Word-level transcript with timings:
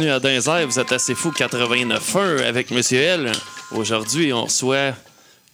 Bienvenue 0.00 0.16
à 0.16 0.20
Dinzer, 0.20 0.66
vous 0.66 0.78
êtes 0.80 0.92
assez 0.92 1.14
fou 1.14 1.30
89 1.30 2.16
heures 2.16 2.46
avec 2.46 2.70
Monsieur 2.70 3.00
L. 3.00 3.32
Aujourd'hui, 3.70 4.32
on 4.32 4.44
reçoit 4.44 4.94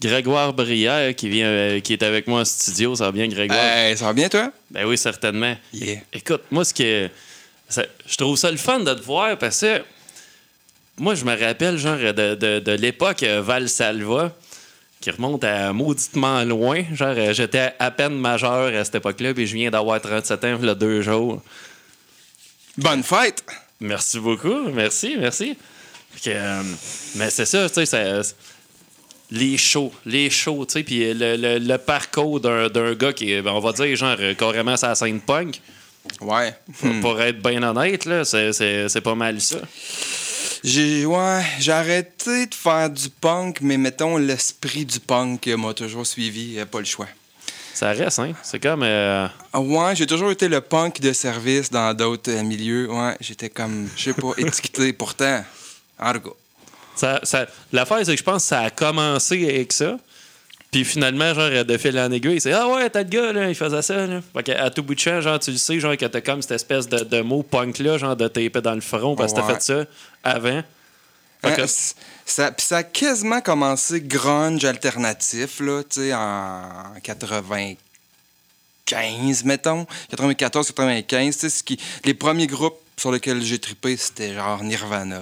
Grégoire 0.01 0.53
Brière 0.53 1.17
qui 1.17 1.29
vient 1.29 1.49
euh, 1.49 1.81
qui 1.81 1.95
est 1.95 2.03
avec 2.05 2.29
moi 2.29 2.43
en 2.43 2.45
studio. 2.45 2.95
Ça 2.95 3.07
va 3.07 3.11
bien, 3.11 3.27
Grégoire? 3.27 3.59
Ça 3.97 4.05
va 4.05 4.13
bien, 4.13 4.29
toi? 4.29 4.53
Ben 4.71 4.87
oui, 4.87 4.97
certainement. 4.97 5.57
Yeah. 5.73 5.99
Écoute, 6.13 6.43
moi, 6.53 6.65
ce 6.65 6.73
que. 6.73 7.09
je 8.07 8.17
trouve 8.17 8.37
ça 8.37 8.53
le 8.53 8.57
fun 8.57 8.79
de 8.79 8.95
te 8.95 9.03
voir 9.03 9.37
parce 9.37 9.63
que. 9.63 9.83
Moi, 10.97 11.17
je 11.17 11.25
me 11.25 11.37
rappelle, 11.37 11.77
genre, 11.77 11.99
de, 11.99 12.37
de- 12.37 12.61
de 12.61 12.73
l'époque 12.73 13.25
euh, 13.25 13.43
Val-Salva, 13.43 14.33
qui 15.01 15.11
remonte 15.11 15.43
à 15.43 15.73
mauditement 15.73 16.45
loin. 16.45 16.85
Genre, 16.93 17.15
euh, 17.17 17.33
j'étais 17.33 17.73
à 17.81 17.91
peine 17.91 18.17
majeur 18.17 18.73
à 18.73 18.85
cette 18.85 18.95
époque-là, 18.95 19.35
puis 19.35 19.45
je 19.49 19.57
viens 19.57 19.73
d'avoir 19.73 20.01
37 20.01 20.45
ans, 20.45 20.59
il 20.61 20.67
y 20.69 20.71
a 20.71 20.77
deux 20.77 21.03
jours. 21.03 21.43
Bonne 22.79 23.03
fête! 23.03 23.43
Merci 23.81 24.19
beaucoup. 24.21 24.69
Merci, 24.73 25.17
merci. 25.19 25.57
Que, 26.25 26.31
euh, 26.31 26.63
mais 27.17 27.29
c'est 27.31 27.45
ça, 27.45 27.69
tu 27.69 27.85
sais, 27.85 28.21
les 29.31 29.59
shows, 29.59 29.93
les 30.07 30.31
shows, 30.31 30.65
tu 30.67 30.73
sais, 30.75 30.83
puis 30.83 31.13
le, 31.13 31.37
le- 31.37 31.59
le 31.59 31.79
parcours 31.79 32.41
d'un 32.41 32.69
d'un 32.69 32.95
gars 32.95 33.13
qui 33.13 33.33
est, 33.33 33.43
ben, 33.43 33.51
on 33.53 33.61
va 33.61 33.73
dire, 33.73 33.95
genre, 33.97 34.17
euh, 34.21 34.35
carrément 34.35 34.77
sa 34.77 34.95
scène 34.95 35.21
punk. 35.21 35.61
Ouais. 36.21 36.55
Pour- 36.81 36.89
Hmm. 36.89 37.01
Pour 37.01 37.21
être 37.21 37.43
bien 37.43 37.63
honnête, 37.63 38.05
là, 38.07 38.25
c'est- 38.25 38.53
c'est 38.53 38.89
c'est 38.89 39.01
pas 39.01 39.15
mal 39.17 39.41
ça. 39.41 39.59
J'ai 40.65 41.05
ouais, 41.05 41.43
j'ai 41.61 41.73
arrêté 41.73 42.47
de 42.47 42.55
faire 42.55 42.89
du 42.89 43.09
punk, 43.11 43.61
mais 43.61 43.77
mettons 43.77 44.17
l'esprit 44.17 44.85
du 44.87 45.01
punk 45.01 45.47
m'a 45.49 45.75
toujours 45.75 46.07
suivi, 46.07 46.59
pas 46.71 46.79
le 46.79 46.85
choix. 46.87 47.09
Ça 47.77 47.91
reste, 47.93 48.19
hein? 48.21 48.33
C'est 48.43 48.59
comme. 48.59 48.83
euh, 48.83 49.27
Ah 49.53 49.61
Ouais, 49.61 49.95
j'ai 49.95 50.07
toujours 50.07 50.31
été 50.31 50.49
le 50.49 50.61
punk 50.63 50.99
de 51.01 51.13
service 51.13 51.71
dans 51.71 51.93
d'autres 51.95 52.31
euh, 52.31 52.43
milieux. 52.43 52.91
Ouais, 52.91 53.15
j'étais 53.21 53.51
comme, 53.51 53.89
je 53.97 54.05
sais 54.05 54.13
pas, 54.15 54.33
étiqueté. 54.39 54.93
Pourtant, 54.99 55.45
en 56.01 56.13
tout 56.15 56.21
cas. 56.21 56.31
ça, 56.97 57.21
ça- 57.23 57.47
L'affaire, 57.73 57.99
c'est 58.05 58.13
que 58.13 58.19
je 58.19 58.23
pense 58.25 58.43
que 58.45 58.49
ça 58.49 58.61
a 58.63 58.71
commencé 58.71 59.47
avec 59.49 59.73
ça. 59.75 59.99
Puis 60.73 60.85
finalement, 60.85 61.33
genre, 61.35 61.65
de 61.65 61.77
fil 61.79 61.99
en 61.99 62.11
aiguille, 62.11 62.41
c'est 62.41 62.53
Ah 62.53 62.67
ouais, 62.69 62.89
t'as 62.91 63.03
le 63.03 63.09
gars, 63.09 63.33
là, 63.33 63.49
il 63.49 63.55
faisait 63.55 63.83
ça, 63.83 64.07
là. 64.07 64.21
Fait 64.35 64.43
qu'à 64.43 64.71
tout 64.71 64.83
bout 64.83 64.95
de 64.95 65.01
champ, 65.01 65.21
genre, 65.21 65.39
tu 65.39 65.51
le 65.51 65.57
sais, 65.59 65.79
genre, 65.79 65.97
que 65.99 66.07
t'as 66.07 66.21
comme 66.23 66.41
cette 66.43 66.53
espèce 66.53 66.89
de, 66.89 66.99
de 67.05 67.21
mot 67.21 67.43
punk-là, 67.43 67.99
genre, 67.99 68.17
de 68.17 68.27
taper 68.27 68.61
dans 68.63 68.75
le 68.75 68.81
front 68.81 69.15
parce 69.17 69.33
que 69.35 69.41
t'as 69.41 69.47
fait 69.55 69.63
ça 69.63 69.85
avant. 70.25 70.63
Hein, 71.43 71.55
ça, 72.25 72.51
puis 72.51 72.67
ça 72.67 72.79
a 72.79 72.83
quasiment 72.83 73.41
commencé 73.41 74.01
grunge 74.01 74.65
alternatif, 74.65 75.61
là, 75.61 75.83
tu 75.85 76.01
sais, 76.01 76.15
en 76.15 76.95
95, 77.03 79.45
mettons. 79.45 79.87
94, 80.11 80.73
95, 80.73 81.35
tu 81.35 81.41
sais, 81.41 81.51
ce 81.51 81.63
qui... 81.63 81.79
les 82.05 82.15
premiers 82.15 82.49
groupes 82.49 82.81
sur 82.97 83.13
lesquels 83.13 83.43
j'ai 83.43 83.59
trippé, 83.59 83.97
c'était 83.97 84.35
genre 84.35 84.65
Nirvana. 84.65 85.21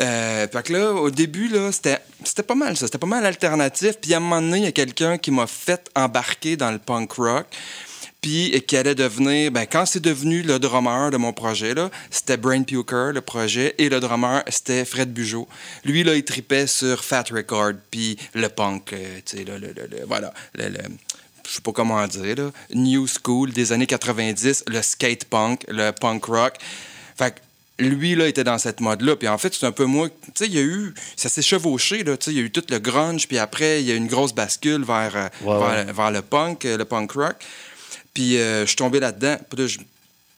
Euh, 0.00 0.48
fait 0.48 0.62
que 0.62 0.72
là, 0.72 0.92
au 0.92 1.10
début, 1.10 1.48
là, 1.48 1.70
c'était 1.70 1.98
c'était 2.24 2.42
pas 2.42 2.54
mal 2.54 2.76
ça. 2.76 2.86
C'était 2.86 2.98
pas 2.98 3.06
mal 3.06 3.24
alternatif. 3.24 3.96
Puis 4.00 4.14
à 4.14 4.16
un 4.16 4.20
moment 4.20 4.40
donné, 4.40 4.58
il 4.58 4.64
y 4.64 4.68
a 4.68 4.72
quelqu'un 4.72 5.18
qui 5.18 5.30
m'a 5.30 5.46
fait 5.46 5.90
embarquer 5.94 6.56
dans 6.56 6.70
le 6.70 6.78
punk 6.78 7.12
rock. 7.12 7.46
Puis 8.24 8.54
euh, 8.54 8.58
qui 8.60 8.74
allait 8.78 8.94
devenir, 8.94 9.50
ben, 9.52 9.66
quand 9.70 9.84
c'est 9.84 10.00
devenu 10.00 10.40
le 10.40 10.58
drummer 10.58 11.10
de 11.10 11.18
mon 11.18 11.34
projet, 11.34 11.74
là, 11.74 11.90
c'était 12.10 12.38
Brain 12.38 12.62
Puker, 12.62 13.10
le 13.12 13.20
projet, 13.20 13.74
et 13.76 13.90
le 13.90 14.00
drummer, 14.00 14.42
c'était 14.48 14.86
Fred 14.86 15.12
Bugeaud. 15.12 15.46
Lui, 15.84 16.04
là, 16.04 16.14
il 16.14 16.24
tripait 16.24 16.66
sur 16.66 17.04
Fat 17.04 17.24
Record, 17.30 17.72
puis 17.90 18.16
le 18.32 18.48
punk, 18.48 18.94
euh, 18.94 19.18
tu 19.26 19.36
sais, 19.36 19.44
là, 19.44 19.58
le, 19.58 19.66
le- 19.68 19.88
le- 19.90 20.06
voilà, 20.06 20.32
le, 20.54 20.68
le- 20.70 20.78
je 21.46 21.52
sais 21.54 21.60
pas 21.60 21.72
comment 21.72 22.06
dire, 22.06 22.34
là, 22.36 22.50
New 22.74 23.06
School 23.06 23.52
des 23.52 23.72
années 23.72 23.86
90, 23.86 24.64
le 24.68 24.80
skate 24.80 25.26
punk, 25.26 25.60
le 25.68 25.90
punk 25.90 26.24
rock. 26.24 26.54
Fait 27.18 27.34
que 27.34 27.84
lui, 27.84 28.14
là, 28.14 28.26
était 28.26 28.44
dans 28.44 28.56
cette 28.56 28.80
mode-là. 28.80 29.16
Puis 29.16 29.28
en 29.28 29.36
fait, 29.36 29.52
c'est 29.52 29.66
un 29.66 29.72
peu 29.72 29.84
moi. 29.84 30.08
Tu 30.08 30.14
sais, 30.36 30.46
il 30.46 30.54
y 30.54 30.58
a 30.58 30.62
eu. 30.62 30.94
Ça 31.16 31.28
s'est 31.28 31.42
chevauché, 31.42 32.04
là. 32.04 32.16
Tu 32.16 32.24
sais, 32.24 32.30
il 32.30 32.38
y 32.38 32.40
a 32.40 32.44
eu 32.44 32.50
tout 32.50 32.62
le 32.70 32.78
grunge, 32.78 33.28
puis 33.28 33.36
après, 33.36 33.82
il 33.82 33.86
y 33.86 33.90
a 33.90 33.94
eu 33.94 33.98
une 33.98 34.06
grosse 34.06 34.32
bascule 34.34 34.82
vers, 34.84 35.12
euh, 35.14 35.28
Ouais, 35.42 35.84
vers, 35.84 35.92
vers 35.92 36.10
le 36.10 36.22
punk, 36.22 36.64
euh, 36.64 36.78
le 36.78 36.86
punk 36.86 37.12
rock. 37.12 37.36
Puis 38.14 38.38
euh, 38.38 38.62
je 38.62 38.66
suis 38.66 38.76
tombé 38.76 39.00
là-dedans. 39.00 39.36
Puis 39.50 39.60
là, 39.60 39.66
je, 39.66 39.78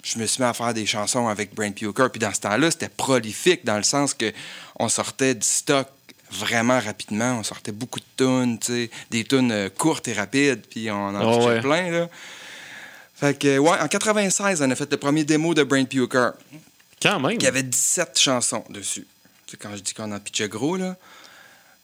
je 0.03 0.19
me 0.19 0.27
suis 0.27 0.43
mis 0.43 0.49
à 0.49 0.55
faire 0.55 0.73
des 0.75 0.87
chansons 0.87 1.29
avec 1.29 1.55
Brain 1.55 1.71
Puker. 1.73 2.09
Puis 2.11 2.19
dans 2.21 2.33
ce 2.33 2.41
temps-là, 2.41 2.71
c'était 2.71 2.89
prolifique 2.89 3.65
dans 3.65 3.77
le 3.77 3.83
sens 3.83 4.15
que 4.15 4.33
on 4.79 4.89
sortait 4.89 5.35
du 5.35 5.47
stock 5.47 5.87
vraiment 6.31 6.81
rapidement. 6.81 7.39
On 7.39 7.43
sortait 7.43 7.73
beaucoup 7.73 8.01
de 8.01 8.05
tunes, 8.17 8.59
tu 8.59 8.67
sais, 8.73 8.91
des 9.11 9.25
tunes 9.25 9.53
euh, 9.53 9.69
courtes 9.69 10.09
et 10.09 10.13
rapides. 10.13 10.63
Puis 10.69 10.91
on 10.91 10.95
en 11.15 11.23
Oh, 11.41 11.47
ouais. 11.47 11.61
plein, 11.61 11.91
là. 11.91 12.09
Fait 13.15 13.39
que, 13.39 13.57
ouais, 13.59 13.79
en 13.81 13.89
96, 13.89 14.61
on 14.63 14.71
a 14.71 14.75
fait 14.75 14.91
le 14.91 14.97
premier 14.99 15.25
démo 15.25 15.55
de 15.55 15.63
Brain 15.63 15.85
Puker. 15.85 16.31
Quand 17.01 17.21
même. 17.21 17.33
Il 17.39 17.43
y 17.43 17.47
avait 17.47 17.63
17 17.63 18.19
chansons 18.19 18.65
dessus. 18.71 19.07
Tu 19.47 19.53
sais, 19.53 19.57
quand 19.57 19.75
je 19.77 19.81
dis 19.83 19.95
qu'on 19.95 20.11
en 20.13 20.19
pitchait 20.21 20.49
gros, 20.49 20.77
là. 20.77 20.97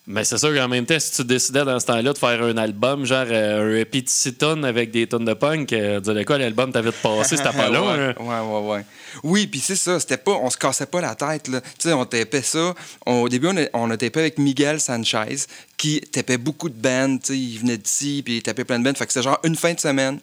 Mais 0.05 0.25
c'est 0.25 0.37
sûr 0.37 0.53
qu'en 0.53 0.67
même 0.67 0.85
temps, 0.85 0.99
si 0.99 1.13
tu 1.13 1.25
décidais 1.25 1.65
dans 1.65 1.79
ce 1.79 1.87
temps-là 1.87 2.13
de 2.13 2.19
faire 2.19 2.43
un 2.43 2.57
album, 2.57 3.05
genre 3.07 3.25
euh, 3.31 3.73
un 3.73 3.77
EP 3.77 4.03
de 4.03 4.09
six 4.09 4.35
tonnes 4.35 4.65
avec 4.65 4.91
des 4.91 5.07
tonnes 5.07 5.25
de 5.25 5.33
punk, 5.35 5.73
euh, 5.73 6.01
dis 6.01 6.25
quoi, 6.25 6.39
l'album 6.39 6.73
t'avais 6.73 6.91
de 6.91 6.97
passer, 6.97 7.37
c'était 7.37 7.51
pas 7.53 7.69
long. 7.71 7.87
ouais, 7.89 8.01
hein? 8.01 8.15
ouais, 8.19 8.41
ouais, 8.61 8.71
ouais. 8.75 8.85
Oui, 9.23 9.47
puis 9.47 9.61
c'est 9.61 9.77
ça, 9.77 10.01
c'était 10.01 10.17
pas, 10.17 10.33
on 10.33 10.51
se 10.51 10.57
cassait 10.57 10.87
pas 10.87 11.01
la 11.01 11.15
tête, 11.15 11.47
là. 11.47 11.61
Tu 11.61 11.69
sais, 11.79 11.93
on 11.93 12.05
tapait 12.05 12.43
ça. 12.43 12.75
On- 13.07 13.21
au 13.23 13.29
début, 13.29 13.47
on 13.47 13.57
a, 13.57 13.67
on 13.75 13.89
a 13.93 13.97
tapé 13.97 14.19
avec 14.19 14.39
Miguel 14.39 14.81
Sanchez, 14.81 15.37
qui 15.77 16.01
tapait 16.01 16.39
beaucoup 16.39 16.69
de 16.69 16.75
bands, 16.75 17.19
tu 17.19 17.27
sais, 17.35 17.39
il 17.39 17.59
venait 17.61 17.79
d'ici, 17.79 18.23
puis 18.25 18.39
il 18.39 18.43
tapait 18.43 18.65
plein 18.65 18.81
de 18.81 18.85
bands. 18.85 18.95
Fait 18.95 19.07
que 19.07 19.13
c'était 19.13 19.23
genre 19.25 19.39
une 19.45 19.55
fin 19.55 19.73
de 19.73 19.79
semaine. 19.81 20.19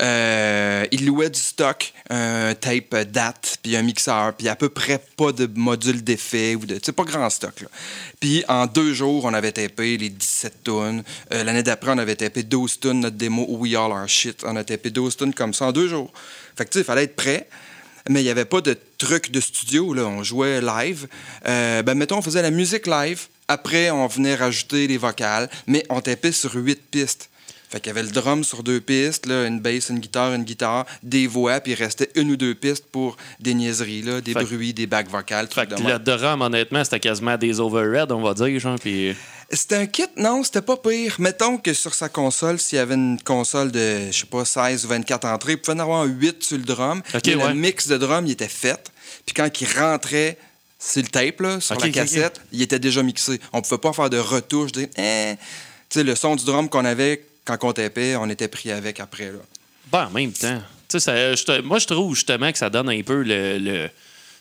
Euh, 0.00 0.86
il 0.92 1.06
louait 1.06 1.30
du 1.30 1.40
stock, 1.40 1.92
un 2.10 2.54
tape 2.54 2.94
date, 3.10 3.58
puis 3.62 3.76
un 3.76 3.82
mixeur, 3.82 4.34
puis 4.34 4.48
à 4.48 4.54
peu 4.54 4.68
près 4.68 5.02
pas 5.16 5.32
de 5.32 5.48
module 5.54 6.04
d'effet 6.04 6.54
ou 6.54 6.66
de. 6.66 6.78
Sais, 6.82 6.92
pas 6.92 7.04
grand 7.04 7.28
stock. 7.30 7.64
Puis 8.20 8.44
en 8.48 8.66
deux 8.66 8.94
jours, 8.94 9.24
on 9.24 9.34
avait 9.34 9.52
tapé 9.52 9.96
les 9.96 10.10
17 10.10 10.64
tonnes. 10.64 11.02
L'année 11.30 11.62
d'après, 11.62 11.90
on 11.92 11.98
avait 11.98 12.16
tapé 12.16 12.42
12 12.42 12.80
tonnes, 12.80 13.00
notre 13.00 13.16
démo 13.16 13.44
We 13.48 13.74
All 13.74 13.92
Are 13.92 14.08
Shit. 14.08 14.44
On 14.46 14.56
a 14.56 14.64
tapé 14.64 14.90
12 14.90 15.16
tonnes 15.16 15.34
comme 15.34 15.54
ça 15.54 15.66
en 15.66 15.72
deux 15.72 15.88
jours. 15.88 16.12
Fait 16.56 16.64
que 16.64 16.70
tu 16.70 16.74
sais, 16.74 16.80
il 16.82 16.86
fallait 16.86 17.04
être 17.04 17.16
prêt. 17.16 17.48
Mais 18.08 18.20
il 18.20 18.24
n'y 18.24 18.30
avait 18.30 18.46
pas 18.46 18.60
de 18.60 18.76
truc 18.96 19.30
de 19.30 19.40
studio, 19.40 19.92
là. 19.92 20.04
On 20.04 20.22
jouait 20.22 20.60
live. 20.60 21.08
Euh, 21.46 21.82
ben, 21.82 21.94
mettons, 21.94 22.18
on 22.18 22.22
faisait 22.22 22.42
la 22.42 22.50
musique 22.50 22.86
live. 22.86 23.26
Après, 23.48 23.90
on 23.90 24.06
venait 24.06 24.34
rajouter 24.34 24.86
les 24.86 24.96
vocales. 24.96 25.50
Mais 25.66 25.84
on 25.90 26.00
tapait 26.00 26.32
sur 26.32 26.54
huit 26.54 26.80
pistes. 26.90 27.28
Fait 27.70 27.80
qu'il 27.80 27.88
y 27.88 27.90
avait 27.90 28.02
le 28.02 28.10
drum 28.10 28.44
sur 28.44 28.62
deux 28.62 28.80
pistes, 28.80 29.26
là, 29.26 29.46
une 29.46 29.60
bass, 29.60 29.90
une 29.90 29.98
guitare, 29.98 30.32
une 30.34 30.44
guitare, 30.44 30.86
des 31.02 31.26
voix, 31.26 31.60
puis 31.60 31.72
il 31.72 31.74
restait 31.74 32.10
une 32.14 32.30
ou 32.30 32.36
deux 32.36 32.54
pistes 32.54 32.86
pour 32.90 33.16
des 33.40 33.52
niaiseries, 33.52 34.02
là, 34.02 34.20
des 34.20 34.32
Fait 34.32 34.44
bruits, 34.44 34.72
des 34.72 34.86
bacs 34.86 35.08
vocales, 35.08 35.48
Fait 35.52 35.66
que 35.66 35.74
de 35.74 35.86
le 35.86 35.98
drum, 35.98 36.40
honnêtement, 36.40 36.82
c'était 36.82 37.00
quasiment 37.00 37.36
des 37.36 37.60
overhead, 37.60 38.10
on 38.12 38.22
va 38.22 38.34
dire, 38.34 38.58
genre, 38.58 38.78
puis... 38.78 39.14
C'était 39.50 39.76
un 39.76 39.86
kit? 39.86 40.06
Non, 40.16 40.44
c'était 40.44 40.60
pas 40.60 40.76
pire. 40.76 41.16
Mettons 41.18 41.56
que 41.56 41.72
sur 41.72 41.94
sa 41.94 42.10
console, 42.10 42.58
s'il 42.58 42.76
y 42.76 42.80
avait 42.80 42.94
une 42.94 43.18
console 43.22 43.72
de, 43.72 44.10
je 44.10 44.18
sais 44.18 44.26
pas, 44.26 44.44
16 44.44 44.84
ou 44.84 44.88
24 44.88 45.24
entrées, 45.26 45.52
il 45.52 45.58
pouvait 45.58 45.78
en 45.78 45.80
avoir 45.80 46.04
8 46.04 46.42
sur 46.42 46.58
le 46.58 46.64
drum. 46.64 47.02
Ok, 47.14 47.22
mais 47.26 47.34
ouais. 47.36 47.48
Le 47.48 47.54
mix 47.54 47.88
de 47.88 47.96
drum, 47.96 48.26
il 48.26 48.32
était 48.32 48.46
fait. 48.46 48.90
Puis 49.24 49.34
quand 49.34 49.48
il 49.60 49.66
rentrait 49.78 50.36
sur 50.78 51.02
le 51.02 51.08
tape, 51.08 51.40
là, 51.40 51.60
sur 51.60 51.80
la 51.80 51.88
cassette, 51.88 52.40
il 52.52 52.60
était 52.60 52.78
déjà 52.78 53.02
mixé. 53.02 53.40
On 53.54 53.62
pouvait 53.62 53.78
pas 53.78 53.94
faire 53.94 54.10
de 54.10 54.18
retouches. 54.18 54.72
Dire, 54.72 54.88
eh. 54.98 55.34
Tu 55.88 56.00
sais, 56.00 56.04
le 56.04 56.14
son 56.14 56.36
du 56.36 56.44
drum 56.44 56.68
qu'on 56.68 56.84
avait 56.84 57.24
quand 57.56 57.68
on 57.68 57.72
tapait, 57.72 58.16
on 58.16 58.28
était 58.28 58.48
pris 58.48 58.70
avec 58.70 59.00
après. 59.00 59.32
Là. 59.32 59.38
Ben, 59.90 60.06
en 60.06 60.10
même 60.10 60.32
temps. 60.32 60.60
Moi, 61.64 61.78
je 61.78 61.86
trouve 61.86 62.14
justement 62.14 62.52
que 62.52 62.58
ça 62.58 62.70
donne 62.70 62.88
un 62.90 63.02
peu 63.02 63.22
le. 63.22 63.88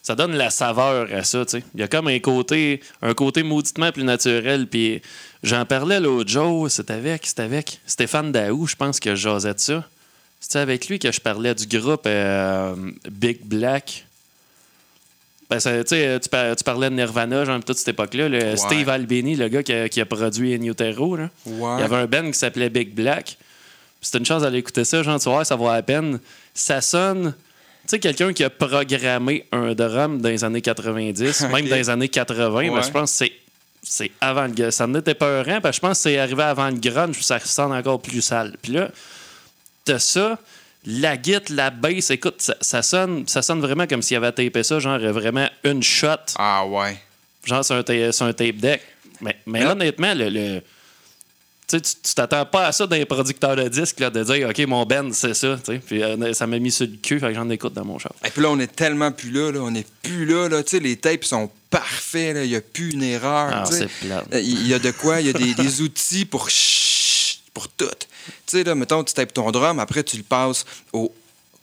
ça 0.02 0.16
donne 0.16 0.36
la 0.36 0.50
saveur 0.50 1.08
à 1.14 1.24
ça. 1.24 1.44
Il 1.74 1.80
y 1.80 1.84
a 1.84 1.88
comme 1.88 2.08
un 2.08 2.20
côté, 2.20 2.82
un 3.02 3.14
côté 3.14 3.44
mauditement 3.44 3.92
plus 3.92 4.04
naturel. 4.04 4.68
Puis 4.68 5.02
j'en 5.44 5.66
parlais 5.66 6.00
l'autre 6.00 6.30
jour, 6.30 6.70
c'était 6.70 6.94
avec, 6.94 7.28
avec 7.38 7.80
Stéphane 7.86 8.32
Daou, 8.32 8.68
je 8.68 8.76
pense 8.76 9.00
que 9.00 9.16
je 9.16 9.22
jasais 9.22 9.54
de 9.54 9.60
ça. 9.60 9.88
C'était 10.40 10.60
avec 10.60 10.88
lui 10.88 11.00
que 11.00 11.12
je 11.12 11.20
parlais 11.20 11.56
du 11.56 11.66
groupe 11.66 12.06
euh, 12.06 12.76
Big 13.10 13.44
Black. 13.44 14.06
Ben, 15.50 15.60
ça, 15.62 15.72
tu 15.84 15.90
sais, 15.90 16.20
tu, 16.20 16.28
par- 16.30 16.56
tu 16.56 16.64
parlais 16.64 16.90
de 16.90 16.96
Nirvana, 16.96 17.46
genre, 17.46 17.64
toute 17.64 17.78
cette 17.78 17.88
époque-là. 17.88 18.28
le 18.28 18.56
Steve 18.58 18.90
Albini, 18.90 19.36
le 19.36 19.48
gars 19.48 19.64
qui 19.64 19.72
a, 19.74 19.88
qui 19.88 20.02
a 20.02 20.06
produit 20.06 20.54
In 20.54 20.62
Utero, 20.64 21.16
là. 21.16 21.30
Ouais. 21.46 21.76
Il 21.78 21.82
y 21.82 21.84
avait 21.84 21.96
un 21.96 22.06
band 22.06 22.30
qui 22.32 22.38
s'appelait 22.38 22.70
Big 22.70 22.94
Black. 22.94 23.38
C'était 24.02 24.18
une 24.18 24.26
chance 24.26 24.42
d'aller 24.42 24.60
écouter 24.60 24.84
ça, 24.84 25.02
genre, 25.04 25.20
tu 25.20 25.30
vois, 25.30 25.46
ça 25.46 25.56
vaut 25.56 25.72
la 25.72 25.82
peine. 25.84 26.20
Ça 26.54 26.82
sonne. 26.82 27.34
Tu 27.84 27.92
sais, 27.92 28.00
quelqu'un 28.00 28.34
qui 28.34 28.44
a 28.44 28.50
programmé 28.50 29.46
un 29.54 29.74
drum 29.74 30.20
dans 30.20 30.28
les 30.30 30.44
années 30.44 30.62
90, 30.62 31.42
même 31.54 31.68
dans 31.70 31.76
les 31.78 31.90
années 31.90 32.10
80, 32.10 32.62
mais 32.64 32.70
Ouais. 32.70 32.84
je 32.84 32.92
pense 32.92 33.12
que 33.12 33.18
c'est. 33.26 33.32
C'est 33.90 34.12
avant 34.20 34.48
le. 34.48 34.70
Ça 34.72 34.86
n'était 34.86 35.14
pas 35.14 35.44
parce 35.46 35.62
que 35.62 35.72
je 35.72 35.80
pense 35.80 35.98
que 36.00 36.10
c'est 36.10 36.18
arrivé 36.18 36.44
avant 36.44 36.68
le 36.70 36.76
grunge, 36.78 37.22
ça 37.22 37.40
sonne 37.40 37.72
encore 37.72 38.02
plus 38.02 38.22
sale. 38.22 38.58
Puis 38.62 38.74
là, 38.74 38.90
t'as 39.86 40.00
ça, 40.00 40.38
la 40.86 41.18
guitare, 41.18 41.42
la 41.56 41.70
bass, 41.70 42.10
écoute, 42.12 42.36
ça, 42.40 42.56
ça 42.62 42.82
sonne, 42.82 43.28
ça 43.28 43.42
sonne 43.42 43.60
vraiment 43.62 43.88
comme 43.88 44.02
s'il 44.02 44.18
avait 44.18 44.32
tapé 44.32 44.64
ça, 44.64 44.80
genre 44.80 45.00
vraiment 45.00 45.48
une 45.64 45.84
shot, 45.84 46.08
Ah 46.38 46.66
ouais. 46.66 46.98
genre 47.44 47.64
sur 47.66 47.76
un, 47.76 48.12
sur 48.12 48.26
un 48.26 48.34
tape 48.34 48.58
deck. 48.58 48.82
Mais, 49.22 49.36
mais 49.46 49.64
là- 49.64 49.72
honnêtement, 49.72 50.14
le, 50.14 50.30
le- 50.30 50.62
tu 51.70 51.82
t'attends 52.16 52.46
pas 52.46 52.68
à 52.68 52.72
ça 52.72 52.88
d'un 52.88 53.04
producteur 53.04 53.58
de 53.58 53.68
disques, 53.68 54.00
là, 54.00 54.10
de 54.10 54.24
dire, 54.24 54.48
OK, 54.48 54.58
mon 54.68 54.86
band, 54.86 55.10
c'est 55.12 55.34
ça. 55.34 55.58
Puis 55.86 56.02
euh, 56.02 56.32
ça 56.34 56.48
m'a 56.48 56.60
mis 56.60 56.72
sur 56.72 56.86
le 56.88 56.94
cul, 56.96 57.20
fait 57.20 57.28
que 57.28 57.34
j'en 57.34 57.50
écoute 57.50 57.74
dans 57.74 57.84
mon 57.84 58.00
char. 58.00 58.14
Et 58.24 58.30
puis 58.30 58.42
là, 58.42 58.50
on 58.52 58.60
est 58.60 58.74
tellement 58.74 59.12
plus 59.12 59.32
là, 59.32 59.52
là. 59.52 59.60
on 59.62 59.76
est 59.76 59.86
plus 60.02 60.26
là, 60.26 60.48
là. 60.48 60.64
Tu 60.64 60.70
sais, 60.78 60.80
les 60.80 60.96
tapes 60.96 61.26
sont 61.26 61.52
parfaits, 61.70 62.36
là. 62.36 62.44
il 62.46 62.50
n'y 62.52 62.56
a 62.56 62.62
plus 62.62 62.92
une 62.92 63.04
erreur. 63.04 63.50
Ah, 63.52 63.64
c'est. 63.70 63.90
Euh, 64.06 64.40
Il 64.40 64.66
y 64.66 64.74
a 64.74 64.80
de 64.80 64.92
quoi, 64.92 65.20
il 65.20 65.28
y 65.28 65.30
a 65.30 65.34
des, 65.34 65.54
des 65.56 65.82
outils 65.82 66.24
pour 66.24 66.48
pour 67.54 67.68
tout. 67.68 67.86
Tu 68.46 68.58
sais, 68.58 68.64
là, 68.64 68.76
mettons, 68.76 69.04
tu 69.04 69.14
tapes 69.14 69.34
ton 69.34 69.52
drum, 69.52 69.80
après, 69.80 70.04
tu 70.04 70.18
le 70.18 70.24
passes 70.24 70.66
au 70.94 71.12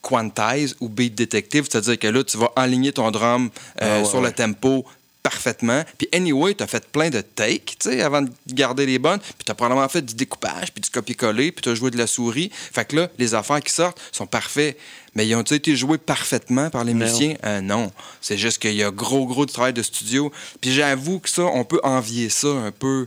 quantize 0.02 0.76
ou 0.80 0.88
beat 0.88 1.14
detective, 1.14 1.66
c'est-à-dire 1.70 1.98
que 1.98 2.06
là, 2.08 2.22
tu 2.24 2.36
vas 2.36 2.52
aligner 2.56 2.92
ton 2.92 3.10
drum 3.10 3.50
euh, 3.80 3.98
Ah 3.98 3.98
ouais, 4.02 4.04
sur 4.04 4.18
ouais. 4.20 4.26
le 4.28 4.32
tempo 4.32 4.84
parfaitement. 5.22 5.82
Puis 5.96 6.06
anyway, 6.12 6.54
tu 6.54 6.62
as 6.62 6.66
fait 6.66 6.86
plein 6.86 7.08
de 7.08 7.22
takes, 7.22 7.76
tu 7.80 7.88
sais, 7.88 8.02
avant 8.02 8.20
de 8.20 8.30
garder 8.48 8.84
les 8.84 8.98
bonnes. 8.98 9.18
Puis 9.20 9.44
tu 9.46 9.50
as 9.50 9.54
probablement 9.54 9.88
fait 9.88 10.02
du 10.02 10.14
découpage, 10.14 10.70
puis 10.70 10.82
du 10.82 10.90
copier-coller, 10.90 11.50
puis 11.50 11.62
tu 11.62 11.70
as 11.70 11.74
joué 11.74 11.90
de 11.90 11.96
la 11.96 12.06
souris. 12.06 12.50
Fait 12.52 12.84
que 12.84 12.96
là, 12.96 13.08
les 13.18 13.34
affaires 13.34 13.62
qui 13.62 13.72
sortent 13.72 13.98
sont 14.12 14.26
parfaits. 14.26 14.76
Mais 15.14 15.26
ils 15.26 15.34
ont-ils 15.34 15.54
été 15.54 15.74
joués 15.76 15.96
parfaitement 15.96 16.68
par 16.68 16.84
les 16.84 16.92
Non. 16.92 17.06
musiciens? 17.06 17.36
Euh, 17.46 17.62
non. 17.62 17.90
C'est 18.20 18.36
juste 18.36 18.58
qu'il 18.58 18.74
y 18.74 18.82
a 18.82 18.90
gros, 18.90 19.24
gros 19.26 19.46
du 19.46 19.52
travail 19.54 19.72
de 19.72 19.82
studio. 19.82 20.30
Puis 20.60 20.74
j'avoue 20.74 21.20
que 21.20 21.30
ça, 21.30 21.44
on 21.44 21.64
peut 21.64 21.80
envier 21.84 22.28
ça 22.28 22.48
un 22.48 22.70
peu 22.72 23.06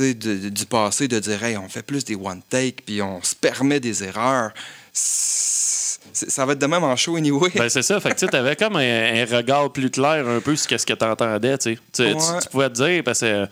de- 0.00 0.12
de- 0.12 0.48
du 0.48 0.66
passé, 0.66 1.08
de 1.08 1.18
dire, 1.18 1.42
hey, 1.42 1.56
on 1.56 1.68
fait 1.68 1.82
plus 1.82 2.04
des 2.04 2.14
one-take, 2.14 2.82
puis 2.86 3.02
on 3.02 3.22
se 3.22 3.34
permet 3.34 3.80
des 3.80 4.04
erreurs. 4.04 4.52
Ça 6.12 6.44
va 6.46 6.52
être 6.52 6.58
de 6.58 6.66
même 6.66 6.84
en 6.84 6.96
show 6.96 7.16
anyway. 7.16 7.50
Ben, 7.54 7.68
c'est 7.68 7.82
ça. 7.82 7.98
Fait 8.00 8.14
que 8.14 8.26
tu 8.26 8.36
avais 8.36 8.56
comme 8.56 8.76
un, 8.76 9.22
un 9.22 9.24
regard 9.24 9.70
plus 9.72 9.90
clair 9.90 10.26
un 10.28 10.40
peu 10.40 10.56
sur 10.56 10.78
ce 10.78 10.84
que 10.86 10.92
tu 10.92 11.04
entendais. 11.04 11.56
Tu. 11.58 11.78
Tu- 11.92 12.14
pouvais 12.50 12.68
te 12.70 12.74
dire, 12.74 13.02
parce 13.04 13.20
que 13.20 13.26
euh, 13.26 13.46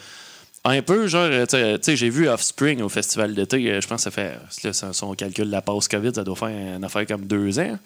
un 0.64 0.82
peu, 0.82 1.06
genre, 1.06 1.28
tu 1.48 1.56
sais, 1.80 1.96
j'ai 1.96 2.10
vu 2.10 2.28
Offspring 2.28 2.82
au 2.82 2.88
festival 2.88 3.34
d'été. 3.34 3.56
euh, 3.70 3.80
Je 3.80 3.86
pense 3.86 4.04
que 4.04 4.04
ça 4.04 4.10
fait, 4.10 4.34
là, 4.64 4.72
si 4.92 5.04
on 5.04 5.14
calcule 5.14 5.48
la 5.48 5.62
pause 5.62 5.88
COVID, 5.88 6.12
ça 6.14 6.22
doit 6.24 6.36
faire 6.36 6.48
une 6.76 6.84
affaire 6.84 7.06
comme 7.06 7.24
deux 7.26 7.58
ans. 7.58 7.78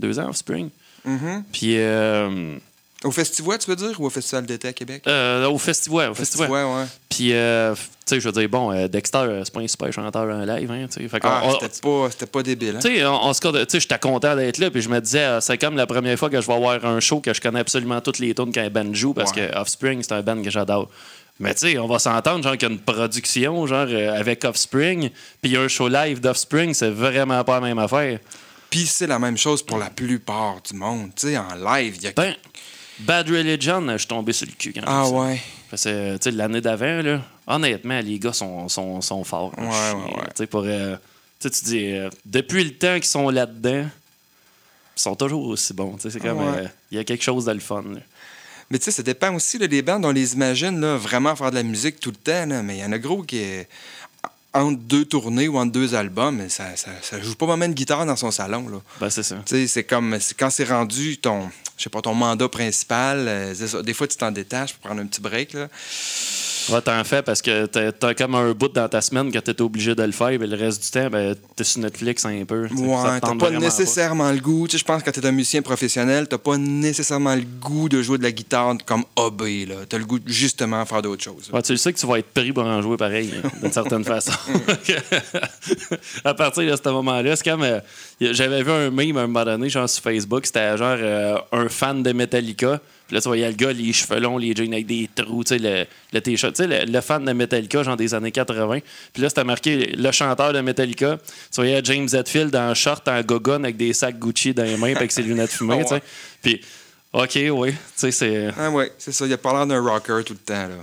Deux 0.00 0.18
ans, 0.18 0.28
Offspring. 0.30 0.70
Mhm. 1.04 1.44
Puis 1.52 1.74
euh, 1.78 2.56
Au 3.04 3.12
festival, 3.12 3.58
tu 3.58 3.70
veux 3.70 3.76
dire, 3.76 4.00
ou 4.00 4.06
au 4.06 4.10
Festival 4.10 4.44
d'été 4.44 4.66
à 4.68 4.72
Québec? 4.72 5.04
euh, 5.06 5.46
au 5.48 5.56
festival, 5.56 6.10
au 6.10 6.14
festival. 6.14 6.50
Ouais. 6.50 6.84
Puis, 7.08 7.32
euh, 7.32 7.72
tu 7.76 7.80
sais, 8.06 8.20
je 8.20 8.28
veux 8.28 8.32
dire, 8.32 8.48
bon, 8.48 8.72
euh, 8.72 8.88
Dexter, 8.88 9.18
euh, 9.18 9.42
c'est 9.44 9.54
pas 9.54 9.60
un 9.60 9.68
super 9.68 9.92
chanteur 9.92 10.22
en 10.24 10.44
live, 10.44 10.68
hein, 10.72 10.86
tu 10.92 11.08
sais. 11.08 11.18
Ah, 11.22 11.42
c'était 11.60 11.80
pas, 11.80 12.08
pas 12.32 12.42
débile, 12.42 12.74
hein? 12.76 12.80
Tu 12.82 12.96
sais, 12.96 13.04
on, 13.06 13.24
on 13.26 13.32
j'étais 13.32 13.98
content 14.00 14.34
d'être 14.34 14.58
là, 14.58 14.70
puis 14.72 14.82
je 14.82 14.88
me 14.88 15.00
disais, 15.00 15.40
c'est 15.40 15.56
comme 15.58 15.76
la 15.76 15.86
première 15.86 16.18
fois 16.18 16.28
que 16.28 16.40
je 16.40 16.46
vais 16.48 16.54
avoir 16.54 16.84
un 16.84 16.98
show 16.98 17.20
que 17.20 17.32
je 17.32 17.40
connais 17.40 17.60
absolument 17.60 18.00
toutes 18.00 18.18
les 18.18 18.34
tunes 18.34 18.50
qu'un 18.50 18.68
band 18.68 18.92
joue, 18.92 19.14
parce 19.14 19.30
Ouais. 19.30 19.48
que 19.48 19.56
Offspring, 19.56 20.02
c'est 20.02 20.12
un 20.12 20.22
band 20.22 20.42
que 20.42 20.50
j'adore. 20.50 20.88
Mais 21.38 21.54
tu 21.54 21.60
sais, 21.70 21.78
on 21.78 21.86
va 21.86 22.00
s'entendre, 22.00 22.42
genre, 22.42 22.56
qu'il 22.56 22.68
y 22.68 22.72
a 22.72 22.74
une 22.74 22.80
production, 22.80 23.64
genre, 23.68 23.86
avec 24.16 24.44
Offspring, 24.44 25.10
puis 25.40 25.56
un 25.56 25.68
show 25.68 25.86
live 25.86 26.20
d'Offspring, 26.20 26.74
c'est 26.74 26.90
vraiment 26.90 27.44
pas 27.44 27.60
la 27.60 27.66
même 27.68 27.78
affaire. 27.78 28.18
Puis 28.70 28.86
c'est 28.86 29.06
la 29.06 29.20
même 29.20 29.38
chose 29.38 29.62
pour 29.62 29.78
la 29.78 29.88
plupart 29.88 30.56
du 30.68 30.76
monde. 30.76 31.10
Tu 31.14 31.28
sais, 31.28 31.38
en 31.38 31.54
live, 31.54 31.94
il 31.98 32.02
y 32.02 32.06
a... 32.08 32.12
Ben, 32.12 32.34
Bad 33.00 33.28
Religion, 33.28 33.86
je 33.92 33.98
suis 33.98 34.06
tombé 34.08 34.32
sur 34.32 34.46
le 34.46 34.52
cul 34.52 34.72
quand 34.72 34.82
ah 34.86 35.04
ça. 35.04 35.10
ouais. 35.10 35.40
Parce 35.70 35.84
que, 35.84 36.16
tu 36.16 36.22
sais, 36.24 36.30
l'année 36.30 36.60
d'avant, 36.60 37.02
là, 37.02 37.20
honnêtement, 37.46 38.00
les 38.00 38.18
gars 38.18 38.32
sont, 38.32 38.68
sont, 38.68 39.00
sont 39.00 39.22
forts. 39.24 39.52
Ouais, 39.58 39.64
ouais, 39.66 40.14
ouais. 40.16 40.24
Tu 40.30 40.36
sais, 40.36 40.46
pour. 40.46 40.62
euh, 40.64 40.96
tu 41.40 41.48
dis, 41.64 41.92
euh, 41.92 42.10
depuis 42.24 42.64
le 42.64 42.70
temps 42.72 42.94
qu'ils 42.96 43.04
sont 43.04 43.28
là-dedans, 43.30 43.84
ils 44.96 45.00
sont 45.00 45.14
toujours 45.14 45.46
aussi 45.46 45.72
bons. 45.74 45.94
Tu 45.96 46.02
sais, 46.02 46.10
c'est 46.10 46.20
comme. 46.20 46.38
Ouais. 46.38 46.62
euh, 46.64 46.68
Il 46.90 46.96
y 46.96 47.00
a 47.00 47.04
quelque 47.04 47.22
chose 47.22 47.44
de 47.44 47.52
le 47.52 47.60
fun. 47.60 47.82
là. 47.82 48.00
Mais 48.70 48.78
tu 48.78 48.84
sais, 48.86 48.90
ça 48.90 49.02
dépend 49.02 49.32
aussi 49.34 49.58
là, 49.58 49.66
des 49.66 49.80
bandes. 49.82 50.04
On 50.04 50.10
les 50.10 50.34
imagine 50.34 50.80
là, 50.80 50.96
vraiment 50.96 51.34
faire 51.36 51.50
de 51.50 51.56
la 51.56 51.62
musique 51.62 52.00
tout 52.00 52.10
le 52.10 52.16
temps. 52.16 52.46
là. 52.46 52.62
Mais 52.62 52.78
il 52.78 52.80
y 52.80 52.84
en 52.84 52.92
a 52.92 52.98
gros 52.98 53.22
qui 53.22 53.38
est 53.38 53.68
entre 54.60 54.78
deux 54.80 55.04
tournées 55.04 55.48
ou 55.48 55.58
entre 55.58 55.72
deux 55.72 55.94
albums, 55.94 56.36
mais 56.36 56.48
ça, 56.48 56.76
ça, 56.76 56.90
ça 57.02 57.20
joue 57.20 57.34
pas 57.34 57.46
vraiment 57.46 57.64
une 57.66 57.74
guitare 57.74 58.04
dans 58.06 58.16
son 58.16 58.30
salon. 58.30 58.68
Là. 58.68 58.78
Ben, 59.00 59.10
c'est 59.10 59.22
ça. 59.22 59.36
C'est 59.46 59.84
comme 59.84 60.16
quand 60.38 60.50
c'est 60.50 60.64
rendu 60.64 61.18
ton, 61.18 61.48
je 61.76 61.84
sais 61.84 61.90
pas, 61.90 62.00
ton 62.00 62.14
mandat 62.14 62.48
principal. 62.48 63.24
euh. 63.28 63.82
Des 63.82 63.94
fois, 63.94 64.06
tu 64.06 64.16
t'en 64.16 64.30
détaches 64.30 64.74
pour 64.74 64.80
prendre 64.82 65.00
un 65.02 65.06
petit 65.06 65.20
break. 65.20 65.52
Là. 65.54 65.68
Ouais, 66.70 66.80
t'en 66.82 67.02
fais 67.04 67.22
parce 67.22 67.40
que 67.42 67.66
t'as 67.66 68.14
comme 68.14 68.34
un 68.34 68.52
bout 68.52 68.68
dans 68.68 68.88
ta 68.88 69.00
semaine 69.00 69.30
que 69.32 69.38
t'es 69.38 69.60
obligé 69.60 69.94
de 69.94 70.02
le 70.02 70.12
faire, 70.12 70.30
mais 70.38 70.46
le 70.46 70.56
reste 70.56 70.82
du 70.84 70.90
temps, 70.90 71.08
ben, 71.10 71.34
t'es 71.56 71.64
sur 71.64 71.80
Netflix 71.80 72.24
un 72.26 72.44
peu. 72.44 72.66
Ouais, 72.66 73.20
t'as 73.20 73.34
pas 73.34 73.50
nécessairement 73.50 74.30
le 74.32 74.38
goût. 74.40 74.66
Tu 74.66 74.72
sais, 74.72 74.78
je 74.78 74.84
pense 74.84 75.02
que 75.02 75.10
quand 75.10 75.20
t'es 75.20 75.26
un 75.26 75.32
musicien 75.32 75.62
professionnel, 75.62 76.26
t'as 76.28 76.38
pas 76.38 76.56
nécessairement 76.56 77.34
le 77.34 77.42
goût 77.60 77.88
de 77.88 78.02
jouer 78.02 78.18
de 78.18 78.22
la 78.22 78.32
guitare 78.32 78.74
comme 78.84 79.04
hobby. 79.16 79.68
T'as 79.88 79.98
le 79.98 80.04
goût 80.04 80.18
de 80.18 80.28
justement 80.28 80.84
faire 80.84 81.02
d'autres 81.02 81.24
choses. 81.24 81.50
Ouais, 81.52 81.62
tu 81.62 81.76
sais 81.76 81.92
que 81.92 81.98
tu 81.98 82.06
vas 82.06 82.18
être 82.18 82.32
pris 82.32 82.52
pour 82.52 82.64
en 82.64 82.82
jouer 82.82 82.96
pareil, 82.96 83.32
hein, 83.44 83.48
d'une 83.62 83.72
certaine 83.72 84.04
façon. 84.04 84.32
à 86.24 86.34
partir 86.34 86.70
de 86.70 86.76
ce 86.82 86.88
moment-là, 86.88 87.36
c'est 87.36 87.44
comme. 87.44 87.62
euh, 87.62 87.80
J'avais 88.20 88.62
vu 88.62 88.70
un 88.70 88.90
meme 88.90 89.16
à 89.16 89.22
un 89.22 89.26
moment 89.26 89.44
donné, 89.44 89.68
genre 89.68 89.88
sur 89.88 90.02
Facebook, 90.02 90.46
c'était 90.46 90.76
genre 90.76 90.96
euh, 90.98 91.36
un 91.52 91.68
fan 91.68 92.02
de 92.02 92.12
Metallica. 92.12 92.80
Puis 93.08 93.14
là, 93.14 93.22
tu 93.22 93.28
voyais 93.28 93.48
le 93.48 93.56
gars, 93.56 93.72
les 93.72 93.90
cheveux 93.94 94.20
longs, 94.20 94.36
les 94.36 94.54
jeans 94.54 94.70
avec 94.70 94.86
des 94.86 95.08
trous, 95.14 95.42
tu 95.42 95.56
sais, 95.56 95.58
le, 95.58 95.86
le 96.12 96.20
t-shirt. 96.20 96.54
Tu 96.54 96.62
sais, 96.62 96.68
le, 96.68 96.92
le 96.92 97.00
fan 97.00 97.24
de 97.24 97.32
Metallica, 97.32 97.82
genre 97.82 97.96
des 97.96 98.12
années 98.12 98.30
80. 98.30 98.80
Puis 99.14 99.22
là, 99.22 99.30
c'était 99.30 99.44
marqué 99.44 99.94
le 99.96 100.12
chanteur 100.12 100.52
de 100.52 100.60
Metallica. 100.60 101.18
Tu 101.50 101.56
voyais 101.56 101.80
James 101.84 102.08
Hetfield 102.12 102.54
en 102.54 102.74
short, 102.74 103.08
en 103.08 103.20
gogon, 103.22 103.64
avec 103.64 103.78
des 103.78 103.94
sacs 103.94 104.18
Gucci 104.18 104.52
dans 104.52 104.62
les 104.62 104.76
mains, 104.76 104.94
avec 104.94 105.10
ses 105.10 105.22
lunettes 105.22 105.52
fumées, 105.52 105.84
tu 105.88 105.94
sais. 105.94 106.02
Puis, 106.42 106.60
OK, 107.14 107.38
oui, 107.50 107.72
tu 107.72 107.76
sais, 107.96 108.10
c'est. 108.10 108.48
Ah 108.58 108.70
ouais, 108.70 108.92
c'est 108.98 109.12
ça. 109.12 109.24
Il 109.24 109.32
a 109.32 109.38
pas 109.38 109.54
l'air 109.54 109.66
d'un 109.66 109.80
rocker 109.80 110.22
tout 110.26 110.34
le 110.34 110.38
temps. 110.40 110.68
Là. 110.68 110.76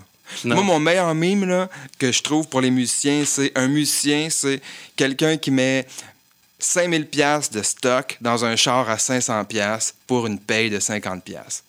Non. 0.44 0.56
Moi, 0.56 0.64
mon 0.64 0.80
meilleur 0.80 1.14
mime 1.14 1.46
là, 1.46 1.70
que 2.00 2.12
je 2.12 2.24
trouve 2.24 2.48
pour 2.48 2.62
les 2.62 2.72
musiciens, 2.72 3.24
c'est 3.26 3.52
un 3.56 3.68
musicien, 3.68 4.28
c'est 4.32 4.60
quelqu'un 4.96 5.38
qui 5.38 5.52
met 5.52 5.86
5000 6.58 7.06
pièces 7.06 7.52
de 7.52 7.62
stock 7.62 8.18
dans 8.22 8.44
un 8.44 8.56
char 8.56 8.90
à 8.90 8.98
500 8.98 9.46
pièces 9.46 9.94
pour 10.08 10.26
une 10.26 10.40
paye 10.40 10.72
de 10.72 10.80
50 10.80 11.24
pièces. 11.24 11.64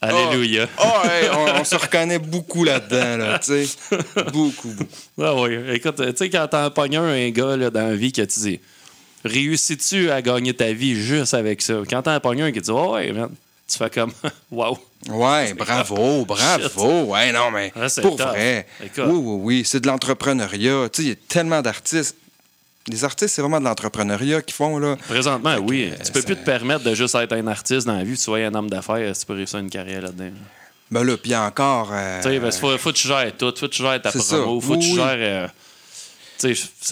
Alléluia. 0.00 0.68
Oh, 0.78 1.06
hey, 1.08 1.28
on, 1.32 1.60
on 1.60 1.64
se 1.64 1.74
reconnaît 1.74 2.18
beaucoup 2.20 2.62
là-dedans, 2.64 3.16
là, 3.16 3.38
tu 3.40 3.66
sais. 3.66 3.96
Beaucoup, 4.32 4.68
beaucoup. 4.68 4.90
Ah 5.20 5.34
oui. 5.34 5.58
Écoute, 5.72 5.96
tu 5.96 6.16
sais, 6.16 6.30
quand 6.30 6.46
t'en 6.48 6.70
pognes 6.70 6.96
un, 6.98 7.08
un 7.08 7.30
gars 7.30 7.56
là, 7.56 7.70
dans 7.70 7.88
la 7.88 7.94
vie 7.96 8.12
que 8.12 8.22
tu 8.22 8.40
dis 8.40 8.60
Réussis-tu 9.24 10.10
à 10.10 10.22
gagner 10.22 10.54
ta 10.54 10.72
vie 10.72 10.94
juste 10.94 11.34
avec 11.34 11.60
ça? 11.62 11.74
Quand 11.90 12.02
t'en 12.02 12.20
pognes 12.20 12.42
un 12.42 12.52
qui 12.52 12.60
dit 12.60 12.70
Oh, 12.70 12.94
ouais, 12.94 13.10
man, 13.12 13.30
tu 13.68 13.76
fais 13.76 13.90
comme 13.90 14.12
Wow. 14.52 14.78
Ouais, 15.08 15.52
bravo, 15.54 16.24
bravo. 16.26 17.02
Ouais, 17.12 17.32
non, 17.32 17.50
mais 17.50 17.72
Ah, 17.74 17.86
pour 18.00 18.16
vrai. 18.16 18.66
Écoute. 18.84 19.04
Oui, 19.06 19.18
oui, 19.20 19.38
oui. 19.42 19.62
C'est 19.64 19.80
de 19.80 19.88
l'entrepreneuriat. 19.88 20.88
Tu 20.92 21.02
sais, 21.02 21.02
il 21.02 21.08
y 21.08 21.12
a 21.12 21.16
tellement 21.28 21.60
d'artistes. 21.60 22.16
Les 22.88 23.04
artistes, 23.04 23.34
c'est 23.34 23.42
vraiment 23.42 23.60
de 23.60 23.64
l'entrepreneuriat 23.64 24.42
qu'ils 24.42 24.54
font, 24.54 24.78
là. 24.78 24.96
Présentement, 25.08 25.56
oui. 25.62 25.90
euh, 25.92 25.96
tu 26.04 26.10
peux 26.12 26.20
ça- 26.20 26.26
plus 26.26 26.36
te 26.36 26.44
permettre 26.44 26.84
de 26.84 26.94
juste 26.94 27.14
être 27.14 27.32
un 27.32 27.46
artiste 27.46 27.86
dans 27.86 27.96
la 27.96 28.04
vie, 28.04 28.16
tu 28.16 28.22
sois 28.22 28.38
un 28.38 28.54
homme 28.54 28.70
d'affaires, 28.70 29.14
si 29.14 29.20
tu 29.20 29.26
peux 29.26 29.34
réussir 29.34 29.58
une 29.58 29.70
carrière 29.70 30.02
là-dedans. 30.02 30.30
Ben 30.90 31.04
là, 31.04 31.16
puis 31.18 31.36
encore. 31.36 31.90
euh, 31.92 32.16
Tu 32.22 32.28
sais, 32.30 32.40
qu'il 32.40 32.52
faut, 32.52 32.78
faut 32.78 32.90
que 32.92 32.96
tu 32.96 33.08
gères 33.08 33.32
tout. 33.36 33.52
Faut 33.54 33.66
que 33.68 33.72
tu 33.74 33.82
gères 33.82 34.00
ta 34.00 34.10
ça. 34.10 34.36
promo. 34.38 34.58
Faut 34.60 34.74
que 34.76 34.80
tu 34.82 34.94
gères. 34.94 35.04
euh, 35.18 35.48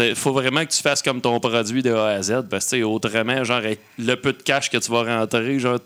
il 0.00 0.14
faut 0.14 0.32
vraiment 0.32 0.64
que 0.66 0.70
tu 0.72 0.82
fasses 0.82 1.00
comme 1.02 1.20
ton 1.20 1.38
produit 1.40 1.82
de 1.82 1.92
A 1.94 2.08
à 2.08 2.22
Z. 2.22 2.42
Parce 2.50 2.66
que 2.66 2.82
autrement, 2.82 3.42
genre, 3.44 3.62
le 3.98 4.14
peu 4.16 4.32
de 4.34 4.42
cash 4.42 4.68
que 4.70 4.76
tu 4.76 4.90
vas 4.90 5.02
rentrer, 5.18 5.58
genre, 5.58 5.78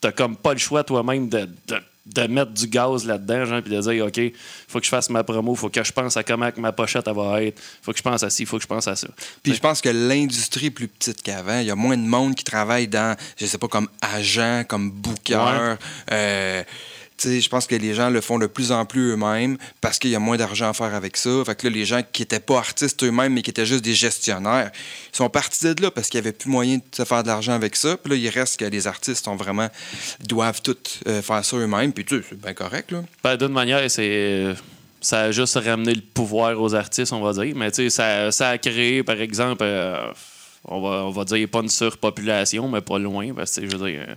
t'as 0.00 0.12
comme 0.12 0.36
pas 0.36 0.52
le 0.52 0.58
choix 0.58 0.84
toi-même 0.84 1.28
de, 1.28 1.48
de, 1.66 1.78
de 2.14 2.26
mettre 2.26 2.52
du 2.52 2.66
gaz 2.66 3.04
là-dedans, 3.04 3.44
genre, 3.44 3.62
puis 3.62 3.74
de 3.74 3.80
dire, 3.80 4.06
OK, 4.06 4.20
faut 4.68 4.78
que 4.78 4.84
je 4.84 4.90
fasse 4.90 5.10
ma 5.10 5.24
promo, 5.24 5.54
faut 5.54 5.68
que 5.68 5.82
je 5.82 5.92
pense 5.92 6.16
à 6.16 6.22
comment 6.22 6.50
que 6.50 6.60
ma 6.60 6.72
pochette 6.72 7.06
elle 7.06 7.14
va 7.14 7.42
être, 7.42 7.60
faut 7.82 7.92
que 7.92 7.98
je 7.98 8.02
pense 8.02 8.22
à 8.22 8.30
ci, 8.30 8.46
faut 8.46 8.56
que 8.56 8.62
je 8.62 8.68
pense 8.68 8.88
à 8.88 8.96
ça. 8.96 9.08
Puis 9.42 9.54
je 9.54 9.60
pense 9.60 9.80
que 9.80 9.88
l'industrie 9.88 10.66
est 10.66 10.70
plus 10.70 10.88
petite 10.88 11.22
qu'avant. 11.22 11.58
Il 11.58 11.66
y 11.66 11.70
a 11.70 11.76
moins 11.76 11.96
de 11.96 12.02
monde 12.02 12.34
qui 12.34 12.44
travaille 12.44 12.88
dans, 12.88 13.16
je 13.36 13.46
sais 13.46 13.58
pas, 13.58 13.68
comme 13.68 13.88
agent, 14.00 14.64
comme 14.68 14.90
booker. 14.90 15.34
Ouais. 15.34 15.76
Euh, 16.12 16.62
je 17.22 17.48
pense 17.48 17.66
que 17.66 17.74
les 17.74 17.94
gens 17.94 18.10
le 18.10 18.20
font 18.20 18.38
de 18.38 18.46
plus 18.46 18.72
en 18.72 18.84
plus 18.84 19.12
eux-mêmes 19.12 19.56
parce 19.80 19.98
qu'il 19.98 20.10
y 20.10 20.14
a 20.14 20.18
moins 20.18 20.36
d'argent 20.36 20.70
à 20.70 20.72
faire 20.72 20.94
avec 20.94 21.16
ça. 21.16 21.30
Fait 21.44 21.54
que 21.54 21.66
là, 21.66 21.72
les 21.72 21.84
gens 21.84 22.02
qui 22.12 22.22
étaient 22.22 22.40
pas 22.40 22.58
artistes 22.58 23.02
eux-mêmes, 23.04 23.34
mais 23.34 23.42
qui 23.42 23.50
étaient 23.50 23.66
juste 23.66 23.84
des 23.84 23.94
gestionnaires, 23.94 24.70
ils 25.12 25.16
sont 25.16 25.28
partis 25.28 25.74
de 25.74 25.82
là 25.82 25.90
parce 25.90 26.08
qu'il 26.08 26.18
y 26.18 26.22
avait 26.22 26.32
plus 26.32 26.50
moyen 26.50 26.76
de 26.76 26.82
se 26.92 27.04
faire 27.04 27.22
de 27.22 27.28
l'argent 27.28 27.52
avec 27.52 27.76
ça. 27.76 27.96
Puis 27.96 28.10
là, 28.10 28.16
il 28.16 28.28
reste 28.28 28.58
que 28.58 28.64
les 28.64 28.86
artistes 28.86 29.24
sont 29.24 29.36
vraiment 29.36 29.68
doivent 30.20 30.62
tout 30.62 30.76
euh, 31.06 31.22
faire 31.22 31.44
ça 31.44 31.56
eux-mêmes. 31.56 31.92
Puis 31.92 32.04
tu 32.04 32.18
sais, 32.18 32.24
c'est 32.30 32.40
bien 32.40 32.54
correct, 32.54 32.90
là. 32.92 33.02
Ben, 33.22 33.36
D'une 33.36 33.48
manière, 33.48 33.90
c'est. 33.90 34.54
Ça 35.00 35.20
a 35.22 35.30
juste 35.30 35.54
ramené 35.54 35.94
le 35.94 36.00
pouvoir 36.00 36.60
aux 36.60 36.74
artistes, 36.74 37.12
on 37.12 37.20
va 37.20 37.32
dire. 37.32 37.54
Mais 37.54 37.70
tu 37.70 37.88
sais, 37.88 38.30
ça, 38.32 38.48
a 38.48 38.58
créé, 38.58 39.04
par 39.04 39.20
exemple, 39.20 39.62
euh, 39.62 40.10
on, 40.64 40.80
va, 40.80 41.04
on 41.04 41.10
va 41.10 41.24
dire 41.24 41.48
pas 41.48 41.60
une 41.60 41.68
surpopulation, 41.68 42.68
mais 42.68 42.80
pas 42.80 42.98
loin. 42.98 43.32
Parce 43.32 43.54
que, 43.54 43.68
je 43.68 43.76
veux 43.76 43.90
dire. 43.90 44.16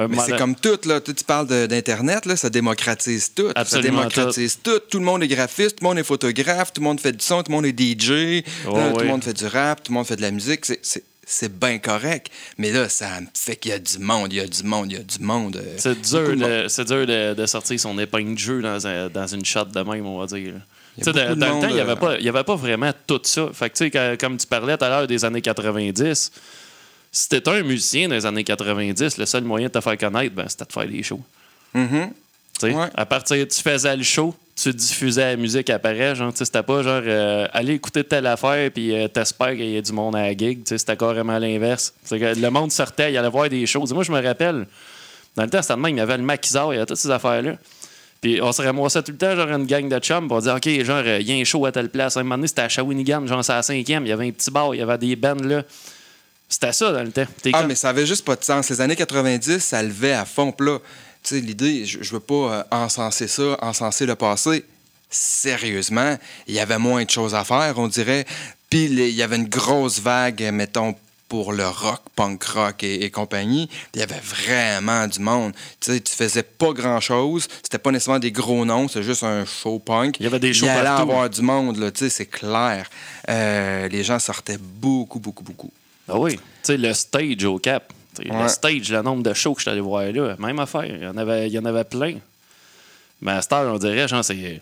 Un 0.00 0.08
Mais 0.08 0.16
c'est 0.26 0.36
comme 0.38 0.54
tout, 0.56 0.78
là. 0.86 1.00
Tu 1.00 1.12
parles 1.26 1.46
d'Internet, 1.68 2.26
là, 2.26 2.36
ça 2.36 2.50
démocratise 2.50 3.32
tout. 3.34 3.50
Absolument 3.54 4.02
ça 4.02 4.08
démocratise 4.08 4.58
tout. 4.62 4.78
tout. 4.90 4.98
le 4.98 5.04
monde 5.04 5.22
est 5.22 5.28
graphiste, 5.28 5.76
tout 5.76 5.84
le 5.84 5.88
monde 5.88 5.98
est 5.98 6.04
photographe, 6.04 6.72
tout 6.72 6.80
le 6.80 6.84
monde 6.86 7.00
fait 7.00 7.12
du 7.12 7.24
son, 7.24 7.42
tout 7.42 7.50
le 7.50 7.56
monde 7.56 7.66
est 7.66 7.78
DJ, 7.78 8.42
Oh, 8.66 8.76
là, 8.76 8.92
tout 8.92 8.98
le 9.00 9.06
monde 9.06 9.24
fait 9.24 9.32
du 9.34 9.46
rap, 9.46 9.82
tout 9.82 9.92
le 9.92 9.94
monde 9.96 10.06
fait 10.06 10.16
de 10.16 10.22
la 10.22 10.30
musique. 10.30 10.66
C'est- 10.66 11.02
C'est 11.32 11.56
bien 11.60 11.78
correct. 11.78 12.26
Mais 12.58 12.72
là, 12.72 12.88
ça 12.88 13.06
fait 13.34 13.54
qu'il 13.54 13.70
y 13.70 13.74
a 13.74 13.78
du 13.78 13.98
monde, 14.00 14.32
il 14.32 14.36
y 14.38 14.40
a 14.40 14.48
du 14.48 14.64
monde, 14.64 14.90
il 14.90 14.96
y 14.96 15.00
a 15.00 15.02
du 15.04 15.20
monde. 15.20 15.56
euh, 15.58 15.74
C'est 15.76 16.00
dur, 16.00 16.22
de 16.30 16.34
monde. 16.34 16.50
de, 16.64 16.64
c'est 16.68 16.84
dur 16.86 17.06
de, 17.06 17.34
de 17.34 17.46
sortir 17.46 17.78
son 17.78 17.96
épingle 18.00 18.34
de 18.34 18.38
jeu 18.38 18.60
dans, 18.60 18.84
un- 18.84 19.08
dans 19.08 19.28
une 19.28 19.44
shot 19.44 19.66
de 19.66 19.80
même, 19.80 20.04
on 20.06 20.18
va 20.18 20.26
dire. 20.26 20.54
Dans, 20.98 21.12
beaucoup 21.12 21.28
de 21.28 21.34
dans 21.40 21.54
le 21.54 21.60
temps, 21.62 21.68
il 21.68 21.74
n'y 21.74 21.80
avait, 21.80 21.92
euh, 22.04 22.28
avait 22.30 22.42
pas 22.44 22.56
vraiment 22.56 22.90
tout 23.06 23.20
ça. 23.22 23.48
Fait 23.54 23.70
que, 23.70 23.76
tu 23.76 23.84
sais, 23.84 23.90
quand- 23.92 24.16
comme 24.18 24.38
tu 24.38 24.46
parlais 24.48 24.76
tout 24.76 24.84
à 24.84 24.88
l'heure 24.88 25.06
des 25.06 25.24
années 25.24 25.40
90, 25.40 26.32
si 27.12 27.28
t'étais 27.28 27.50
un 27.50 27.62
musicien 27.62 28.08
dans 28.08 28.14
les 28.14 28.26
années 28.26 28.44
90, 28.44 29.18
le 29.18 29.26
seul 29.26 29.44
moyen 29.44 29.66
de 29.68 29.72
te 29.72 29.80
faire 29.80 29.98
connaître, 29.98 30.34
ben, 30.34 30.46
c'était 30.48 30.64
de 30.64 30.72
faire 30.72 30.86
des 30.86 31.02
shows. 31.02 31.20
Tu 32.58 32.68
sais, 32.68 32.74
Ouais. 32.74 32.88
À 32.94 33.06
partir, 33.06 33.46
tu 33.48 33.62
faisais 33.62 33.96
le 33.96 34.02
show, 34.02 34.34
tu 34.54 34.72
diffusais 34.72 35.30
la 35.30 35.36
musique 35.36 35.70
après, 35.70 36.14
genre, 36.14 36.30
c'était 36.34 36.62
pas 36.62 36.82
genre 36.82 37.02
euh, 37.04 37.46
aller 37.52 37.74
écouter 37.74 38.04
telle 38.04 38.26
affaire 38.26 38.70
puis 38.70 38.94
euh, 38.94 39.08
t'espères 39.08 39.52
qu'il 39.52 39.64
y 39.64 39.76
ait 39.76 39.82
du 39.82 39.92
monde 39.92 40.14
à 40.14 40.22
la 40.22 40.36
gig, 40.36 40.60
c'était 40.66 40.96
carrément 40.96 41.38
l'inverse. 41.38 41.94
Le 42.10 42.48
monde 42.50 42.70
sortait, 42.70 43.12
il 43.12 43.16
allait 43.16 43.30
voir 43.30 43.48
des 43.48 43.64
choses. 43.66 43.92
Moi, 43.94 44.04
je 44.04 44.12
me 44.12 44.22
rappelle, 44.22 44.66
dans 45.36 45.44
le 45.44 45.50
temps, 45.50 45.62
c'était 45.62 45.80
il 45.88 45.96
y 45.96 46.00
avait 46.00 46.16
le 46.18 46.22
maquisard, 46.22 46.72
il 46.72 46.76
y 46.76 46.78
avait 46.78 46.86
toutes 46.86 46.96
ces 46.98 47.10
affaires-là. 47.10 47.56
Puis 48.20 48.38
on 48.42 48.52
se 48.52 48.60
ramassait 48.60 49.02
tout 49.02 49.12
le 49.12 49.16
temps, 49.18 49.34
genre 49.34 49.48
une 49.48 49.64
gang 49.64 49.88
de 49.88 49.98
chums, 49.98 50.28
on 50.30 50.38
disait, 50.38 50.52
OK, 50.52 50.84
genre, 50.84 51.02
euh, 51.06 51.18
il 51.20 51.30
y 51.30 51.32
a 51.32 51.40
un 51.40 51.44
show 51.44 51.64
à 51.64 51.72
telle 51.72 51.88
place. 51.88 52.18
À 52.18 52.20
un 52.20 52.22
moment 52.24 52.36
donné, 52.36 52.48
c'était 52.48 52.62
à 52.62 52.68
Shawinigan, 52.68 53.26
genre, 53.26 53.42
c'est 53.42 53.52
à 53.52 53.56
la 53.56 53.62
cinquième, 53.62 54.04
il 54.04 54.10
y 54.10 54.12
avait 54.12 54.28
un 54.28 54.30
petit 54.30 54.50
bar, 54.50 54.74
il 54.74 54.78
y 54.78 54.82
avait 54.82 54.98
des 54.98 55.16
bands 55.16 55.42
là. 55.42 55.62
C'était 56.50 56.72
ça 56.74 56.92
dans 56.92 57.02
le 57.02 57.12
temps. 57.12 57.24
T'es 57.42 57.52
Ah, 57.54 57.60
comme- 57.60 57.68
mais 57.68 57.74
ça 57.76 57.88
avait 57.88 58.04
juste 58.04 58.24
pas 58.26 58.36
de 58.36 58.44
sens. 58.44 58.68
Les 58.68 58.80
années 58.82 58.96
90, 58.96 59.60
ça 59.60 59.82
levait 59.82 60.12
à 60.12 60.24
fond. 60.26 60.52
Puis 60.52 60.66
là, 60.66 60.78
tu 61.22 61.36
sais, 61.36 61.40
l'idée, 61.40 61.86
je, 61.86 62.02
je 62.02 62.12
veux 62.12 62.20
pas 62.20 62.34
euh, 62.34 62.62
encenser 62.72 63.28
ça, 63.28 63.56
encenser 63.62 64.04
le 64.04 64.16
passé. 64.16 64.64
Sérieusement, 65.24 66.16
il 66.46 66.54
y 66.54 66.60
avait 66.60 66.78
moins 66.78 67.04
de 67.04 67.10
choses 67.10 67.34
à 67.34 67.44
faire, 67.44 67.74
on 67.78 67.88
dirait. 67.88 68.24
Puis 68.68 68.84
il 68.86 69.10
y 69.10 69.22
avait 69.22 69.36
une 69.36 69.48
grosse 69.48 70.00
vague, 70.00 70.42
mettons, 70.52 70.94
pour 71.28 71.52
le 71.52 71.66
rock, 71.68 72.00
punk 72.16 72.42
rock 72.44 72.82
et, 72.82 73.04
et 73.04 73.10
compagnie. 73.10 73.68
Il 73.94 74.00
y 74.00 74.02
avait 74.02 74.20
vraiment 74.20 75.06
du 75.06 75.20
monde. 75.20 75.52
Tu 75.80 75.92
sais, 75.92 76.00
tu 76.00 76.14
faisais 76.14 76.42
pas 76.42 76.72
grand-chose. 76.72 77.46
C'était 77.62 77.78
pas 77.78 77.92
nécessairement 77.92 78.18
des 78.18 78.32
gros 78.32 78.64
noms, 78.64 78.88
c'était 78.88 79.04
juste 79.04 79.22
un 79.22 79.44
show 79.44 79.78
punk. 79.78 80.16
Il 80.18 80.24
y 80.24 80.26
avait 80.26 80.40
des 80.40 80.52
shows 80.52 80.66
Il 80.66 80.70
allait 80.70 80.84
partout. 80.84 81.02
avoir 81.02 81.30
du 81.30 81.42
monde, 81.42 81.76
là, 81.78 81.90
tu 81.92 82.00
sais, 82.00 82.10
c'est 82.10 82.26
clair. 82.26 82.88
Euh, 83.28 83.86
les 83.88 84.02
gens 84.02 84.18
sortaient 84.18 84.58
beaucoup, 84.58 85.20
beaucoup, 85.20 85.44
beaucoup. 85.44 85.70
Ah 86.10 86.18
oui, 86.18 86.36
tu 86.36 86.40
sais, 86.62 86.76
le 86.76 86.92
stage 86.92 87.44
au 87.44 87.58
Cap. 87.58 87.92
Ouais. 88.18 88.42
Le 88.42 88.48
stage, 88.48 88.90
le 88.90 89.02
nombre 89.02 89.22
de 89.22 89.32
shows 89.32 89.54
que 89.54 89.60
je 89.60 89.64
suis 89.64 89.70
allé 89.70 89.80
voir 89.80 90.04
là, 90.12 90.36
même 90.38 90.58
affaire. 90.58 90.84
Il 90.84 91.02
y 91.02 91.06
en 91.06 91.16
avait, 91.16 91.46
il 91.46 91.52
y 91.52 91.58
en 91.58 91.64
avait 91.64 91.84
plein. 91.84 92.16
Mais 93.22 93.32
à 93.32 93.42
cette 93.42 93.52
heure, 93.52 93.72
on 93.72 93.78
dirait, 93.78 94.08
genre, 94.08 94.24
c'est, 94.24 94.60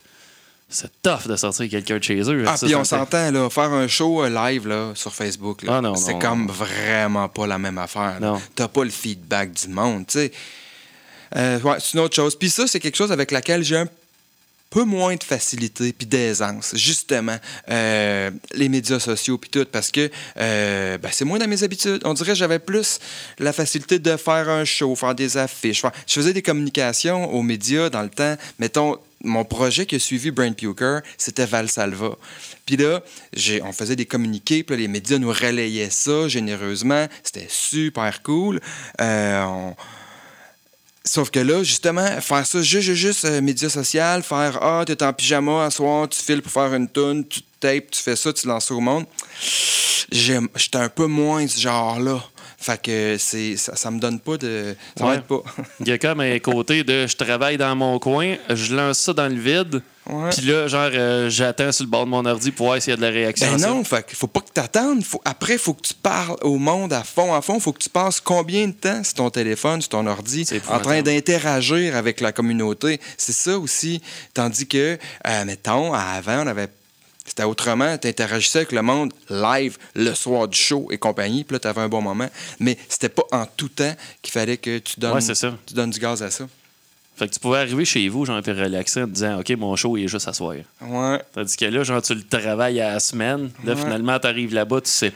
c'est 0.68 0.90
tough 1.02 1.26
de 1.26 1.34
sortir 1.36 1.68
quelqu'un 1.68 1.98
de 1.98 2.02
chez 2.04 2.20
eux. 2.30 2.44
Ah, 2.46 2.56
puis 2.60 2.74
on 2.74 2.84
s'entend, 2.84 3.30
là, 3.30 3.48
faire 3.50 3.72
un 3.72 3.88
show 3.88 4.22
euh, 4.24 4.28
live 4.28 4.68
là, 4.68 4.92
sur 4.94 5.14
Facebook, 5.14 5.62
là, 5.62 5.80
Ah, 5.82 5.92
c'est 5.96 6.18
comme 6.18 6.46
non. 6.46 6.52
vraiment 6.52 7.28
pas 7.28 7.46
la 7.46 7.58
même 7.58 7.78
affaire. 7.78 8.18
T'as 8.54 8.68
pas 8.68 8.84
le 8.84 8.90
feedback 8.90 9.52
du 9.52 9.68
monde, 9.68 10.06
tu 10.06 10.18
sais. 10.18 10.32
Euh, 11.36 11.60
ouais, 11.60 11.76
c'est 11.80 11.94
une 11.94 12.00
autre 12.00 12.14
chose. 12.16 12.36
Puis 12.36 12.50
ça, 12.50 12.66
c'est 12.66 12.80
quelque 12.80 12.96
chose 12.96 13.12
avec 13.12 13.30
laquelle 13.30 13.62
j'ai 13.62 13.76
un 13.78 13.88
peu 14.70 14.84
moins 14.84 15.16
de 15.16 15.25
facilité 15.25 15.92
puis 15.92 16.06
d'aisance, 16.06 16.75
justement, 16.76 17.37
euh, 17.70 18.30
les 18.52 18.68
médias 18.68 19.00
sociaux 19.00 19.38
puis 19.38 19.50
tout, 19.50 19.64
parce 19.70 19.90
que 19.90 20.10
euh, 20.38 20.98
ben, 20.98 21.08
c'est 21.12 21.25
moins 21.25 21.38
dans 21.38 21.48
mes 21.48 21.62
habitudes. 21.62 22.02
On 22.04 22.14
dirait 22.14 22.32
que 22.32 22.38
j'avais 22.38 22.58
plus 22.58 22.98
la 23.38 23.52
facilité 23.52 23.98
de 23.98 24.16
faire 24.16 24.48
un 24.48 24.64
show, 24.64 24.94
faire 24.94 25.14
des 25.14 25.37
affiches. 25.37 25.82
Je 26.06 26.12
faisais 26.12 26.32
des 26.32 26.42
communications 26.42 27.32
aux 27.32 27.42
médias 27.42 27.88
dans 27.88 28.02
le 28.02 28.10
temps. 28.10 28.37
Mettons, 28.58 28.98
mon 29.25 29.44
projet 29.44 29.87
qui 29.87 29.96
a 29.96 29.98
suivi 29.98 30.30
Brain 30.30 30.52
Puker, 30.52 31.00
c'était 31.16 31.46
Valsalva. 31.46 32.16
Puis 32.66 32.76
là, 32.76 33.02
on 33.64 33.72
faisait 33.72 33.96
des 33.96 34.06
communiqués, 34.06 34.62
puis 34.62 34.76
les 34.76 34.87
médias 34.88 35.18
nous 35.18 35.30
relayaient 35.32 35.90
ça 35.90 36.28
généreusement. 36.28 37.06
C'était 37.25 37.46
super 37.48 38.22
cool. 38.22 38.60
Euh, 39.00 39.42
on- 39.44 39.75
Sauf 41.10 41.30
que 41.30 41.40
là, 41.40 41.62
justement, 41.62 42.06
faire 42.20 42.44
ça 42.46 42.60
juste, 42.60 42.92
juste, 42.92 43.24
euh, 43.24 43.40
média 43.40 43.68
social, 43.70 44.22
faire 44.22 44.58
Ah, 44.62 44.82
t'es 44.86 45.02
en 45.02 45.12
pyjama 45.14 45.64
un 45.64 45.70
soir, 45.70 46.06
tu 46.08 46.20
files 46.20 46.42
pour 46.42 46.52
faire 46.52 46.74
une 46.74 46.86
tune, 46.88 47.26
tu 47.26 47.40
tapes, 47.58 47.90
tu 47.90 48.02
fais 48.02 48.14
ça, 48.14 48.30
tu 48.32 48.46
lances 48.46 48.66
ça 48.66 48.74
au 48.74 48.80
monde. 48.80 49.06
J'étais 50.10 50.76
un 50.76 50.88
peu 50.88 51.06
moins 51.06 51.46
ce 51.46 51.58
genre-là. 51.60 52.22
Fait 52.60 52.80
que 52.82 53.16
c'est, 53.18 53.56
ça, 53.56 53.76
ça 53.76 53.90
me 53.90 53.98
donne 54.00 54.18
pas 54.20 54.36
de. 54.36 54.74
Ça 54.98 55.04
Ouais. 55.06 55.12
m'aide 55.12 55.22
pas. 55.24 55.42
Il 55.80 55.88
y 55.88 55.92
a 55.92 55.98
comme 55.98 56.20
un 56.20 56.38
côté 56.40 56.82
de 56.84 57.06
je 57.06 57.16
travaille 57.16 57.56
dans 57.56 57.74
mon 57.76 57.98
coin, 57.98 58.34
je 58.50 58.74
lance 58.74 58.98
ça 58.98 59.12
dans 59.12 59.28
le 59.28 59.38
vide. 59.40 59.80
Puis 60.30 60.46
là, 60.46 60.68
genre, 60.68 60.90
euh, 60.92 61.28
j'attends 61.30 61.72
sur 61.72 61.84
le 61.84 61.90
bord 61.90 62.04
de 62.04 62.10
mon 62.10 62.24
ordi 62.24 62.50
pour 62.50 62.66
voir 62.66 62.80
s'il 62.80 62.90
y 62.90 62.94
a 62.94 62.96
de 62.96 63.02
la 63.02 63.10
réaction. 63.10 63.50
Ben 63.52 63.58
non, 63.58 63.84
fait 63.84 64.04
faut 64.14 64.26
pas 64.26 64.40
que 64.40 64.50
t'attendes. 64.50 65.02
Faut, 65.04 65.20
après, 65.24 65.54
il 65.54 65.58
faut 65.58 65.74
que 65.74 65.82
tu 65.82 65.94
parles 65.94 66.36
au 66.42 66.56
monde 66.58 66.92
à 66.92 67.04
fond, 67.04 67.34
à 67.34 67.42
fond. 67.42 67.60
faut 67.60 67.72
que 67.72 67.82
tu 67.82 67.90
passes 67.90 68.20
combien 68.20 68.66
de 68.68 68.72
temps 68.72 69.02
sur 69.04 69.14
ton 69.14 69.30
téléphone, 69.30 69.80
sur 69.80 69.90
ton 69.90 70.06
ordi, 70.06 70.46
en 70.68 70.78
train 70.80 71.02
d'interagir 71.02 71.96
avec 71.96 72.20
la 72.20 72.32
communauté? 72.32 73.00
C'est 73.16 73.32
ça 73.32 73.58
aussi. 73.58 74.00
Tandis 74.34 74.66
que, 74.66 74.98
euh, 75.26 75.44
mettons, 75.44 75.92
avant, 75.92 76.44
on 76.44 76.46
avait. 76.46 76.68
C'était 77.26 77.44
autrement, 77.44 77.98
tu 77.98 78.08
interagissais 78.08 78.60
avec 78.60 78.72
le 78.72 78.80
monde 78.80 79.12
live 79.28 79.76
le 79.94 80.14
soir 80.14 80.48
du 80.48 80.58
show 80.58 80.88
et 80.90 80.96
compagnie, 80.96 81.44
puis 81.44 81.52
là, 81.54 81.60
tu 81.60 81.68
avais 81.68 81.82
un 81.82 81.88
bon 81.88 82.00
moment. 82.00 82.26
Mais 82.58 82.78
c'était 82.88 83.10
pas 83.10 83.24
en 83.32 83.44
tout 83.44 83.68
temps 83.68 83.94
qu'il 84.22 84.32
fallait 84.32 84.56
que 84.56 84.78
tu 84.78 84.98
donnes, 84.98 85.12
Ouais, 85.12 85.20
c'est 85.20 85.34
ça. 85.34 85.54
tu 85.66 85.74
donnes 85.74 85.90
du 85.90 85.98
gaz 85.98 86.22
à 86.22 86.30
ça. 86.30 86.46
Fait 87.18 87.26
que 87.28 87.34
tu 87.34 87.40
pouvais 87.40 87.58
arriver 87.58 87.84
chez 87.84 88.08
vous, 88.08 88.25
genre, 88.25 88.40
puis 88.42 88.52
relaxer 88.52 89.02
en 89.02 89.06
te 89.06 89.10
disant, 89.10 89.40
OK, 89.40 89.50
mon 89.58 89.75
show, 89.75 89.96
il 89.96 90.04
est 90.04 90.08
juste 90.08 90.28
à 90.28 90.32
soir. 90.32 90.54
Ouais. 90.80 91.20
Tandis 91.32 91.56
que 91.56 91.64
là, 91.64 91.82
genre, 91.82 92.00
tu 92.00 92.14
le 92.14 92.22
travailles 92.22 92.80
à 92.80 92.92
la 92.94 93.00
semaine. 93.00 93.50
Là, 93.64 93.75
Ouais. 93.75 93.80
finalement, 93.80 94.18
t'arrives 94.20 94.54
là-bas, 94.54 94.80
tu 94.82 94.90
sais 94.90 95.12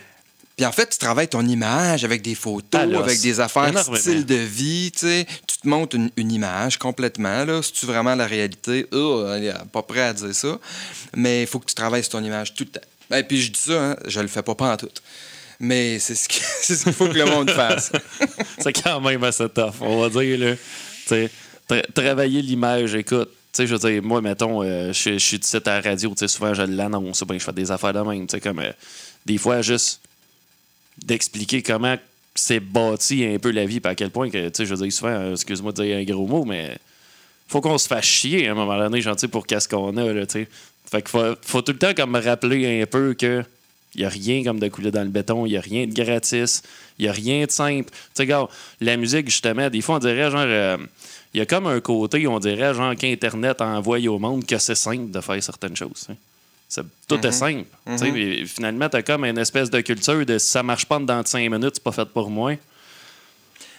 Puis 0.57 0.67
en 0.67 0.73
fait, 0.73 0.89
tu 0.91 0.99
travailles 0.99 1.29
ton 1.29 1.47
image 1.47 2.05
avec 2.05 2.21
des 2.21 2.35
photos, 2.35 2.85
l'os. 2.87 3.03
avec 3.03 3.21
des 3.21 3.39
affaires 3.41 3.69
Énormément. 3.69 3.97
style 3.97 4.27
de 4.27 4.35
vie, 4.35 4.91
tu 4.93 4.99
sais. 5.07 5.27
Tu 5.47 5.57
te 5.59 5.69
montres 5.69 5.97
une, 5.97 6.11
une 6.17 6.31
image 6.33 6.77
complètement, 6.77 7.45
là. 7.45 7.63
Si 7.63 7.73
tu 7.73 7.87
vraiment 7.87 8.15
la 8.17 8.27
réalité, 8.27 8.87
oh, 8.93 9.25
elle 9.33 9.45
est 9.45 9.55
pas 9.73 9.83
prêt 9.83 10.01
à 10.03 10.13
dire 10.13 10.35
ça. 10.35 10.59
Mais 11.17 11.43
il 11.43 11.47
faut 11.47 11.59
que 11.61 11.67
tu 11.67 11.75
travailles 11.75 12.03
sur 12.03 12.13
ton 12.13 12.25
image 12.25 12.53
tout 12.55 12.65
le 12.65 12.71
temps. 12.81 13.17
Et 13.17 13.23
puis 13.23 13.41
je 13.41 13.51
dis 13.53 13.61
ça, 13.61 13.81
hein, 13.93 13.97
je 14.07 14.21
le 14.21 14.27
fais 14.29 14.43
pas 14.43 14.55
pas 14.55 14.73
en 14.73 14.77
tout. 14.77 14.89
Mais 15.61 15.99
c'est 16.01 16.15
ce 16.17 16.29
qui- 16.29 16.41
c'est 16.63 16.75
ce 16.75 16.83
qu'il 16.85 16.93
faut 16.93 17.07
que 17.09 17.15
le 17.19 17.25
monde 17.27 17.51
fasse. 17.51 17.93
c'est 18.59 18.73
quand 18.73 19.01
même 19.01 19.23
assez 19.25 19.49
tough, 19.49 19.75
on 19.81 20.01
va 20.01 20.09
dire. 20.23 20.39
Là. 20.39 20.55
Tu 20.55 20.61
sais, 21.07 21.31
tra- 21.69 21.93
travailler 21.93 22.43
l'image, 22.43 22.95
écoute. 22.95 23.29
Tu 23.53 23.59
sais, 23.59 23.67
je 23.67 23.75
veux 23.75 23.91
dire, 23.91 24.03
moi, 24.03 24.23
mettons, 24.23 24.63
euh, 24.63 24.95
je 24.95 25.19
suis 25.19 25.37
ici 25.37 25.57
à 25.57 25.61
la 25.67 25.81
radio, 25.83 26.09
tu 26.11 26.17
sais, 26.17 26.29
souvent, 26.29 26.55
je 26.55 26.63
l'annonce, 26.63 27.21
ou 27.21 27.27
bien 27.27 27.39
je 27.39 27.45
fais 27.45 27.53
des 27.53 27.71
affaires 27.71 27.93
de 27.93 28.01
même, 28.01 28.27
tu 28.27 28.37
sais, 28.37 28.41
comme, 28.41 28.61
euh, 28.61 28.73
des 29.27 29.37
fois, 29.37 29.61
juste 29.61 30.01
d'expliquer 31.05 31.63
comment 31.63 31.97
c'est 32.35 32.61
bâti 32.61 33.27
un 33.27 33.39
peu 33.39 33.51
la 33.51 33.67
vie, 33.67 33.79
puis 33.79 33.91
à 33.91 33.95
quel 33.95 34.09
point 34.09 34.31
que, 34.31 34.49
tu 34.49 34.55
sais, 34.55 34.65
je 34.65 34.75
veux 34.75 34.83
dire, 34.83 34.91
souvent, 34.91 35.11
euh, 35.11 35.33
excuse-moi 35.33 35.73
de 35.73 35.83
dire 35.83 35.99
un 35.99 36.05
gros 36.05 36.27
mot, 36.27 36.47
mais 36.47 36.79
faut 37.47 37.61
qu'on 37.61 37.77
se 37.77 37.89
fasse 37.89 38.07
chier 38.07 38.49
à 38.49 38.53
un 38.53 38.55
moment 38.55 38.79
donné, 38.79 39.03
sais, 39.03 39.29
pour 39.29 39.47
qu'est-ce 39.47 39.69
qu'on 39.69 39.99
a, 39.99 40.13
là, 40.13 40.25
tu 40.25 40.33
sais. 40.33 40.49
Fait 40.91 41.03
qu'il 41.03 41.11
faut, 41.11 41.63
tout 41.63 41.73
le 41.73 41.79
temps 41.79 41.93
comme 41.95 42.13
me 42.13 42.21
rappeler 42.21 42.81
un 42.81 42.87
peu 42.87 43.13
que 43.13 43.45
il 43.95 44.05
a 44.07 44.09
rien 44.09 44.43
comme 44.43 44.59
de 44.59 44.69
couler 44.69 44.91
dans 44.91 45.03
le 45.03 45.11
béton, 45.11 45.45
il 45.45 45.55
a 45.59 45.61
rien 45.61 45.87
de 45.87 45.93
gratis, 45.93 46.63
il 46.99 47.07
a 47.07 47.13
rien 47.13 47.45
de 47.45 47.51
simple. 47.51 47.91
Tu 48.15 48.27
sais, 48.27 48.35
la 48.81 48.97
musique, 48.97 49.29
justement, 49.29 49.69
des 49.69 49.83
fois, 49.83 49.97
on 49.97 49.99
dirait 49.99 50.31
genre. 50.31 50.79
Il 51.35 51.39
y 51.39 51.41
a 51.41 51.47
comme 51.47 51.67
un 51.67 51.81
côté, 51.81 52.27
on 52.27 52.39
dirait, 52.39 52.75
genre, 52.75 52.95
qu'Internet 52.95 53.61
envoie 53.61 53.99
au 54.07 54.19
monde 54.19 54.45
que 54.45 54.59
c'est 54.59 54.75
simple 54.75 55.11
de 55.11 55.21
faire 55.21 55.43
certaines 55.43 55.77
choses. 55.77 56.09
hein. 56.11 56.15
Tout 57.07 57.27
est 57.27 57.33
simple. 57.33 57.67
Tu 57.87 57.99
sais, 57.99 58.13
puis 58.13 58.47
finalement, 58.47 58.89
tu 58.89 58.97
as 58.97 59.03
comme 59.03 59.25
une 59.25 59.39
espèce 59.39 59.69
de 59.69 59.81
culture 59.81 60.25
de 60.25 60.39
si 60.39 60.49
ça 60.51 60.63
marche 60.63 60.87
pas 60.87 60.99
dans 60.99 61.25
5 61.25 61.41
minutes, 61.51 61.73
c'est 61.75 61.83
pas 61.83 61.93
fait 61.93 62.07
pour 62.07 62.31
moi. 62.31 62.55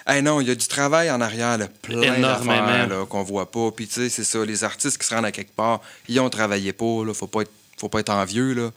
Hey 0.05 0.21
non, 0.21 0.41
il 0.41 0.47
y 0.47 0.51
a 0.51 0.55
du 0.55 0.67
travail 0.67 1.09
en 1.09 1.21
arrière, 1.21 1.57
là, 1.57 1.67
plein 1.81 2.19
d'affaires 2.19 3.07
qu'on 3.07 3.23
voit 3.23 3.49
pas. 3.49 3.71
Puis 3.71 3.87
tu 3.87 3.93
sais, 3.93 4.09
c'est 4.09 4.23
ça, 4.23 4.43
les 4.45 4.63
artistes 4.63 4.97
qui 4.97 5.07
se 5.07 5.15
rendent 5.15 5.25
à 5.25 5.31
quelque 5.31 5.55
part, 5.55 5.81
ils 6.07 6.19
ont 6.19 6.29
travaillé 6.29 6.73
pas, 6.73 7.03
là. 7.05 7.13
Faut 7.13 7.27
pas 7.27 7.41
être, 7.41 7.51
faut 7.77 7.89
pas 7.89 7.99
être 8.01 8.11
envieux, 8.11 8.53
là. 8.53 8.71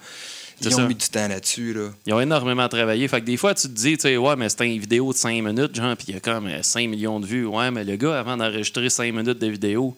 Ils 0.63 0.69
ont 0.69 0.79
ça. 0.79 0.87
mis 0.89 0.95
du 0.95 1.07
temps 1.09 1.29
là-dessus, 1.29 1.75
là. 1.75 1.89
Ils 2.07 2.15
ont 2.15 2.21
énormément 2.21 2.67
travaillé. 2.69 3.07
Fait 3.09 3.21
que 3.21 3.27
des 3.27 3.37
fois, 3.37 3.55
tu 3.55 3.69
te 3.69 3.73
dis, 3.75 3.97
tu 3.97 4.03
sais, 4.03 4.17
ouais, 4.17 4.37
mais 4.37 4.49
c'était 4.49 4.67
une 4.67 4.81
vidéo 4.81 5.13
de 5.13 5.19
5 5.19 5.43
minutes, 5.43 5.75
genre, 5.77 5.95
puis 5.97 6.07
il 6.09 6.15
y 6.15 6.17
a 6.17 6.21
comme 6.21 6.47
euh, 6.47 6.63
5 6.63 6.89
millions 6.89 7.21
de 7.21 7.27
vues. 7.27 7.45
Ouais, 7.47 7.71
mais 7.71 7.85
le 7.85 7.97
gars, 7.97 8.19
avant 8.19 8.37
d'enregistrer 8.37 8.89
5 8.89 9.13
minutes 9.13 9.39
de 9.39 9.47
vidéo, 9.49 9.97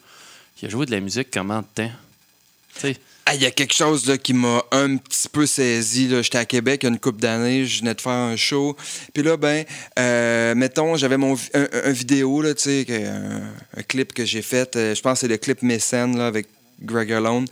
il 0.61 0.67
a 0.67 0.69
joué 0.69 0.85
de 0.87 0.91
la 0.91 1.01
musique 1.01 1.29
comment 1.33 1.61
de 1.61 1.67
temps? 1.75 1.91
Tu 2.75 2.81
sais, 2.81 2.97
Ah, 3.27 3.35
Il 3.37 3.43
y 3.43 3.47
a 3.47 3.51
quelque 3.53 3.75
chose 3.75 4.07
là, 4.07 4.19
qui 4.19 4.33
m'a 4.33 4.65
un 4.73 4.97
petit 4.97 5.29
peu 5.29 5.47
saisi. 5.47 6.09
J'étais 6.23 6.39
à 6.39 6.45
Québec 6.45 6.81
il 6.83 6.87
y 6.87 6.89
a 6.89 6.93
une 6.93 6.99
couple 6.99 7.21
d'années, 7.21 7.65
je 7.67 7.81
venais 7.81 7.95
de 7.95 8.01
faire 8.01 8.11
un 8.13 8.35
show. 8.37 8.77
Puis 9.15 9.23
là, 9.23 9.37
ben, 9.37 9.65
euh, 9.99 10.55
mettons, 10.57 10.97
j'avais 10.97 11.19
mon 11.19 11.37
un, 11.55 11.67
un 11.85 11.91
vidéo, 11.93 12.43
là, 12.43 12.55
tu 12.55 12.63
sais, 12.63 12.85
que- 12.85 13.07
un, 13.07 13.43
un 13.77 13.83
clip 13.83 14.13
que 14.13 14.25
j'ai 14.25 14.43
fait. 14.43 14.75
euh, 14.77 14.95
je 14.95 15.01
pense 15.03 15.15
que 15.15 15.21
c'est 15.21 15.29
le 15.29 15.37
clip 15.37 15.63
Mécène 15.63 16.17
là, 16.19 16.27
avec 16.27 16.49
Greg 16.83 17.13
Alone. 17.13 17.47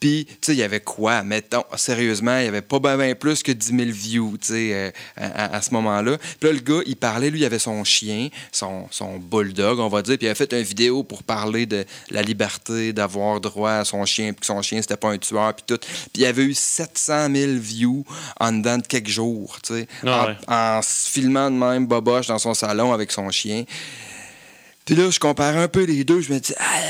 Puis, 0.00 0.24
tu 0.26 0.36
sais, 0.40 0.52
il 0.54 0.58
y 0.58 0.62
avait 0.62 0.80
quoi? 0.80 1.22
Mettons, 1.22 1.64
sérieusement, 1.76 2.38
il 2.38 2.46
y 2.46 2.48
avait 2.48 2.62
pas 2.62 2.78
bien 2.78 2.96
ben 2.96 3.14
plus 3.14 3.42
que 3.42 3.52
10 3.52 3.76
000 3.76 3.90
views, 3.90 4.38
tu 4.38 4.48
sais, 4.48 4.70
euh, 4.72 4.90
à, 5.16 5.60
ce 5.60 5.74
moment-là. 5.74 6.16
Puis 6.40 6.48
là, 6.48 6.52
le 6.54 6.60
gars, 6.60 6.80
il 6.86 6.96
parlait, 6.96 7.28
lui, 7.28 7.40
il 7.40 7.44
avait 7.44 7.58
son 7.58 7.84
chien, 7.84 8.28
son, 8.50 8.88
son 8.90 9.18
bulldog, 9.18 9.78
on 9.78 9.88
va 9.88 10.00
dire, 10.00 10.16
puis 10.16 10.26
il 10.26 10.30
avait 10.30 10.34
fait 10.34 10.52
une 10.54 10.62
vidéo 10.62 11.02
pour 11.02 11.22
parler 11.22 11.66
de 11.66 11.84
la 12.10 12.22
liberté 12.22 12.94
d'avoir 12.94 13.40
droit 13.42 13.72
à 13.72 13.84
son 13.84 14.06
chien, 14.06 14.32
puis 14.32 14.40
que 14.40 14.46
son 14.46 14.62
chien, 14.62 14.80
c'était 14.80 14.96
pas 14.96 15.10
un 15.10 15.18
tueur, 15.18 15.52
puis 15.52 15.64
tout. 15.66 15.78
Puis 15.78 16.22
il 16.22 16.24
avait 16.24 16.44
eu 16.44 16.54
700 16.54 17.28
000 17.34 17.52
views 17.56 18.04
en 18.40 18.52
dedans 18.52 18.78
de 18.78 18.86
quelques 18.86 19.08
jours, 19.08 19.58
tu 19.62 19.74
sais, 19.74 19.88
Ah 20.06 20.22
en, 20.22 20.26
ouais. 20.28 20.36
en 20.48 20.82
se 20.82 21.10
filmant 21.10 21.50
de 21.50 21.56
même 21.56 21.86
boboche 21.86 22.28
dans 22.28 22.38
son 22.38 22.54
salon 22.54 22.94
avec 22.94 23.12
son 23.12 23.30
chien. 23.30 23.64
Puis 24.90 24.98
là, 24.98 25.08
je 25.08 25.20
compare 25.20 25.56
un 25.56 25.68
peu 25.68 25.84
les 25.84 26.02
deux. 26.02 26.20
Je 26.20 26.32
me 26.32 26.40
dis, 26.40 26.52
aïe, 26.56 26.82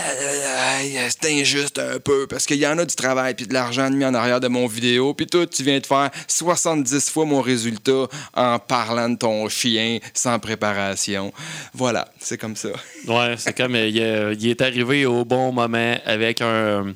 aïe, 0.81 0.97
aïe, 0.97 1.09
c'est 1.11 1.31
injuste 1.39 1.79
un 1.79 1.99
peu. 1.99 2.27
Parce 2.27 2.47
qu'il 2.47 2.57
y 2.57 2.67
en 2.67 2.79
a 2.79 2.87
du 2.87 2.95
travail 2.95 3.35
puis 3.35 3.47
de 3.47 3.53
l'argent 3.53 3.91
mis 3.91 4.07
en 4.07 4.15
arrière 4.15 4.41
de 4.41 4.49
mon 4.49 4.67
vidéo. 4.67 5.13
Puis 5.13 5.27
toi, 5.27 5.47
tu 5.47 5.63
viens 5.63 5.79
de 5.81 5.85
faire 5.85 6.11
70 6.27 7.11
fois 7.11 7.27
mon 7.27 7.43
résultat 7.43 8.07
en 8.33 8.59
parlant 8.59 9.11
de 9.11 9.19
ton 9.19 9.47
chien 9.51 9.99
sans 10.15 10.39
préparation. 10.39 11.31
Voilà, 11.75 12.09
c'est 12.21 12.39
comme 12.39 12.57
ça. 12.57 12.71
Ouais, 13.07 13.35
c'est 13.37 13.55
comme 13.55 13.75
euh, 13.75 13.87
il, 13.89 14.01
euh, 14.01 14.35
il 14.41 14.49
est 14.49 14.63
arrivé 14.63 15.05
au 15.05 15.27
bon 15.27 15.53
moment 15.53 15.97
avec 16.07 16.41
un. 16.41 16.95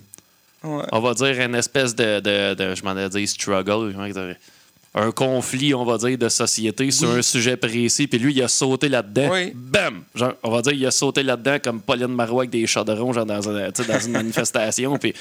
Ouais. 0.63 0.85
On 0.91 1.01
va 1.01 1.13
dire 1.13 1.39
une 1.39 1.55
espèce 1.55 1.95
de. 1.95 2.21
de, 2.21 2.55
de- 2.55 2.75
je 2.75 2.83
m'en 2.83 2.97
ai 2.97 3.11
dit 3.11 3.27
struggle. 3.27 3.95
Un 4.97 5.11
conflit, 5.11 5.75
on 5.75 5.85
va 5.85 5.99
dire, 5.99 6.17
de 6.17 6.29
société 6.29 6.91
sur 6.93 7.11
Oui. 7.11 7.19
un 7.19 7.23
sujet 7.23 7.57
précis. 7.57 8.07
Puis 8.07 8.19
lui, 8.19 8.33
il 8.33 8.43
a 8.43 8.49
sauté 8.49 8.89
là-dedans. 8.89 9.29
Oui. 9.33 9.51
Bam! 9.53 10.03
Genre, 10.15 10.35
on 10.45 10.51
va 10.51 10.63
dire, 10.63 10.73
il 10.73 10.87
a 10.87 10.93
sauté 10.93 11.25
là-dedans 11.25 11.57
comme 11.63 11.81
Pauline 11.81 12.07
Marois 12.15 12.43
avec 12.43 12.51
des 12.51 12.65
chaudrons, 12.67 13.13
genre 13.13 13.27
dans, 13.27 13.49
un- 13.49 13.71
dans 13.71 14.01
une 14.01 14.13
manifestation. 14.13 14.97
Puis 14.97 15.13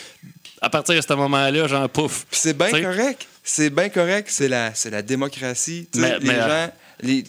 à 0.62 0.70
partir 0.70 0.96
de 0.96 1.02
ce 1.02 1.14
moment-là, 1.14 1.68
genre, 1.68 1.90
pouf. 1.90 2.26
C'est 2.30 2.56
bien 2.56 2.70
correct. 2.70 3.28
C'est 3.44 3.70
bien 3.72 3.90
correct. 3.90 4.28
C'est 4.30 4.48
la, 4.48 4.74
c'est 4.76 4.92
la 4.92 5.02
démocratie. 5.02 5.88
Mais- 5.96 6.20
les, 6.20 6.28
mais- 6.28 6.36
gens, 6.36 6.72
les, 7.04 7.24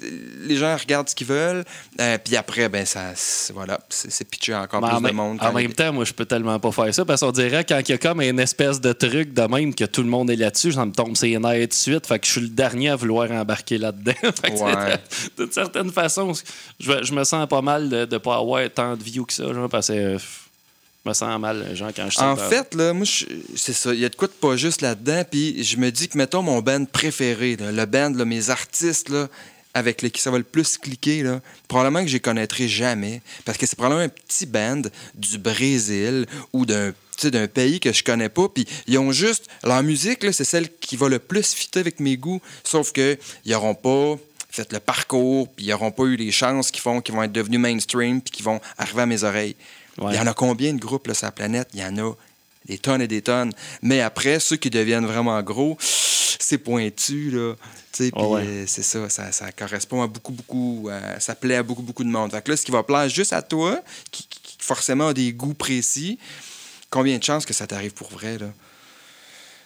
les 0.46 0.56
gens 0.56 0.76
regardent 0.76 1.08
ce 1.08 1.14
qu'ils 1.14 1.26
veulent. 1.26 1.64
euh, 2.00 2.18
puis 2.24 2.36
après, 2.36 2.68
ben 2.68 2.86
ça, 2.86 3.12
c'est- 3.14 3.52
voilà, 3.52 3.78
c'est, 3.88 4.10
c'est 4.10 4.24
pitché 4.24 4.54
encore 4.54 4.80
Mais 4.80 4.88
plus 4.88 4.96
en, 4.96 5.00
de 5.00 5.06
même- 5.06 5.16
monde. 5.16 5.38
en 5.42 5.52
même 5.52 5.66
les- 5.68 5.72
temps, 5.74 5.92
moi, 5.92 6.04
je 6.04 6.12
peux 6.12 6.24
tellement 6.24 6.58
pas 6.60 6.72
faire 6.72 6.94
ça 6.94 7.04
parce 7.04 7.20
qu'on 7.20 7.32
dirait 7.32 7.64
quand 7.64 7.78
il 7.80 7.90
y 7.90 7.94
a 7.94 7.98
comme 7.98 8.20
une 8.22 8.40
espèce 8.40 8.80
de 8.80 8.92
truc 8.92 9.34
de 9.34 9.42
même 9.42 9.74
que 9.74 9.84
tout 9.84 10.02
le 10.02 10.08
monde 10.08 10.30
est 10.30 10.36
là-dessus, 10.36 10.72
ça 10.72 10.84
me 10.86 10.92
tombe 10.92 11.16
ses 11.16 11.38
nerfs 11.38 11.60
tout 11.62 11.66
de 11.68 11.72
suite. 11.74 12.06
Fait 12.06 12.18
que 12.18 12.26
je 12.26 12.32
suis 12.32 12.40
le 12.40 12.48
dernier 12.48 12.90
à 12.90 12.96
vouloir 12.96 13.30
embarquer 13.30 13.78
là-dedans. 13.78 14.12
Ouais. 14.64 14.96
D'une 15.38 15.50
certaine 15.52 15.90
façon, 15.90 16.32
je, 16.80 17.02
je 17.02 17.12
me 17.12 17.24
sens 17.24 17.48
pas 17.48 17.60
mal 17.62 17.88
de 17.88 18.06
ne 18.10 18.18
pas 18.18 18.36
avoir 18.36 18.62
tant 18.70 18.96
de 18.96 19.02
views 19.02 19.24
que 19.24 19.32
ça, 19.32 19.52
genre, 19.52 19.68
parce 19.68 19.88
que 19.88 19.92
euh, 19.92 20.18
je 20.18 21.08
me 21.10 21.12
sens 21.14 21.38
mal, 21.40 21.74
genre, 21.76 21.90
quand 21.94 22.08
je 22.08 22.18
En 22.20 22.36
fait, 22.36 22.74
là, 22.74 22.92
moi, 22.92 23.04
je- 23.04 23.26
c'est 23.56 23.72
ça. 23.72 23.92
Il 23.92 24.00
y 24.00 24.04
a 24.04 24.08
de 24.08 24.14
quoi 24.16 24.28
de 24.28 24.32
pas 24.32 24.56
juste 24.56 24.80
là-dedans. 24.80 25.22
Puis 25.30 25.62
je 25.62 25.76
me 25.76 25.90
dis 25.90 26.08
que, 26.08 26.16
mettons, 26.16 26.42
mon 26.42 26.60
band 26.62 26.84
préféré, 26.86 27.56
là, 27.56 27.72
le 27.72 27.84
band, 27.86 28.12
là, 28.16 28.24
mes 28.24 28.48
artistes, 28.50 29.08
là, 29.10 29.28
avec 29.74 30.02
lesquels 30.02 30.22
ça 30.22 30.30
va 30.30 30.38
le 30.38 30.44
plus 30.44 30.78
cliquer, 30.78 31.22
là, 31.22 31.40
probablement 31.68 32.02
que 32.02 32.08
je 32.08 32.14
les 32.14 32.20
connaîtrai 32.20 32.68
jamais. 32.68 33.20
Parce 33.44 33.58
que 33.58 33.66
c'est 33.66 33.76
probablement 33.76 34.04
un 34.04 34.08
petit 34.08 34.46
band 34.46 34.82
du 35.14 35.38
Brésil 35.38 36.26
ou 36.52 36.64
d'un 36.64 36.92
d'un 37.22 37.46
pays 37.46 37.80
que 37.80 37.92
je 37.92 38.02
connais 38.02 38.28
pas. 38.28 38.48
Puis 38.48 38.66
ils 38.86 38.98
ont 38.98 39.12
juste. 39.12 39.48
Leur 39.62 39.82
musique, 39.82 40.26
c'est 40.32 40.44
celle 40.44 40.68
qui 40.78 40.96
va 40.96 41.08
le 41.08 41.18
plus 41.18 41.54
fitter 41.54 41.80
avec 41.80 42.00
mes 42.00 42.16
goûts. 42.16 42.40
Sauf 42.64 42.92
que 42.92 43.16
ils 43.44 43.52
n'auront 43.52 43.74
pas 43.74 44.16
fait 44.50 44.72
le 44.72 44.80
parcours, 44.80 45.48
puis 45.48 45.66
ils 45.66 45.70
n'auront 45.70 45.90
pas 45.90 46.04
eu 46.04 46.16
les 46.16 46.30
chances 46.30 46.70
qui 46.70 46.80
font 46.80 47.00
qu'ils 47.00 47.14
vont 47.14 47.22
être 47.22 47.32
devenus 47.32 47.60
mainstream, 47.60 48.20
puis 48.20 48.30
qui 48.30 48.42
vont 48.42 48.60
arriver 48.78 49.02
à 49.02 49.06
mes 49.06 49.24
oreilles. 49.24 49.56
Ouais. 49.98 50.12
Il 50.12 50.16
y 50.16 50.20
en 50.20 50.26
a 50.26 50.34
combien 50.34 50.72
de 50.72 50.80
groupes 50.80 51.06
là, 51.06 51.14
sur 51.14 51.26
la 51.26 51.32
planète? 51.32 51.68
Il 51.74 51.80
y 51.80 51.84
en 51.84 51.96
a 51.98 52.12
des 52.64 52.78
tonnes 52.78 53.02
et 53.02 53.08
des 53.08 53.22
tonnes. 53.22 53.52
Mais 53.82 54.00
après, 54.00 54.40
ceux 54.40 54.56
qui 54.56 54.70
deviennent 54.70 55.06
vraiment 55.06 55.40
gros, 55.42 55.76
c'est 55.80 56.58
pointu, 56.58 57.30
là. 57.30 57.54
Tu 57.92 58.06
sais, 58.06 58.10
puis 58.10 58.22
ouais. 58.22 58.42
euh, 58.44 58.64
c'est 58.66 58.82
ça, 58.82 59.08
ça, 59.08 59.30
ça 59.32 59.52
correspond 59.52 60.02
à 60.02 60.06
beaucoup, 60.06 60.32
beaucoup, 60.32 60.88
euh, 60.90 61.18
ça 61.20 61.34
plaît 61.34 61.56
à 61.56 61.62
beaucoup, 61.62 61.82
beaucoup 61.82 62.04
de 62.04 62.08
monde. 62.08 62.32
Fait 62.32 62.42
que 62.42 62.50
là, 62.50 62.56
ce 62.56 62.64
qui 62.64 62.72
va 62.72 62.82
plaire 62.82 63.08
juste 63.08 63.32
à 63.32 63.42
toi, 63.42 63.80
qui, 64.10 64.26
forcément 64.58 65.08
a 65.08 65.14
des 65.14 65.32
goûts 65.32 65.54
précis, 65.54 66.18
combien 66.90 67.18
de 67.18 67.22
chances 67.22 67.46
que 67.46 67.52
ça 67.52 67.66
t'arrive 67.66 67.92
pour 67.92 68.10
vrai, 68.10 68.38
là? 68.38 68.46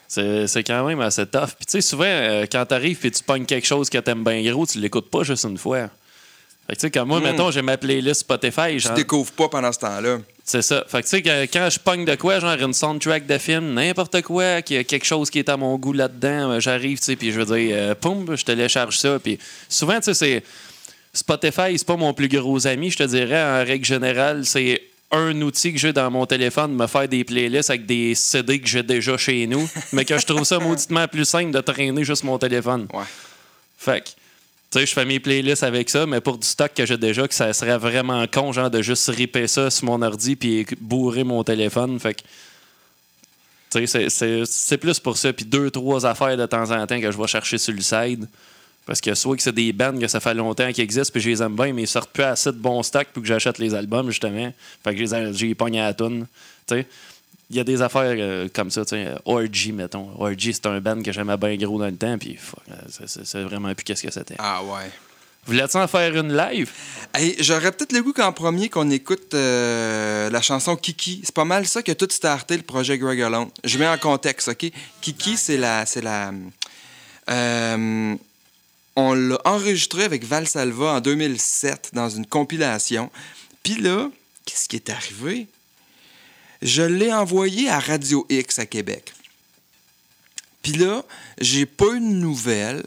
C'est 0.09 0.47
c'est 0.47 0.65
quand 0.65 0.87
même 0.87 1.01
assez 1.01 1.27
tough. 1.27 1.51
Puis 1.57 1.67
tu 1.67 1.73
sais, 1.73 1.81
souvent, 1.83 2.05
euh, 2.07 2.47
quand 2.51 2.65
t'arrives 2.65 3.05
et 3.05 3.11
tu 3.11 3.23
pognes 3.23 3.45
quelque 3.45 3.67
chose 3.67 3.91
que 3.91 3.99
t'aimes 3.99 4.25
bien 4.25 4.43
gros, 4.51 4.67
tu 4.67 4.79
l'écoutes 4.79 5.11
pas 5.11 5.23
juste 5.23 5.45
une 5.45 5.59
fois. 5.59 5.91
Fait 6.69 6.75
que 6.77 6.81
tu 6.81 6.87
sais, 6.87 6.91
comme 6.91 7.09
moi, 7.09 7.19
Mm. 7.21 7.23
mettons, 7.25 7.51
j'ai 7.51 7.63
ma 7.63 7.77
playlist 7.79 8.21
Spotify. 8.21 8.73
Tu 8.73 8.81
genre- 8.81 8.95
découvres 8.95 9.33
pas 9.33 9.49
pendant 9.49 9.73
ce 9.73 9.79
temps-là. 9.79 10.19
C'est 10.45 10.63
ça. 10.63 10.85
Fait 10.87 10.99
que 10.99 11.05
tu 11.05 11.09
sais, 11.11 11.23
que- 11.23 11.45
quand 11.53 11.69
je 11.71 11.79
pogne 11.79 12.05
de 12.05 12.15
quoi, 12.15 12.41
genre 12.41 12.55
une 12.61 12.73
soundtrack 12.75 13.27
de 13.27 13.39
film, 13.39 13.75
n'importe 13.75 14.21
quoi, 14.23 14.63
qu'il 14.63 14.77
y 14.77 14.79
a 14.79 14.85
quelque 14.85 15.05
chose 15.07 15.31
qui 15.31 15.39
est 15.39 15.49
à 15.49 15.57
mon 15.57 15.77
goût 15.77 15.93
là-dedans, 15.95 16.53
euh, 16.53 16.61
j'arrive, 16.61 16.99
tu 16.99 17.05
sais, 17.07 17.17
puis 17.17 17.33
je 17.33 17.41
veux 17.41 17.47
dire, 17.59 17.75
euh, 17.77 17.95
poum, 17.95 18.37
je 18.37 18.45
télécharge 18.45 18.99
ça. 18.99 19.19
Puis 19.19 19.39
souvent, 19.69 19.97
tu 19.99 20.05
sais, 20.05 20.15
c'est. 20.15 20.43
Spotify, 21.15 21.77
c'est 21.79 21.87
pas 21.87 21.97
mon 21.97 22.13
plus 22.13 22.29
gros 22.29 22.67
ami, 22.67 22.91
je 22.91 22.99
te 22.99 23.03
dirais. 23.03 23.43
En 23.43 23.65
règle 23.67 23.85
générale, 23.85 24.45
c'est 24.45 24.83
un 25.11 25.41
outil 25.41 25.73
que 25.73 25.79
j'ai 25.79 25.93
dans 25.95 26.11
mon 26.11 26.27
téléphone, 26.27 26.75
me 26.75 26.87
faire 26.87 27.09
des 27.09 27.25
playlists 27.25 27.71
avec 27.71 27.87
des 27.87 28.15
CD 28.15 28.61
que 28.61 28.69
j'ai 28.69 28.83
déjà 28.83 29.17
chez 29.17 29.47
nous, 29.47 29.69
mais 29.93 30.05
que 30.05 30.19
je 30.19 30.27
trouve 30.27 30.45
ça 30.45 30.59
mauditement 30.61 31.09
plus 31.09 31.25
simple 31.25 31.51
de 31.51 31.61
traîner 31.61 32.05
juste 32.05 32.25
mon 32.25 32.39
téléphone. 32.39 32.87
Ouais. 32.93 33.05
Fait 33.79 34.03
que, 34.05 34.11
tu 34.71 34.79
sais, 34.79 34.87
je 34.87 34.93
fais 34.93 35.05
mes 35.05 35.19
playlists 35.21 35.63
avec 35.63 35.89
ça, 35.89 36.05
mais 36.07 36.21
pour 36.21 36.37
du 36.39 36.47
stock 36.47 36.73
que 36.75 36.85
j'ai 36.85 36.99
déjà, 36.99 37.27
que 37.27 37.35
ça 37.35 37.53
serait 37.53 37.79
vraiment 37.79 38.27
con, 38.27 38.53
genre, 38.53 38.71
de 38.71 38.83
juste 38.83 39.09
ripper 39.09 39.47
ça 39.47 39.71
sur 39.71 39.87
mon 39.87 40.03
ordi 40.03 40.37
puis 40.37 40.67
bourrer 40.81 41.25
mon 41.25 41.43
téléphone. 41.43 41.99
Fait 41.99 42.15
que, 42.15 42.21
tu 43.71 43.87
sais, 43.87 44.09
c'est- 44.47 44.77
plus 44.79 44.99
pour 44.99 45.17
ça. 45.17 45.33
Puis 45.33 45.45
deux, 45.45 45.71
trois 45.71 46.05
affaires 46.07 46.37
de 46.37 46.47
temps 46.47 46.71
en 46.71 46.87
temps 46.87 47.01
que 47.01 47.11
je 47.11 47.17
vais 47.19 47.27
chercher 47.27 47.59
sur 47.59 47.73
le 47.75 47.81
side. 47.83 48.27
Parce 48.87 49.03
que 49.03 49.15
soit 49.15 49.37
que 49.37 49.43
c'est 49.43 49.53
des 49.55 49.73
bands 49.75 49.99
que 49.99 50.09
ça 50.09 50.19
fait 50.19 50.33
longtemps 50.33 50.73
qu'ils 50.73 50.85
existent, 50.85 51.13
puis 51.13 51.21
je 51.21 51.29
les 51.29 51.43
aime 51.43 51.55
bien, 51.55 51.75
mais 51.75 51.83
ils 51.83 51.87
sortent 51.89 52.11
plus 52.11 52.23
assez 52.25 52.51
de 52.51 52.57
bons 52.57 52.83
stocks 52.83 53.09
pour 53.09 53.23
que 53.23 53.29
j'achète 53.29 53.59
les 53.59 53.75
albums, 53.75 54.09
justement. 54.09 54.51
Fait 54.83 54.95
que 54.95 55.05
je 55.07 55.15
les 55.15 55.35
j'ai 55.35 55.55
pogné 55.55 55.81
à 55.81 55.85
la 55.89 55.95
toune. 55.95 56.27
Tu 56.67 56.75
sais, 56.77 56.87
il 57.51 57.57
y 57.57 57.61
a 57.61 57.65
des 57.65 57.81
affaires 57.83 58.15
euh, 58.19 58.49
comme 58.53 58.71
ça, 58.71 58.85
tu 58.85 58.91
sais. 58.91 59.15
Orgy, 59.25 59.73
mettons. 59.73 60.11
Orgy, 60.19 60.53
c'est 60.53 60.67
un 60.67 60.81
band 60.81 61.03
que 61.03 61.13
j'aimais 61.13 61.37
bien 61.37 61.57
gros 61.57 61.79
dans 61.79 61.87
le 61.87 61.97
temps, 61.97 62.19
puis 62.19 62.37
fuck, 62.37 62.63
euh, 62.71 63.05
c'est- 63.07 63.43
vraiment 63.43 63.75
plus 63.75 63.85
qu'est-ce 63.85 64.03
que 64.03 64.13
c'était. 64.13 64.35
Ah 64.39 64.63
ouais. 64.63 64.91
Voulais-tu 65.47 65.79
en 65.79 65.89
faire 65.89 66.15
une 66.15 66.37
live? 66.37 66.71
Hey, 67.15 67.35
J'aurais 67.41 67.73
peut-être 67.73 67.93
le 67.93 68.03
goût 68.03 68.13
qu'en 68.13 68.33
premier, 68.33 68.69
qu'on 68.69 68.91
écoute 68.91 69.33
euh, 69.33 70.29
la 70.29 70.43
chanson 70.43 70.77
Kiki. 70.77 71.23
C'est 71.25 71.35
pas 71.35 71.47
mal 71.47 71.67
ça 71.67 71.83
que 71.83 71.93
tout 71.93 72.09
starté 72.11 72.55
le 72.59 72.63
projet 72.63 72.99
Greg 72.99 73.23
Alone. 73.23 73.49
Je 73.65 73.79
mets 73.79 73.89
en 73.89 73.97
contexte, 73.97 74.49
OK? 74.49 74.71
Kiki, 75.01 75.39
c'est 75.39 75.57
la... 75.57 75.87
C'est 75.87 76.03
la 76.03 76.33
euh, 77.31 78.15
on 78.97 79.15
l'a 79.15 79.39
enregistré 79.45 80.03
avec 80.05 80.25
Val 80.25 80.47
Salva 80.49 80.95
en 80.95 81.01
2007 81.01 81.91
dans 81.93 82.09
une 82.11 82.27
compilation. 82.27 83.11
Puis 83.63 83.77
là, 83.81 84.11
qu'est-ce 84.45 84.69
qui 84.69 84.77
est 84.77 84.91
arrivé? 84.91 85.47
Je 86.63 86.83
l'ai 86.83 87.13
envoyé 87.13 87.69
à 87.69 87.79
Radio 87.79 88.27
X 88.29 88.59
à 88.59 88.67
Québec. 88.67 89.13
Puis 90.63 90.73
là, 90.73 91.05
j'ai 91.41 91.67
pas 91.67 91.87
eu 91.95 92.01
de 92.01 92.05
nouvelles. 92.05 92.85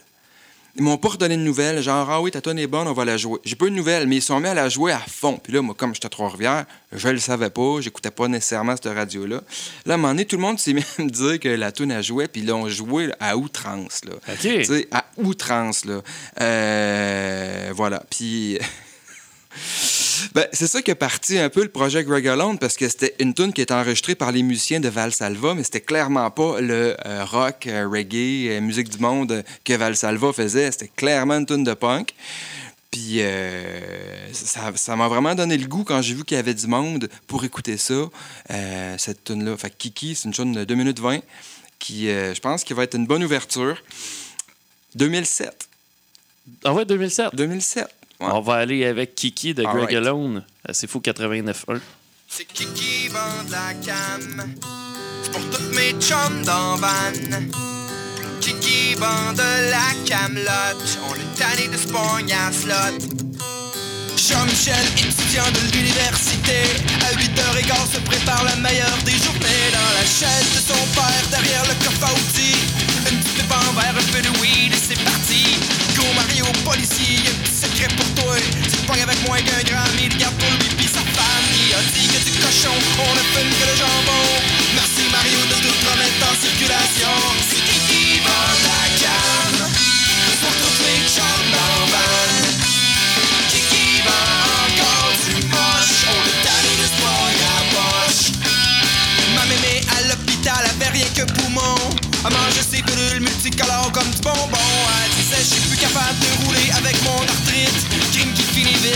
Ils 0.78 0.84
m'ont 0.84 0.98
pas 0.98 1.10
redonné 1.10 1.36
de 1.36 1.42
nouvelles, 1.42 1.82
genre, 1.82 2.10
ah 2.10 2.22
oui, 2.22 2.32
ta 2.32 2.40
tonne 2.40 2.58
est 2.58 2.68
bonne, 2.68 2.88
on 2.88 2.94
va 2.94 3.04
la 3.04 3.18
jouer. 3.18 3.40
J'ai 3.44 3.56
pas 3.56 3.66
eu 3.66 3.72
de 3.72 3.76
nouvelles, 3.76 4.08
mais 4.08 4.18
ils 4.18 4.22
sont 4.22 4.40
mis 4.40 4.48
à 4.48 4.54
la 4.54 4.70
jouer 4.70 4.94
à 4.94 5.00
fond. 5.00 5.38
Puis 5.42 5.52
là, 5.52 5.62
moi, 5.62 5.76
comme 5.78 5.94
j'étais 5.94 6.06
à 6.06 6.10
Trois-Rivières, 6.10 6.66
je 6.94 7.10
le 7.10 7.20
savais 7.20 7.50
pas, 7.50 7.82
j'écoutais 7.82 8.12
pas 8.12 8.30
nécessairement 8.30 8.76
cette 8.76 8.94
radio-là. 8.94 9.42
Là, 9.86 9.94
à 9.94 9.96
un 9.96 9.98
moment 9.98 10.14
donné, 10.14 10.26
tout 10.26 10.38
le 10.38 10.42
monde 10.42 10.60
s'est 10.60 10.72
mis 10.72 10.84
à 10.98 11.04
me 11.04 11.10
dire 11.10 11.40
que 11.40 11.50
la 11.50 11.74
tune 11.74 11.92
a 11.92 12.02
joué, 12.02 12.28
puis 12.30 12.42
ils 12.42 12.48
l'ont 12.48 12.70
joué 12.70 13.12
à 13.20 13.36
outrance, 13.36 14.02
là. 14.06 14.14
OK. 14.16 14.40
Tu 14.40 14.66
sais, 14.66 14.88
à 14.92 15.06
outrance, 15.18 15.84
là. 15.86 16.02
Euh, 16.40 17.72
voilà. 17.76 18.04
Puis. 18.10 18.58
Ben, 20.34 20.48
c'est 20.54 20.68
ça 20.68 20.82
qui 20.82 20.92
a 20.92 20.96
parti 20.96 21.38
un 21.38 21.50
peu 21.50 21.64
le 21.64 21.70
projet 21.70 22.04
Greg 22.04 22.28
Alone 22.28 22.58
parce 22.58 22.78
que 22.78 22.88
c'était 22.88 23.16
une 23.20 23.34
tune 23.34 23.54
qui 23.54 23.62
était 23.62 23.74
enregistrée 23.74 24.16
par 24.16 24.32
les 24.32 24.44
musiciens 24.44 24.80
de 24.80 24.90
Val 24.90 25.12
Salva, 25.12 25.54
mais 25.54 25.64
c'était 25.64 25.82
clairement 25.82 26.30
pas 26.32 26.62
le 26.62 26.96
euh, 27.06 27.26
rock, 27.26 27.68
euh, 27.68 27.88
reggae, 27.88 28.50
euh, 28.50 28.62
musique 28.62 28.90
du 28.90 29.00
monde 29.00 29.44
que 29.64 29.74
Val 29.74 29.96
Salva 29.96 30.34
faisait. 30.34 30.72
C'était 30.72 30.92
clairement 30.96 31.36
une 31.36 31.46
tune 31.46 31.64
de 31.64 31.74
punk. 31.74 32.14
Puis 32.90 33.22
ça 34.34 34.96
m'a 34.98 35.08
vraiment 35.08 35.34
donné 35.34 35.58
le 35.58 35.66
goût 35.66 35.86
quand 35.86 36.02
j'ai 36.02 36.14
vu 36.14 36.26
qu'il 36.26 36.36
y 36.36 36.40
avait 36.40 36.54
du 36.54 36.68
monde 36.68 37.08
pour 37.26 37.46
écouter 37.46 37.78
ça, 37.78 38.10
cette 38.98 39.24
tune-là. 39.24 39.56
Fait 39.56 39.74
Kiki, 39.74 40.14
c'est 40.14 40.26
une 40.26 40.34
tune 40.34 40.52
de 40.52 40.66
2 40.66 40.76
minutes 40.76 41.00
20 41.00 41.20
qui, 41.80 42.08
je 42.08 42.40
pense, 42.42 42.66
qui 42.66 42.74
va 42.74 42.84
être 42.84 42.96
une 42.98 43.06
bonne 43.06 43.24
ouverture. 43.24 43.82
2007. 44.96 45.70
En 46.66 46.74
vrai, 46.74 46.86
2007. 46.86 47.34
2007. 47.34 47.88
Ouais. 48.22 48.28
On 48.34 48.42
va 48.42 48.56
aller 48.56 48.86
avec 48.86 49.16
Kiki 49.16 49.54
de 49.54 49.64
Greg 49.64 49.86
right. 49.86 49.98
Alone. 49.98 50.44
C'est 50.72 50.88
fou 50.88 51.00
89.1. 51.00 51.80
C'est 52.28 52.46
qui 52.46 53.08
vend 53.08 53.44
de 53.46 53.52
la 53.52 53.74
cam 53.84 54.44
C'est 55.24 55.32
pour 55.32 55.42
toutes 55.50 55.76
mes 55.76 55.92
chums 56.00 56.44
dans 56.46 56.76
van 56.76 56.88
qui 58.60 58.96
vend 58.96 59.34
de 59.34 59.70
la 59.70 59.92
camelote 60.06 61.00
On 61.10 61.16
est 61.16 61.36
tanné 61.38 61.68
de 61.68 61.78
spawn 61.78 62.32
à 62.32 62.52
slot 62.52 62.98
Jean-Michel, 64.16 64.86
étudiant 64.98 65.50
de 65.52 65.76
l'université 65.76 66.62
À 67.02 67.14
8h15 67.14 67.96
se 67.96 68.00
prépare 68.02 68.44
la 68.44 68.56
meilleure 68.58 68.98
des 69.04 69.18
journées 69.18 69.68
Dans 69.74 69.92
la 69.98 70.06
chaise 70.06 70.50
de 70.56 70.74
son 70.74 70.86
père, 70.94 71.26
derrière 71.32 71.64
le 71.64 71.74
coffre 71.84 72.06
à 72.06 72.14
outils 72.14 72.58
Une 73.12 73.20
petite 73.20 73.48
verre, 73.48 73.96
un 73.98 74.12
peu 74.14 74.22
de 74.22 74.40
weed 74.40 74.74
et 74.74 74.78
c'est 74.78 75.04
parti 75.04 75.81
Mario, 76.16 76.46
policier, 76.66 77.16
y'a 77.16 77.32
un 77.32 77.44
petit 77.44 77.54
secret 77.54 77.88
pour 77.96 78.24
toi. 78.24 78.36
Te 78.38 78.88
pognes 78.88 79.02
avec 79.02 79.28
moins 79.28 79.38
qu'un 79.42 79.64
grand 79.64 79.86
mais 79.96 80.08
il 80.10 80.18
garde 80.18 80.36
pour 80.36 80.50
lui 80.50 80.70
pis 80.78 80.88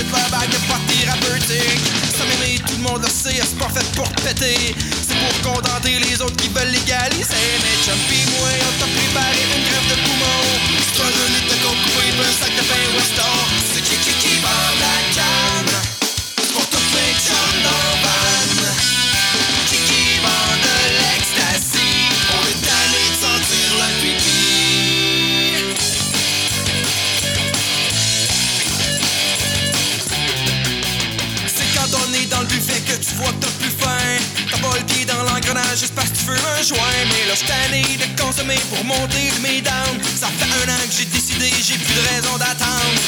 de 0.06 0.16
faire 0.16 0.30
bague 0.30 0.50
de 0.50 0.58
pas 0.68 0.80
thérapeutique. 0.88 1.86
Ça 2.18 2.24
m'aimer, 2.26 2.60
tout 2.60 2.78
le 2.78 2.84
monde 2.84 3.02
le 3.02 3.10
sait, 3.10 3.42
c'est 3.42 3.58
pas 3.58 3.70
fait 3.70 3.86
pour 3.96 4.10
péter. 4.24 4.76
C'est 5.02 5.18
pour 5.18 5.54
contenter 5.54 6.00
les 6.00 6.22
autres 6.22 6.36
qui 6.38 6.50
veulent 6.50 6.72
légaliser. 6.72 7.46
Mais 7.62 7.76
Chumpy, 7.84 8.22
moi, 8.38 8.50
on 8.70 8.95
là, 37.36 37.42
j'suis 37.42 37.48
tanné 37.48 37.82
de 37.98 38.22
consommer 38.22 38.60
pour 38.70 38.84
monter 38.86 39.32
mes 39.42 39.62
downs. 39.62 40.02
Ça 40.20 40.28
fait 40.28 40.46
un 40.46 40.74
an 40.74 40.78
que 40.88 40.96
j'ai 40.98 41.06
décidé, 41.06 41.52
j'ai 41.62 41.78
plus 41.78 41.94
de 41.94 42.08
raison 42.16 42.38
d'attendre. 42.38 43.02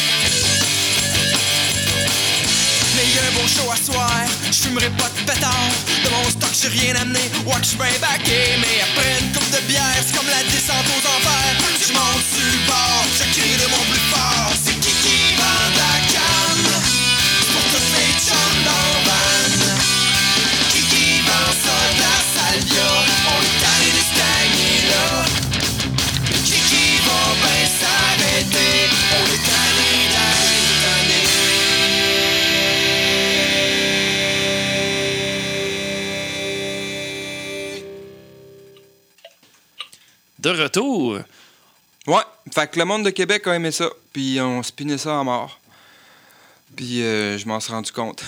Mais 2.96 3.06
y'a 3.14 3.22
un 3.22 3.34
bon 3.40 3.48
show 3.48 3.72
à 3.72 3.78
soir, 3.78 4.12
j'fumerai 4.52 4.90
pas 4.92 5.10
de 5.10 5.32
pétard. 5.32 5.70
De 6.04 6.10
mon 6.10 6.30
stock, 6.30 6.50
j'ai 6.62 6.70
rien 6.70 6.96
amené, 6.96 7.20
ouais 7.46 7.54
j'suis 7.62 7.78
bien 7.78 7.88
backé. 8.02 8.58
Mais 8.60 8.82
après 8.82 9.20
une 9.22 9.32
coupe 9.32 9.50
de 9.52 9.62
bière, 9.68 9.84
c'est 10.06 10.16
comme 10.16 10.28
la 10.28 10.44
descente 10.44 10.88
aux 10.88 11.08
enfers. 11.08 11.56
J'monte 11.88 12.24
sur 12.34 12.44
le 12.44 12.68
bord, 12.68 13.06
je 13.18 13.64
de 13.64 13.70
mon 13.70 13.84
plus 13.92 14.06
fort. 14.12 14.47
De 40.40 40.50
retour. 40.50 41.20
Ouais, 42.08 42.22
fait 42.54 42.68
que 42.72 42.80
le 42.80 42.86
monde 42.86 43.04
de 43.04 43.10
Québec 43.10 43.46
a 43.48 43.56
aimé 43.56 43.72
ça, 43.72 43.90
puis 44.14 44.40
on 44.40 44.64
spinait 44.64 44.98
ça 44.98 45.20
à 45.20 45.24
mort. 45.24 45.60
Puis 46.76 47.02
euh, 47.02 47.38
je 47.38 47.46
m'en 47.48 47.60
suis 47.60 47.72
rendu 47.72 47.92
compte. 47.92 48.24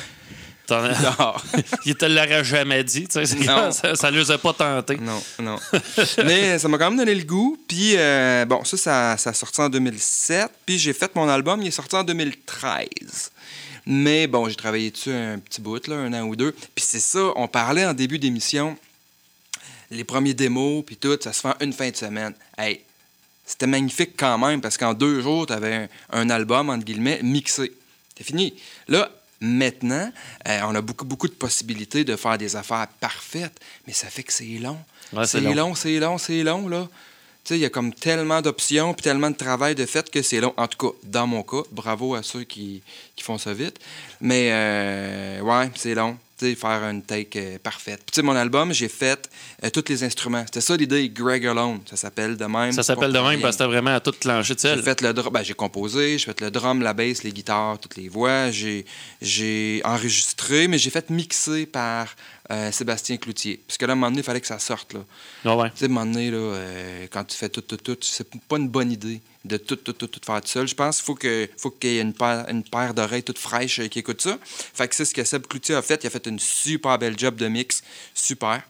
T'en- 0.66 0.84
Dehors. 0.84 1.42
Il 1.86 1.96
te 1.96 2.06
l'aurait 2.06 2.44
jamais 2.44 2.84
dit, 2.84 3.08
tu 3.08 3.14
sais. 3.14 3.26
c'est- 3.26 3.40
Non. 3.40 3.72
Ça, 3.72 3.96
ça 3.96 4.12
lui 4.12 4.30
a 4.32 4.38
pas 4.38 4.54
tenté. 4.54 4.98
Non, 4.98 5.22
non. 5.40 5.58
Mais 6.26 6.60
ça 6.60 6.68
m'a 6.68 6.78
quand 6.78 6.90
même 6.90 7.00
donné 7.00 7.16
le 7.16 7.24
goût. 7.24 7.58
Puis, 7.68 7.94
euh, 7.98 8.46
bon, 8.46 8.64
ça, 8.64 8.78
ça, 8.78 9.18
ça 9.18 9.30
a 9.32 9.34
sorti 9.34 9.62
en 9.62 9.70
2007. 9.70 10.50
Puis, 10.66 10.78
j'ai 10.78 10.94
fait 10.94 11.16
mon 11.16 11.28
album, 11.28 11.62
il 11.64 11.70
est 11.70 11.72
sorti 11.72 11.96
en 11.96 12.04
2013. 12.04 13.32
Mais 13.88 14.28
bon, 14.28 14.48
j'ai 14.48 14.56
travaillé 14.56 14.92
dessus 14.92 15.12
un 15.12 15.40
petit 15.40 15.60
bout, 15.62 15.88
là, 15.88 15.96
un 15.96 16.14
an 16.14 16.24
ou 16.28 16.36
deux. 16.36 16.52
Puis, 16.52 16.86
c'est 16.88 17.00
ça, 17.00 17.32
on 17.36 17.48
parlait 17.48 17.86
en 17.86 17.94
début 17.96 18.20
d'émission, 18.20 18.78
les 19.92 20.04
premiers 20.04 20.34
démos, 20.34 20.84
puis 20.86 20.98
tout, 20.98 21.18
ça 21.22 21.34
se 21.34 21.42
fait 21.42 21.48
en 21.48 21.56
une 21.62 21.74
fin 21.74 21.90
de 21.90 21.96
semaine. 21.96 22.34
Hey, 22.58 22.82
c'était 23.46 23.68
magnifique 23.68 24.12
quand 24.16 24.38
même, 24.38 24.62
parce 24.62 24.78
qu'en 24.78 24.94
deux 24.94 25.22
jours, 25.22 25.48
tu 25.48 25.54
avais 25.54 25.74
un, 25.74 25.88
un 26.12 26.30
album, 26.30 26.70
entre 26.70 26.86
guillemets, 26.86 27.20
mixé. 27.24 27.72
C'est 28.16 28.24
fini. 28.24 28.54
Là, 28.88 29.10
maintenant, 29.42 30.12
euh, 30.48 30.60
on 30.66 30.76
a 30.76 30.82
beaucoup, 30.82 31.06
beaucoup 31.06 31.28
de 31.28 31.34
possibilités 31.34 32.04
de 32.04 32.16
faire 32.16 32.38
des 32.38 32.56
affaires 32.56 32.88
parfaites, 33.00 33.60
mais 33.88 33.94
ça 33.94 34.08
fait 34.08 34.24
que 34.24 34.34
c'est 34.34 34.60
long. 34.60 34.78
Ouais, 35.14 35.26
c'est 35.26 35.42
long. 35.42 35.54
long, 35.54 35.76
c'est 35.76 36.00
long, 36.00 36.18
c'est 36.18 36.44
long, 36.44 36.68
là. 36.68 36.88
Tu 37.44 37.54
sais, 37.54 37.58
il 37.58 37.62
y 37.62 37.66
a 37.66 37.70
comme 37.70 37.94
tellement 37.94 38.42
d'options 38.42 38.94
puis 38.94 39.04
tellement 39.04 39.32
de 39.32 39.36
travail 39.36 39.74
de 39.74 39.86
fait 39.86 40.12
que 40.12 40.22
c'est 40.22 40.42
long. 40.42 40.54
En 40.58 40.68
tout 40.68 40.90
cas, 40.90 40.98
dans 41.04 41.26
mon 41.26 41.42
cas, 41.42 41.64
bravo 41.72 42.14
à 42.14 42.22
ceux 42.22 42.44
qui, 42.44 42.84
qui 43.16 43.24
font 43.24 43.38
ça 43.38 43.54
vite. 43.54 43.80
Mais, 44.20 44.50
euh, 44.52 45.40
ouais, 45.40 45.72
c'est 45.76 45.96
long. 45.96 46.18
Faire 46.40 46.84
une 46.90 47.04
take 47.04 47.40
euh, 47.40 47.58
parfaite. 47.62 48.00
Puis, 48.06 48.12
tu 48.12 48.16
sais, 48.16 48.22
mon 48.22 48.36
album, 48.36 48.74
j'ai 48.74 48.88
fait 48.88 49.30
euh, 49.64 49.70
tous 49.70 49.84
les 49.90 50.04
instruments. 50.04 50.44
C'était 50.46 50.62
ça 50.62 50.78
l'idée, 50.78 51.10
Greg 51.10 51.46
Alone. 51.46 51.80
Ça 51.90 51.98
s'appelle 51.98 52.38
de 52.38 52.46
même. 52.46 52.72
Ça 52.72 52.84
s'appelle 52.84 53.12
de 53.12 53.20
même 53.20 53.42
parce 53.42 53.56
que 53.56 53.60
t'as 53.60 53.68
vraiment 53.68 53.96
à 53.96 54.00
tout 54.00 54.12
clencher 54.12 54.56
de 54.56 54.60
J'ai 54.60 54.82
fait 54.82 55.02
le 55.02 55.14
ben, 55.30 55.44
j'ai 55.44 55.54
composé, 55.54 56.18
j'ai 56.18 56.26
fait 56.26 56.42
le 56.42 56.50
drum, 56.50 56.82
la 56.82 56.94
bass, 56.94 57.24
les 57.24 57.32
guitares, 57.32 57.78
toutes 57.80 57.98
les 57.98 58.08
voix. 58.08 58.52
J'ai, 58.52 58.86
j'ai 59.22 59.82
enregistré, 59.84 60.68
mais 60.68 60.78
j'ai 60.78 60.90
fait 60.90 61.10
mixer 61.10 61.66
par 61.66 62.08
euh, 62.52 62.72
Sébastien 62.72 63.18
Cloutier. 63.18 63.62
Parce 63.68 63.78
que 63.78 63.86
là, 63.86 63.92
à 63.92 63.94
un 63.94 63.96
moment 63.96 64.08
donné, 64.08 64.22
il 64.22 64.24
fallait 64.24 64.42
que 64.42 64.48
ça 64.48 64.60
sorte. 64.60 64.94
Là. 64.94 65.02
Ah 65.46 65.56
ouais. 65.56 65.70
Tu 65.72 65.78
sais, 65.78 65.86
à 65.86 65.88
un 65.88 65.92
moment 65.92 66.06
donné, 66.06 66.32
là, 66.32 66.38
euh, 66.38 67.08
quand 67.12 67.24
tu 67.26 67.38
fais 67.38 67.50
tout, 67.50 67.62
tout, 67.62 67.78
tout, 67.78 67.98
c'est 68.02 68.28
pas 68.48 68.58
une 68.58 68.70
bonne 68.70 68.92
idée 68.92 69.22
de 69.46 69.58
tout, 69.58 69.78
faire 70.26 70.42
tout 70.42 70.48
seul. 70.48 70.68
Je 70.68 70.76
pense 70.76 70.98
qu'il 70.98 71.06
faut 71.06 71.16
que- 71.16 71.50
faut 71.58 71.72
qu'il 71.72 71.92
y 71.92 71.98
ait 71.98 72.02
une 72.02 72.14
paire, 72.14 72.46
une 72.50 72.64
paire 72.64 72.94
d'oreilles 72.94 73.24
toutes 73.24 73.40
fraîches 73.40 73.80
euh, 73.80 73.88
qui 73.88 74.00
écoutent 74.00 74.22
ça. 74.22 74.38
Fait 74.44 74.88
que 74.88 74.96
c'est 74.96 75.06
ce 75.06 75.14
que 75.14 75.24
Seb 75.24 75.48
Cloutier 75.48 75.76
a 75.76 75.82
fait. 75.82 76.04
Il 76.04 76.08
a 76.08 76.10
fait 76.10 76.28
une 76.28 76.40
super 76.40 76.98
belle 77.00 77.18
job 77.18 77.36
de 77.36 77.48
mix. 77.48 77.82
Super. 78.14 78.62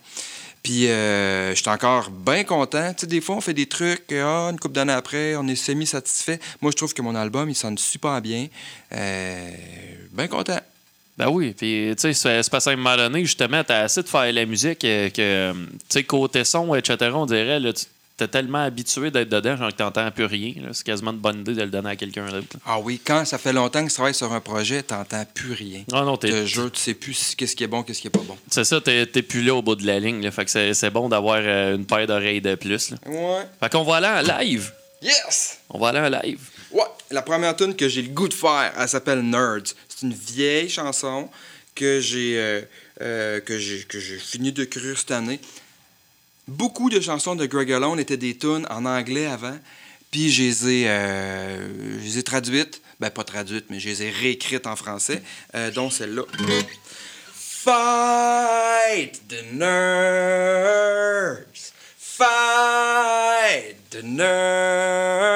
Puis, 0.61 0.87
euh, 0.89 1.55
j'étais 1.55 1.69
encore 1.69 2.09
bien 2.11 2.43
content. 2.43 2.93
Tu 2.93 3.01
sais, 3.01 3.07
des 3.07 3.21
fois, 3.21 3.37
on 3.37 3.41
fait 3.41 3.53
des 3.53 3.65
trucs, 3.65 4.11
euh, 4.11 4.23
ah, 4.25 4.49
une 4.51 4.59
couple 4.59 4.75
d'années 4.75 4.91
après, 4.93 5.35
on 5.37 5.47
est 5.47 5.55
semi-satisfait. 5.55 6.39
Moi, 6.61 6.71
je 6.71 6.75
trouve 6.77 6.93
que 6.93 7.01
mon 7.01 7.15
album, 7.15 7.49
il 7.49 7.55
sonne 7.55 7.77
super 7.77 8.21
bien. 8.21 8.47
Euh, 8.91 9.51
bien 10.11 10.27
content. 10.27 10.59
Ben 11.17 11.29
oui, 11.29 11.53
puis 11.57 11.93
tu 11.97 12.13
sais, 12.13 12.13
c'est 12.13 12.49
qu'à 12.49 12.71
un 12.71 12.75
moment 12.75 12.95
donné, 12.95 13.21
justement, 13.25 13.63
t'as 13.63 13.83
assez 13.83 14.03
de 14.03 14.07
faire 14.07 14.31
la 14.31 14.45
musique 14.45 14.79
que, 14.79 15.51
tu 15.51 15.67
sais, 15.89 16.03
côté 16.03 16.43
son, 16.45 16.73
etc., 16.75 17.11
on 17.13 17.25
dirait, 17.25 17.59
là, 17.59 17.73
tu 17.73 17.85
t'es 18.19 18.27
tellement 18.27 18.63
habitué 18.63 19.11
d'être 19.11 19.29
dedans, 19.29 19.55
genre 19.55 19.71
que 19.71 19.77
t'entends 19.77 20.11
plus 20.11 20.25
rien. 20.25 20.53
C'est 20.73 20.85
quasiment 20.85 21.11
une 21.11 21.19
bonne 21.19 21.39
idée 21.39 21.53
de 21.53 21.61
le 21.61 21.69
donner 21.69 21.91
à 21.91 21.95
quelqu'un 21.95 22.29
d'autre. 22.29 22.57
Ah 22.65 22.77
oui, 22.79 22.99
quand 23.03 23.23
ça 23.23 23.37
fait 23.37 23.53
longtemps 23.53 23.81
que 23.83 23.89
tu 23.89 23.95
travailles 23.95 24.13
sur 24.13 24.31
un 24.33 24.41
projet, 24.41 24.83
t'entends 24.83 25.23
plus 25.33 25.53
rien. 25.53 25.83
Ah 25.93 26.01
non, 26.01 26.17
t'es, 26.17 26.45
jure, 26.45 26.69
tu 26.71 26.81
sais 26.81 26.93
plus 26.93 27.35
qu'est-ce 27.37 27.55
qui 27.55 27.63
est 27.63 27.67
bon, 27.67 27.81
qu'est-ce 27.83 28.01
qui 28.01 28.07
est 28.07 28.11
pas 28.11 28.19
bon. 28.19 28.37
c'est 28.49 28.65
ça, 28.65 28.81
t'es, 28.81 29.05
plus 29.21 29.41
là 29.41 29.55
au 29.55 29.61
bout 29.61 29.75
de 29.75 29.85
la 29.85 29.99
ligne. 29.99 30.21
Là, 30.21 30.31
fait 30.31 30.45
que 30.45 30.73
c'est, 30.73 30.89
bon 30.89 31.07
d'avoir 31.07 31.39
euh, 31.41 31.75
une 31.75 31.85
paire 31.85 32.05
d'oreilles 32.07 32.41
de 32.41 32.55
plus. 32.55 32.91
Là. 32.91 32.97
Ouais. 33.05 33.45
Fait 33.59 33.71
qu'on 33.71 33.83
va 33.83 33.95
aller 33.95 34.27
en 34.27 34.39
live. 34.39 34.71
Yes! 35.01 35.59
On 35.69 35.79
va 35.79 35.89
aller 35.89 35.99
en 35.99 36.21
live. 36.21 36.41
Ouais, 36.71 36.83
la 37.09 37.21
première 37.21 37.55
tune 37.55 37.73
que 37.73 37.87
j'ai 37.87 38.01
le 38.01 38.09
goût 38.09 38.27
de 38.27 38.33
faire, 38.33 38.73
elle 38.77 38.89
s'appelle 38.89 39.21
Nerds. 39.21 39.73
C'est 39.87 40.05
une 40.05 40.13
vieille 40.13 40.69
chanson 40.69 41.29
que 41.73 42.01
j'ai 42.01 42.37
euh, 42.37 42.61
euh, 43.01 43.39
que 43.39 43.57
j'ai 43.57 44.17
fini 44.17 44.51
de 44.51 44.63
d'écrire 44.63 44.97
cette 44.97 45.11
année. 45.11 45.39
Beaucoup 46.49 46.89
de 46.89 46.99
chansons 46.99 47.35
de 47.35 47.45
Greg 47.45 47.71
Alone 47.71 47.99
étaient 47.99 48.17
des 48.17 48.35
tunes 48.35 48.65
en 48.71 48.85
anglais 48.85 49.27
avant, 49.27 49.55
puis 50.09 50.31
je 50.31 50.41
les 50.41 50.67
ai, 50.67 50.89
euh, 50.89 51.99
je 51.99 52.05
les 52.05 52.17
ai 52.17 52.23
traduites, 52.23 52.81
ben 52.99 53.11
pas 53.11 53.23
traduites, 53.23 53.65
mais 53.69 53.79
je 53.79 53.89
les 53.89 54.01
ai 54.01 54.09
réécrites 54.09 54.65
en 54.65 54.75
français, 54.75 55.21
euh, 55.53 55.69
dont 55.69 55.91
celle-là. 55.91 56.23
Fight 57.35 59.21
the 59.27 59.43
nerds! 59.53 61.45
Fight 61.99 63.75
the 63.91 64.01
nerds! 64.03 65.29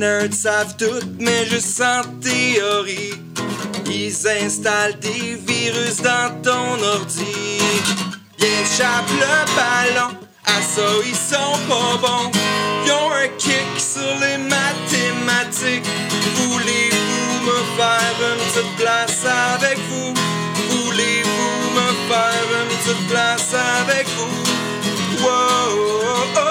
Nerds 0.00 0.32
savent 0.32 0.76
tout, 0.78 1.04
mais 1.18 1.46
juste 1.46 1.82
en 1.82 2.02
théorie. 2.20 3.12
Ils 3.86 4.16
installent 4.42 4.98
des 4.98 5.36
virus 5.46 5.96
dans 6.02 6.30
ton 6.42 6.82
ordi. 6.82 7.58
Ils 8.38 8.44
échappent 8.44 9.16
le 9.24 9.36
ballon, 9.56 10.10
à 10.46 10.58
ça 10.72 10.88
ils 11.06 11.14
sont 11.14 11.58
pas 11.68 11.96
bons. 12.00 12.30
Ils 12.86 12.92
ont 12.92 13.12
un 13.12 13.28
kick 13.36 13.70
sur 13.76 14.12
les 14.24 14.38
mathématiques. 14.38 15.88
Voulez-vous 16.36 17.32
me 17.48 17.58
faire 17.76 18.18
une 18.30 18.42
petite 18.46 18.76
place 18.76 19.22
avec 19.54 19.78
vous? 19.90 20.14
Voulez-vous 20.70 21.56
me 21.78 21.88
faire 22.08 22.46
une 22.58 22.70
petite 22.78 23.06
place 23.08 23.52
avec 23.82 24.06
vous? 24.16 24.40
Wow, 25.22 25.28
oh, 25.28 26.24
oh, 26.36 26.40
oh, 26.46 26.49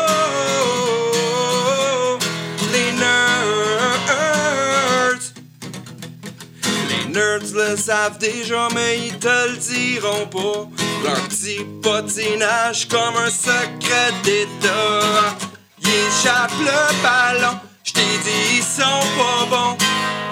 nerds 7.09 7.53
le 7.53 7.77
savent 7.77 8.17
déjà, 8.17 8.67
mais 8.73 8.99
ils 9.07 9.19
te 9.19 9.27
le 9.27 9.57
diront 9.57 10.27
pas. 10.27 10.67
Leur 11.03 11.21
petit 11.27 11.65
potinage 11.81 12.87
comme 12.87 13.15
un 13.17 13.29
secret 13.29 14.11
d'État. 14.23 15.35
Ils 15.81 15.89
échappent 15.89 16.59
le 16.59 17.03
ballon, 17.03 17.57
je 17.83 17.91
J't'ai 17.91 18.17
dit, 18.23 18.57
ils 18.57 18.63
sont 18.63 19.07
pas 19.17 19.45
bons. 19.49 19.77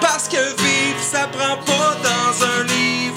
Parce 0.00 0.28
que 0.28 0.36
vivre, 0.36 1.00
ça 1.00 1.26
prend 1.28 1.56
pas 1.56 1.96
dans 2.02 2.44
un 2.44 2.62
livre. 2.64 3.14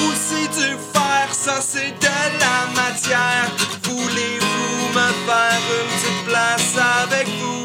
Ou 0.00 0.12
si 0.12 0.48
tu 0.48 0.76
faire, 0.92 1.32
ça 1.32 1.60
c'est 1.60 1.94
de 2.00 2.38
la 2.40 2.82
matière. 2.82 3.50
Voulez-vous 3.84 4.88
me 4.98 5.08
faire 5.26 5.62
une 5.76 5.88
petite 5.94 6.24
place 6.26 6.74
avec 7.02 7.28
vous? 7.28 7.64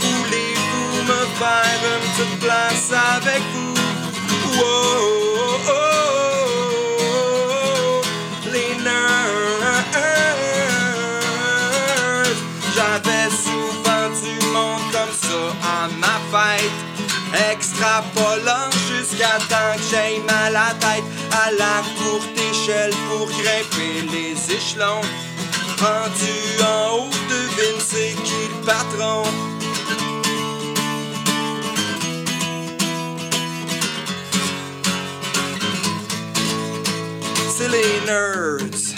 Voulez-vous 0.00 1.02
me 1.02 1.20
faire 1.38 1.80
une 1.92 2.10
petite 2.12 2.38
place 2.40 2.92
avec 3.16 3.42
vous? 3.54 3.79
J'avais 12.74 13.28
souvent 13.30 14.08
du 14.22 14.46
monde 14.46 14.86
comme 14.92 15.14
ça 15.14 15.42
à 15.62 15.88
ma 15.98 16.16
fête. 16.30 16.78
Extrapolant 17.52 18.70
jusqu'à 18.88 19.38
temps 19.48 19.76
que 19.76 19.82
j'aille 19.90 20.20
mal 20.20 20.56
à 20.56 20.68
la 20.68 20.74
tête 20.74 21.04
à 21.32 21.50
la 21.52 21.82
courte 21.98 22.28
échelle 22.50 22.92
pour 23.08 23.26
grimper 23.28 24.02
les 24.10 24.54
échelons. 24.54 25.02
Rendu 25.78 26.62
en 26.62 26.96
haut, 26.96 27.10
devine 27.28 27.80
c'est 27.80 28.14
qui 28.24 28.48
le 28.48 28.66
patron. 28.66 29.22
Les 37.70 38.00
nerds. 38.06 38.94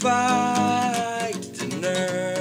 Fight 0.00 1.54
nerds. 1.80 2.40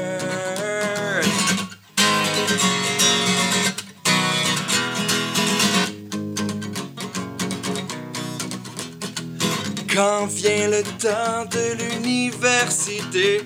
Quand 9.94 10.28
vient 10.28 10.70
le 10.70 10.84
temps 10.98 11.46
de 11.52 11.74
l'université, 11.78 13.42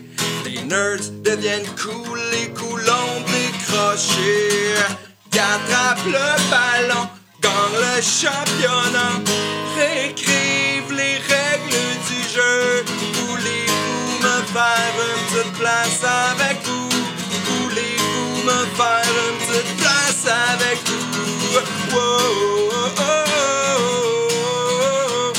les 0.46 0.62
nerds 0.64 1.10
deviennent 1.24 1.66
cool, 1.82 2.20
les 2.32 2.50
coulons 2.54 3.24
décrochés. 3.26 4.76
Ils 5.34 5.40
attrapent 5.40 6.06
le 6.06 6.28
ballon, 6.52 7.08
gagnent 7.44 7.80
le 7.86 8.02
championnat, 8.02 9.16
réécrivent 9.76 10.94
les 10.94 11.18
règles 11.34 11.88
du 12.08 12.20
jeu. 12.36 12.86
Voulez-vous 13.28 14.18
me 14.26 14.38
faire 14.56 14.96
une 15.08 15.24
petite 15.28 15.54
place 15.60 16.02
avec 16.32 16.56
vous? 16.66 16.90
Voulez-vous 17.46 18.28
me 18.50 18.60
faire 18.78 19.14
une 19.28 19.40
petite 19.46 19.74
place 19.78 20.26
avec 20.54 20.78
vous? 20.88 21.02
Wow, 21.94 22.02
oh, 22.72 22.90
oh, 22.98 23.14
oh, 24.46 25.34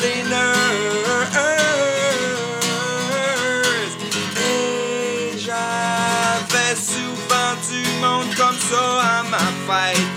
les 0.00 0.20
nerds. 0.30 1.36
Et 4.36 5.38
j'avais 5.38 6.74
souvent 6.76 7.52
du 7.70 7.82
monde 8.00 8.30
comme 8.36 8.58
ça 8.70 8.84
à 9.18 9.22
ma 9.24 9.46
fête. 9.66 10.07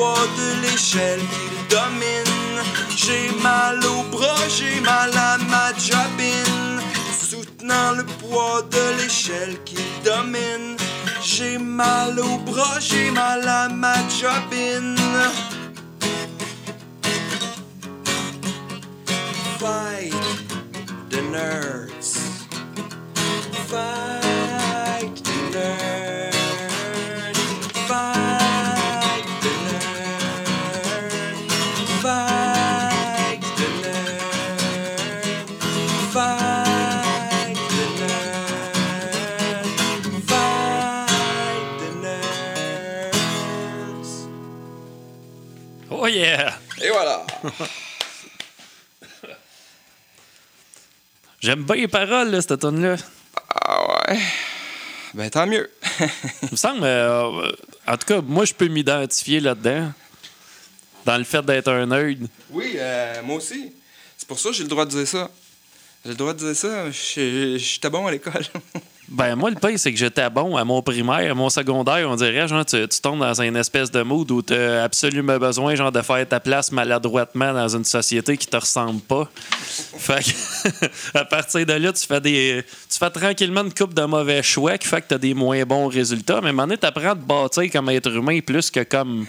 Poids 0.00 0.28
de 0.40 0.62
l'échelle 0.62 1.20
qu'ils 1.32 1.62
dominent. 1.76 2.62
J'ai 2.96 3.28
mal 3.42 3.78
au 3.84 4.02
bras, 4.14 4.48
j'ai 4.56 4.80
mal 4.80 5.12
à 5.14 5.36
ma 5.52 5.66
jobine. 5.88 6.80
Soutenant 7.28 7.92
le 7.98 8.04
poids 8.20 8.62
de 8.76 8.84
l'échelle 8.98 9.54
qu'ils 9.66 9.96
dominent. 10.04 10.76
J'ai 11.22 11.58
mal 11.58 12.18
au 12.18 12.38
bras, 12.38 12.78
j'ai 12.80 13.10
mal 13.10 13.46
à 13.46 13.68
ma 13.68 13.96
jobine. 14.20 14.96
Fight 19.60 20.14
the 21.10 21.20
nerds. 21.34 22.12
Fight 23.68 24.19
Oh 46.10 46.12
yeah! 46.12 46.58
Et 46.82 46.90
voilà. 46.90 47.24
J'aime 51.40 51.62
bien 51.62 51.76
les 51.76 51.86
paroles, 51.88 52.30
là, 52.30 52.42
cette 52.42 52.58
tune 52.60 52.82
là 52.82 52.96
Ah 53.48 54.08
ouais. 54.08 54.18
Ben 55.14 55.30
tant 55.30 55.46
mieux. 55.46 55.70
Il 56.42 56.50
me 56.50 56.56
semble, 56.56 56.82
euh, 56.82 57.52
en 57.86 57.96
tout 57.96 58.06
cas, 58.06 58.20
moi, 58.20 58.44
je 58.44 58.54
peux 58.54 58.66
m'identifier 58.66 59.38
là-dedans. 59.40 59.92
Dans 61.06 61.16
le 61.16 61.24
fait 61.24 61.42
d'être 61.46 61.68
un 61.68 61.86
nerd. 61.86 62.26
oui, 62.50 62.74
euh, 62.76 63.22
moi 63.22 63.36
aussi. 63.36 63.72
C'est 64.18 64.26
pour 64.28 64.38
ça 64.38 64.50
que 64.50 64.56
j'ai 64.56 64.64
le 64.64 64.68
droit 64.68 64.84
de 64.84 64.90
dire 64.90 65.06
ça. 65.06 65.30
J'ai 66.04 66.10
le 66.10 66.16
droit 66.16 66.34
de 66.34 66.38
dire 66.38 66.56
ça. 66.56 66.90
J'étais 66.90 67.88
bon 67.88 68.06
à 68.06 68.10
l'école. 68.10 68.44
Ben, 69.10 69.34
moi, 69.34 69.50
le 69.50 69.56
pire, 69.56 69.76
c'est 69.76 69.92
que 69.92 69.98
j'étais 69.98 70.30
bon 70.30 70.56
à 70.56 70.64
mon 70.64 70.80
primaire, 70.82 71.32
à 71.32 71.34
mon 71.34 71.50
secondaire, 71.50 72.08
on 72.08 72.14
dirait, 72.14 72.46
genre, 72.46 72.64
tu, 72.64 72.86
tu 72.86 73.00
tombes 73.00 73.18
dans 73.18 73.42
une 73.42 73.56
espèce 73.56 73.90
de 73.90 74.02
mood 74.02 74.30
où 74.30 74.40
tu 74.40 74.54
as 74.54 74.84
absolument 74.84 75.36
besoin, 75.36 75.74
genre, 75.74 75.90
de 75.90 76.00
faire 76.00 76.28
ta 76.28 76.38
place 76.38 76.70
maladroitement 76.70 77.52
dans 77.52 77.68
une 77.76 77.84
société 77.84 78.36
qui 78.36 78.46
te 78.46 78.56
ressemble 78.56 79.00
pas. 79.00 79.28
Fait 79.34 80.22
que, 80.22 80.86
à 81.18 81.24
partir 81.24 81.66
de 81.66 81.72
là, 81.72 81.92
tu 81.92 82.06
fais 82.06 82.20
des. 82.20 82.64
Tu 82.88 82.98
fais 82.98 83.10
tranquillement 83.10 83.62
une 83.64 83.74
coupe 83.74 83.94
de 83.94 84.04
mauvais 84.04 84.44
choix 84.44 84.78
qui 84.78 84.86
fait 84.86 85.02
que 85.02 85.08
tu 85.08 85.14
as 85.14 85.18
des 85.18 85.34
moins 85.34 85.64
bons 85.64 85.88
résultats. 85.88 86.40
Mais 86.40 86.46
à 86.46 86.50
un 86.50 86.52
moment 86.52 86.68
donné, 86.68 86.78
tu 86.78 86.86
apprends 86.86 87.10
à 87.10 87.16
te 87.16 87.20
bâtir 87.20 87.64
comme 87.72 87.88
être 87.90 88.12
humain 88.12 88.38
plus 88.40 88.70
que 88.70 88.84
comme. 88.84 89.26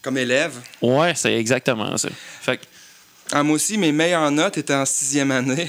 Comme 0.00 0.16
élève. 0.16 0.54
Ouais, 0.80 1.12
c'est 1.16 1.34
exactement 1.34 1.96
ça. 1.96 2.08
Fait 2.40 2.58
que, 2.58 2.62
Ah, 3.32 3.42
moi 3.42 3.56
aussi, 3.56 3.76
mes 3.78 3.90
meilleures 3.90 4.30
notes 4.30 4.58
étaient 4.58 4.74
en 4.74 4.86
sixième 4.86 5.32
année. 5.32 5.68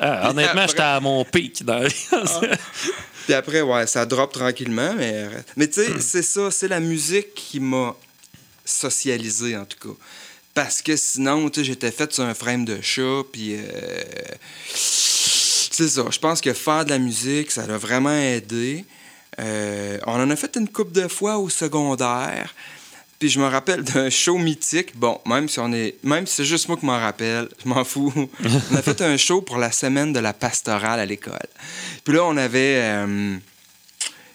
Ah, 0.00 0.30
honnêtement, 0.30 0.52
Après- 0.62 0.68
j'étais 0.68 0.80
à 0.82 1.00
mon 1.00 1.24
pic 1.24 1.64
dans 1.64 1.80
vie. 1.80 2.06
Puis 3.24 3.34
après, 3.34 3.60
ouais, 3.60 3.86
ça 3.86 4.06
drop 4.06 4.32
tranquillement. 4.32 4.94
Mais, 4.96 5.26
mais 5.56 5.68
tu 5.68 5.84
sais, 5.84 6.00
c'est 6.00 6.22
ça, 6.22 6.50
c'est 6.50 6.68
la 6.68 6.80
musique 6.80 7.34
qui 7.34 7.60
m'a 7.60 7.94
socialisé, 8.64 9.56
en 9.56 9.64
tout 9.64 9.88
cas. 9.88 9.94
Parce 10.54 10.80
que 10.82 10.96
sinon, 10.96 11.48
tu 11.50 11.60
sais, 11.60 11.64
j'étais 11.64 11.90
fait 11.90 12.12
sur 12.12 12.24
un 12.24 12.34
frame 12.34 12.64
de 12.64 12.80
chat, 12.80 13.22
puis... 13.32 13.56
euh, 13.56 14.02
c'est 14.74 15.88
ça, 15.88 16.02
je 16.10 16.18
pense 16.18 16.40
que 16.40 16.52
faire 16.52 16.84
de 16.84 16.90
la 16.90 16.98
musique, 16.98 17.50
ça 17.52 17.66
l'a 17.66 17.78
vraiment 17.78 18.10
aidé. 18.10 18.84
Euh, 19.38 19.98
on 20.06 20.14
en 20.14 20.28
a 20.30 20.34
fait 20.36 20.56
une 20.56 20.68
couple 20.68 20.92
de 20.92 21.06
fois 21.06 21.38
au 21.38 21.48
secondaire. 21.48 22.52
Puis 23.18 23.28
je 23.30 23.40
me 23.40 23.46
rappelle 23.46 23.82
d'un 23.82 24.10
show 24.10 24.38
mythique. 24.38 24.96
Bon, 24.96 25.20
même 25.26 25.48
si 25.48 25.58
on 25.58 25.72
est. 25.72 25.96
Même 26.04 26.26
si 26.26 26.36
c'est 26.36 26.44
juste 26.44 26.68
moi 26.68 26.76
qui 26.76 26.86
m'en 26.86 26.98
rappelle, 26.98 27.48
je 27.62 27.68
m'en 27.68 27.82
fous. 27.84 28.12
on 28.70 28.76
a 28.76 28.82
fait 28.82 29.00
un 29.02 29.16
show 29.16 29.42
pour 29.42 29.58
la 29.58 29.72
semaine 29.72 30.12
de 30.12 30.20
la 30.20 30.32
pastorale 30.32 31.00
à 31.00 31.04
l'école. 31.06 31.38
Puis 32.04 32.14
là, 32.14 32.22
on 32.24 32.36
avait. 32.36 32.76
euh, 32.80 33.36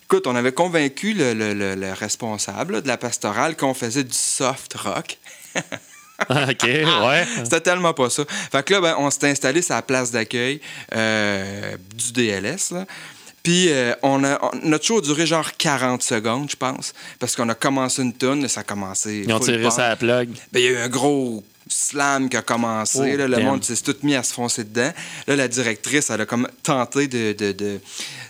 écoute, 0.03 0.27
on 0.27 0.35
avait 0.35 0.51
convaincu 0.51 1.13
le, 1.13 1.33
le- 1.33 1.53
le- 1.53 1.75
le 1.75 1.93
responsable 1.93 2.73
là, 2.73 2.81
de 2.81 2.87
la 2.87 2.97
pastorale 2.97 3.55
qu'on 3.55 3.73
faisait 3.73 4.03
du 4.03 4.13
soft 4.17 4.73
rock. 4.73 5.17
OK, 6.29 6.63
ouais. 6.63 7.25
C'était 7.43 7.59
tellement 7.61 7.93
pas 7.93 8.09
ça. 8.09 8.23
Fait 8.51 8.63
que 8.63 8.73
là, 8.73 8.81
ben, 8.81 8.95
on 8.99 9.09
s'est 9.09 9.29
installé 9.29 9.61
sur 9.61 9.75
la 9.75 9.81
place 9.81 10.11
d'accueil 10.11 10.61
euh, 10.93 11.75
du 11.95 12.11
DLS. 12.13 12.71
Là. 12.71 12.85
Puis 13.43 13.69
euh, 13.69 13.93
on 14.03 14.23
a, 14.23 14.39
on- 14.41 14.67
notre 14.69 14.85
show 14.85 14.99
a 14.99 15.01
duré 15.01 15.25
genre 15.25 15.51
40 15.57 16.01
secondes, 16.01 16.49
je 16.49 16.55
pense. 16.55 16.93
Parce 17.19 17.35
qu'on 17.35 17.49
a 17.49 17.55
commencé 17.55 18.01
une 18.01 18.13
tonne, 18.13 18.47
ça 18.47 18.61
a 18.61 18.63
commencé. 18.63 19.23
Ils 19.27 19.33
ont 19.33 19.39
tiré 19.39 19.69
ça 19.69 19.85
à 19.85 19.89
la 19.89 19.95
plug. 19.97 20.29
Ben, 20.51 20.59
il 20.59 20.63
y 20.63 20.67
a 20.67 20.71
eu 20.71 20.77
un 20.77 20.87
gros 20.89 21.43
slam 21.67 22.29
qui 22.29 22.37
a 22.37 22.41
commencé. 22.41 22.99
Oh, 23.01 23.17
là, 23.17 23.27
le 23.27 23.35
damn. 23.35 23.45
monde 23.45 23.63
s'est 23.63 23.75
tout 23.75 23.95
mis 24.03 24.15
à 24.15 24.23
se 24.23 24.33
foncer 24.33 24.63
dedans. 24.63 24.91
Là, 25.27 25.35
la 25.35 25.47
directrice, 25.49 26.09
elle 26.09 26.21
a 26.21 26.25
comme 26.25 26.47
tenté 26.63 27.07
de, 27.07 27.33
de- 27.33 27.51
de 27.51 27.79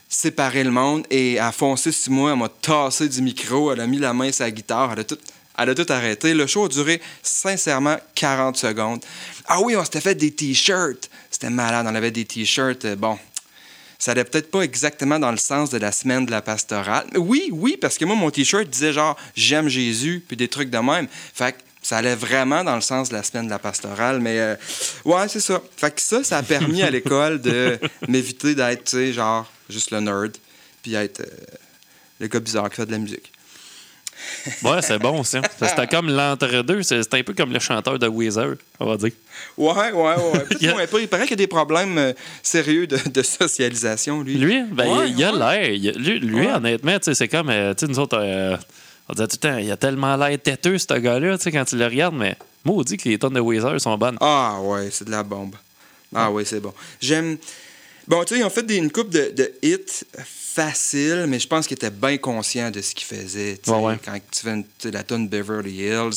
séparer 0.10 0.64
le 0.64 0.72
monde 0.72 1.06
et 1.12 1.40
a 1.40 1.52
foncé 1.52 1.92
sur 1.92 2.12
moi. 2.12 2.32
Elle 2.32 2.40
m'a 2.40 2.50
tassé 2.50 3.08
du 3.08 3.22
micro. 3.22 3.72
Elle 3.72 3.82
a 3.82 3.88
mis 3.88 4.00
la 4.00 4.14
main 4.14 4.32
sur 4.32 4.46
la 4.46 4.52
guitare. 4.52 4.92
Elle 4.94 5.00
a 5.02 5.04
tout, 5.04 5.18
elle 5.60 5.70
a 5.70 5.76
tout 5.76 5.86
arrêté. 5.90 6.34
Le 6.34 6.48
show 6.48 6.66
a 6.66 6.70
duré 6.70 7.00
sincèrement 7.22 7.98
40 8.16 8.58
secondes. 8.58 9.04
Ah 9.46 9.60
oui, 9.62 9.76
on 9.76 9.84
s'était 9.84 10.02
fait 10.02 10.16
des 10.16 10.32
t-shirts. 10.32 11.10
C'était 11.30 11.50
malade. 11.52 11.86
On 11.88 11.94
avait 11.94 12.12
des 12.12 12.26
t-shirts. 12.26 12.86
euh, 12.86 12.96
Bon, 12.96 13.18
ça 14.04 14.12
allait 14.12 14.26
peut-être 14.26 14.52
pas 14.52 14.64
exactement 14.64 15.18
dans 15.18 15.32
le 15.32 15.38
sens 15.38 15.70
de 15.70 15.78
la 15.78 15.94
semaine 15.94 16.26
de 16.26 16.32
la 16.32 16.42
pastorale. 16.42 17.08
Oui, 17.16 17.48
oui, 17.54 17.78
parce 17.80 17.98
que 17.98 18.04
moi, 18.04 18.18
mon 18.18 18.30
T-shirt 18.32 18.68
disait 18.68 18.92
genre 18.92 19.16
«J'aime 19.38 19.70
Jésus», 19.70 20.22
puis 20.28 20.36
des 20.36 20.50
trucs 20.50 20.70
de 20.70 20.78
même. 20.78 21.08
Fait 21.34 21.54
que 21.54 21.60
ça 21.82 22.00
allait 22.00 22.16
vraiment 22.16 22.66
dans 22.66 22.76
le 22.76 22.82
sens 22.82 23.08
de 23.08 23.14
la 23.14 23.24
semaine 23.24 23.46
de 23.46 23.50
la 23.50 23.60
pastorale. 23.60 24.20
Mais 24.20 24.40
euh, 24.40 24.56
ouais, 25.06 25.30
c'est 25.30 25.40
ça. 25.40 25.62
Fait 25.78 25.96
que 25.96 26.02
ça, 26.02 26.22
ça 26.22 26.40
a 26.40 26.44
permis 26.44 26.82
à 26.82 26.90
l'école 26.90 27.40
de 27.40 27.80
m'éviter 28.10 28.56
d'être, 28.56 28.84
tu 28.84 28.92
sais, 28.92 29.14
genre, 29.14 29.50
juste 29.70 29.92
le 29.92 30.02
nerd, 30.02 30.36
puis 30.82 30.96
être 30.96 31.22
euh, 31.22 31.56
le 32.20 32.28
gars 32.28 32.42
bizarre 32.42 32.70
qui 32.70 32.76
fait 32.76 32.86
de 32.86 32.92
la 32.92 32.98
musique. 32.98 33.32
Ouais, 34.64 34.82
c'est 34.82 35.00
bon, 35.00 35.24
ça. 35.24 35.42
C'était 35.62 35.88
comme 35.88 36.10
l'entre-deux. 36.10 36.84
C'était 36.84 37.18
un 37.20 37.24
peu 37.24 37.34
comme 37.34 37.54
le 37.54 37.60
chanteur 37.60 37.98
de 38.00 38.08
Weezer, 38.08 38.56
on 38.80 38.86
va 38.86 38.98
dire. 38.98 39.12
Ouais, 39.58 39.92
ouais, 39.92 39.94
ouais. 39.94 40.46
Il 40.62 40.70
pas- 40.74 41.08
paraît 41.08 41.24
qu'il 41.24 41.32
y 41.32 41.34
a 41.34 41.36
des 41.36 41.48
problèmes 41.48 41.98
euh, 41.98 42.14
sérieux 42.42 42.88
de, 42.88 42.98
de 43.10 43.22
socialisation, 43.22 44.22
lui. 44.22 44.36
Lui, 44.36 44.64
ben, 44.72 44.88
Ouais, 44.98 45.10
il, 45.10 45.24
a 45.24 45.32
l'air. 45.32 45.70
Lui, 45.98 46.20
lui, 46.20 46.36
Ouais. 46.36 46.52
honnêtement, 46.54 46.98
c'est 47.02 47.28
comme, 47.28 47.50
euh, 47.50 47.74
tu 47.74 47.86
sais, 47.86 47.92
nous 47.92 48.00
autres, 48.00 48.18
euh, 48.20 48.58
on 49.10 49.14
disait 49.14 49.28
tout 49.28 49.38
le 49.44 49.50
temps, 49.50 49.58
il 49.58 49.72
a 49.72 49.78
tellement 49.78 50.16
l'air 50.16 50.38
têteux, 50.42 50.78
ce 50.78 50.94
gars-là, 50.94 51.38
tu 51.38 51.44
sais, 51.44 51.52
quand 51.52 51.66
tu 51.66 51.78
le 51.78 51.86
regardes, 51.86 52.16
mais 52.16 52.36
maudit 52.66 52.98
que 52.98 53.10
les 53.10 53.18
tonnes 53.18 53.34
de 53.34 53.40
Weezer 53.40 53.80
sont 53.82 53.98
bonnes. 53.98 54.18
Ah 54.22 54.58
ouais, 54.62 54.90
c'est 54.92 55.06
de 55.06 55.12
la 55.12 55.24
bombe. 55.24 55.56
Ah 56.16 56.30
ouais, 56.32 56.46
c'est 56.46 56.60
bon. 56.60 56.74
J'aime. 57.02 57.38
Bon, 58.08 58.24
tu 58.24 58.34
sais, 58.36 58.40
ils 58.42 58.44
ont 58.44 58.50
fait 58.50 58.64
des, 58.66 58.76
une 58.78 58.92
coupe 58.92 59.10
de, 59.10 59.32
de 59.36 59.52
hits 59.62 60.04
faciles, 60.54 61.26
mais 61.28 61.40
je 61.40 61.48
pense 61.48 61.68
qu'ils 61.68 61.76
étaient 61.76 61.90
bien 61.90 62.18
conscients 62.18 62.70
de 62.72 62.82
ce 62.82 62.94
qu'ils 62.94 63.08
faisaient. 63.08 63.60
Ouais, 63.68 63.78
ouais. 63.80 63.98
Quand 64.04 64.14
tu 64.32 64.42
fais 64.42 64.52
une- 64.54 64.92
la 64.92 65.04
tune 65.04 65.28
Beverly 65.28 65.74
Hills, 65.78 66.14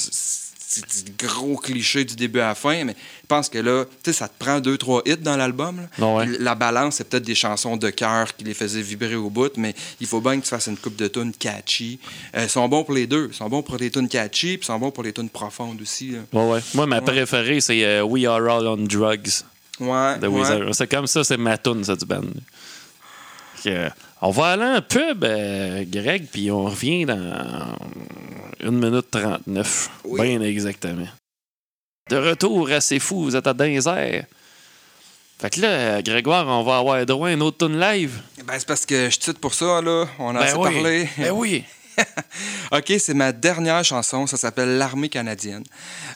c'est 0.68 1.16
gros 1.16 1.56
cliché 1.56 2.04
du 2.04 2.16
début 2.16 2.40
à 2.40 2.48
la 2.48 2.54
fin, 2.54 2.84
mais 2.84 2.92
je 3.22 3.26
pense 3.28 3.48
que 3.48 3.58
là, 3.58 3.84
tu 4.02 4.10
sais, 4.10 4.12
ça 4.18 4.28
te 4.28 4.34
prend 4.38 4.60
deux, 4.60 4.76
trois 4.76 5.00
hits 5.06 5.16
dans 5.16 5.36
l'album. 5.36 5.80
Ouais, 5.98 6.26
La 6.40 6.54
balance, 6.54 6.96
c'est 6.96 7.08
peut-être 7.08 7.24
des 7.24 7.34
chansons 7.36 7.76
de 7.76 7.88
cœur 7.90 8.36
qui 8.36 8.44
les 8.44 8.52
faisaient 8.52 8.82
vibrer 8.82 9.14
au 9.14 9.30
bout, 9.30 9.52
mais 9.56 9.74
il 10.00 10.06
faut 10.06 10.20
bien 10.20 10.38
que 10.38 10.42
tu 10.44 10.50
fasses 10.50 10.66
une 10.66 10.76
coupe 10.76 10.96
de 10.96 11.06
tunes 11.08 11.32
catchy. 11.32 11.98
Euh, 12.36 12.42
ils 12.44 12.50
sont 12.50 12.68
bons 12.68 12.82
pour 12.84 12.94
les 12.94 13.06
deux. 13.06 13.28
Ils 13.32 13.36
sont 13.36 13.48
bons 13.48 13.62
pour 13.62 13.76
les 13.76 13.90
tunes 13.90 14.08
catchy, 14.08 14.58
puis 14.58 14.64
ils 14.64 14.66
sont 14.66 14.78
bons 14.78 14.90
pour 14.90 15.04
les 15.04 15.12
tunes 15.12 15.30
profondes 15.30 15.80
aussi. 15.80 16.12
Ouais, 16.32 16.42
ouais. 16.46 16.60
Moi, 16.74 16.86
ma 16.86 17.00
préférée, 17.00 17.60
c'est 17.60 17.82
euh, 17.84 18.02
We 18.02 18.26
Are 18.26 18.42
All 18.46 18.66
on 18.66 18.76
Drugs 18.76 19.30
Ouais. 19.80 20.26
ouais. 20.26 20.72
C'est 20.72 20.86
comme 20.86 21.06
ça, 21.06 21.24
c'est 21.24 21.36
ma 21.36 21.58
tune, 21.58 21.84
ça, 21.84 21.96
du 21.96 22.04
band. 22.04 22.22
Que, 23.62 23.88
on 24.22 24.30
va 24.30 24.46
aller 24.48 24.78
en 24.78 24.82
pub, 24.82 25.24
euh, 25.24 25.84
Greg, 25.86 26.26
puis 26.30 26.50
on 26.50 26.64
revient 26.64 27.04
dans 27.04 27.76
1 28.62 28.70
minute 28.70 29.10
39. 29.10 29.90
Oui. 30.04 30.20
Bien 30.20 30.40
exactement. 30.40 31.08
De 32.08 32.16
retour 32.16 32.70
à 32.70 32.80
C'est 32.80 32.98
Fou, 32.98 33.24
vous 33.24 33.36
êtes 33.36 33.46
à 33.46 33.54
Dinzer. 33.54 34.24
Fait 35.38 35.50
que 35.50 35.60
là, 35.60 36.00
Grégoire, 36.02 36.46
on 36.48 36.62
va 36.62 36.78
avoir 36.78 37.04
droit 37.04 37.28
à 37.28 37.32
une 37.32 37.42
autre 37.42 37.66
tune 37.66 37.78
live. 37.78 38.20
Ben, 38.44 38.54
c'est 38.58 38.66
parce 38.66 38.86
que 38.86 39.10
je 39.10 39.18
titre 39.18 39.38
pour 39.38 39.52
ça, 39.52 39.82
là. 39.82 40.06
On 40.18 40.34
a 40.34 40.40
assez 40.40 40.56
oui. 40.56 40.72
parlé. 40.72 41.08
Ben 41.18 41.30
oui. 41.32 41.64
OK, 42.72 42.92
c'est 42.98 43.14
ma 43.14 43.32
dernière 43.32 43.84
chanson. 43.84 44.26
Ça 44.26 44.36
s'appelle 44.36 44.78
L'Armée 44.78 45.08
canadienne. 45.08 45.64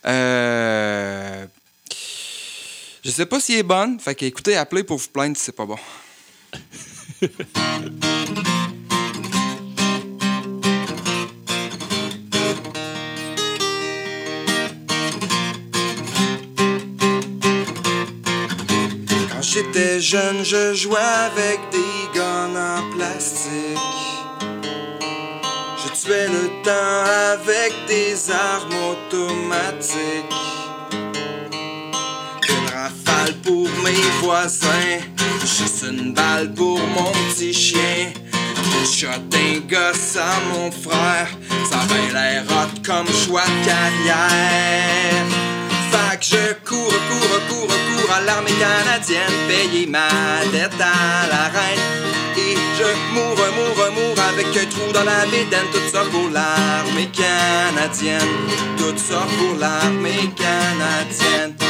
Euh... 0.06 1.46
Je 3.02 3.10
sais 3.10 3.24
pas 3.24 3.40
si 3.40 3.54
elle 3.54 3.60
est 3.60 3.62
bonne. 3.62 3.98
Fait 3.98 4.14
que 4.14 4.26
écoutez, 4.26 4.56
appelez 4.56 4.84
pour 4.84 4.98
vous 4.98 5.08
plaindre 5.08 5.36
si 5.36 5.44
c'est 5.44 5.56
pas 5.56 5.64
bon. 5.64 5.76
Quand 19.30 19.42
j'étais 19.42 20.00
jeune, 20.00 20.44
je 20.44 20.74
jouais 20.74 20.98
avec 20.98 21.58
des 21.72 22.18
guns 22.18 22.54
en 22.54 22.90
plastique. 22.94 23.78
Je 25.82 25.88
tuais 26.02 26.28
le 26.28 26.50
temps 26.62 27.04
avec 27.32 27.72
des 27.88 28.30
armes 28.30 28.74
automatiques. 28.90 30.59
Mes 33.82 34.00
voisins, 34.22 35.00
juste 35.40 35.84
une 35.88 36.12
balle 36.12 36.52
pour 36.54 36.78
mon 36.78 37.12
petit 37.28 37.52
chien. 37.52 38.12
Une 38.32 38.86
shot 38.86 39.22
d'un 39.30 39.60
gosse 39.68 40.16
à 40.16 40.32
mon 40.52 40.70
frère, 40.70 41.28
ça 41.68 41.78
avait 41.80 42.12
l'air 42.12 42.44
hot 42.48 42.80
comme 42.84 43.06
choix 43.08 43.42
de 43.42 43.66
carrière. 43.66 45.26
Fait 45.90 46.18
que 46.18 46.24
je 46.24 46.68
cours, 46.68 46.88
cours, 46.88 47.40
cours, 47.48 47.66
cours 47.66 48.14
à 48.14 48.20
l'armée 48.22 48.50
canadienne, 48.58 49.36
payer 49.48 49.86
ma 49.86 50.08
dette 50.52 50.80
à 50.80 51.26
la 51.28 51.44
reine. 51.48 51.80
Et 52.36 52.56
je 52.78 53.14
mourre, 53.14 53.36
mourre, 53.56 53.92
mourre 53.92 54.24
avec 54.28 54.46
un 54.56 54.66
trou 54.70 54.92
dans 54.92 55.04
la 55.04 55.26
bédaine, 55.26 55.66
tout 55.72 55.90
ça 55.92 56.04
pour 56.10 56.30
l'armée 56.30 57.10
canadienne, 57.12 58.20
tout 58.78 58.96
ça 58.96 59.26
pour 59.38 59.58
l'armée 59.58 60.30
canadienne. 60.36 61.69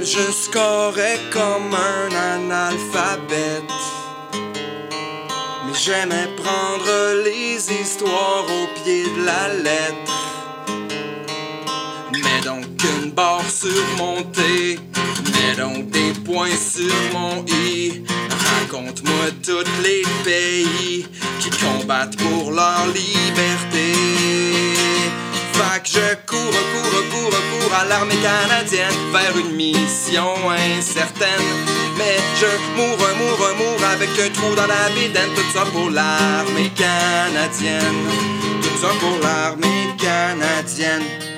Je 0.00 0.32
scorais 0.32 1.18
comme 1.30 1.74
un 1.74 2.14
analphabète. 2.14 3.62
Mais 5.66 5.74
j'aimais 5.74 6.28
prendre 6.36 7.22
les 7.24 7.56
histoires 7.80 8.44
au 8.44 8.66
pied 8.82 9.04
de 9.04 9.24
la 9.24 9.48
lettre. 9.54 10.12
Mets 12.12 12.40
donc 12.44 12.64
une 12.82 13.10
barre 13.10 13.50
sur 13.50 13.84
mon 13.98 14.22
T, 14.22 14.78
mets 15.32 15.56
donc 15.56 15.90
des 15.90 16.12
points 16.24 16.56
sur 16.56 16.94
mon 17.12 17.44
I. 17.46 18.02
Raconte-moi 18.60 19.26
tous 19.44 19.82
les 19.82 20.02
pays 20.24 21.06
qui 21.40 21.50
combattent 21.50 22.16
pour 22.16 22.50
leur 22.52 22.86
liberté. 22.86 24.11
Je 25.84 26.14
cours, 26.26 26.38
cours, 26.38 27.10
cours, 27.10 27.30
cours 27.30 27.74
à 27.74 27.84
l'armée 27.84 28.14
canadienne 28.16 28.94
vers 29.12 29.36
une 29.36 29.56
mission 29.56 30.32
incertaine. 30.78 31.28
Mais 31.98 32.16
je 32.40 32.46
mourre, 32.76 32.98
mourre, 33.18 33.54
mourre 33.58 33.84
avec 33.92 34.10
un 34.10 34.30
trou 34.30 34.54
dans 34.54 34.66
la 34.66 34.88
bédaine. 34.94 35.30
Tout 35.34 35.52
ça 35.52 35.64
pour 35.66 35.90
l'armée 35.90 36.70
canadienne. 36.76 38.06
Tout 38.62 38.78
ça 38.80 38.88
pour 39.00 39.18
l'armée 39.18 39.88
canadienne. 39.98 41.31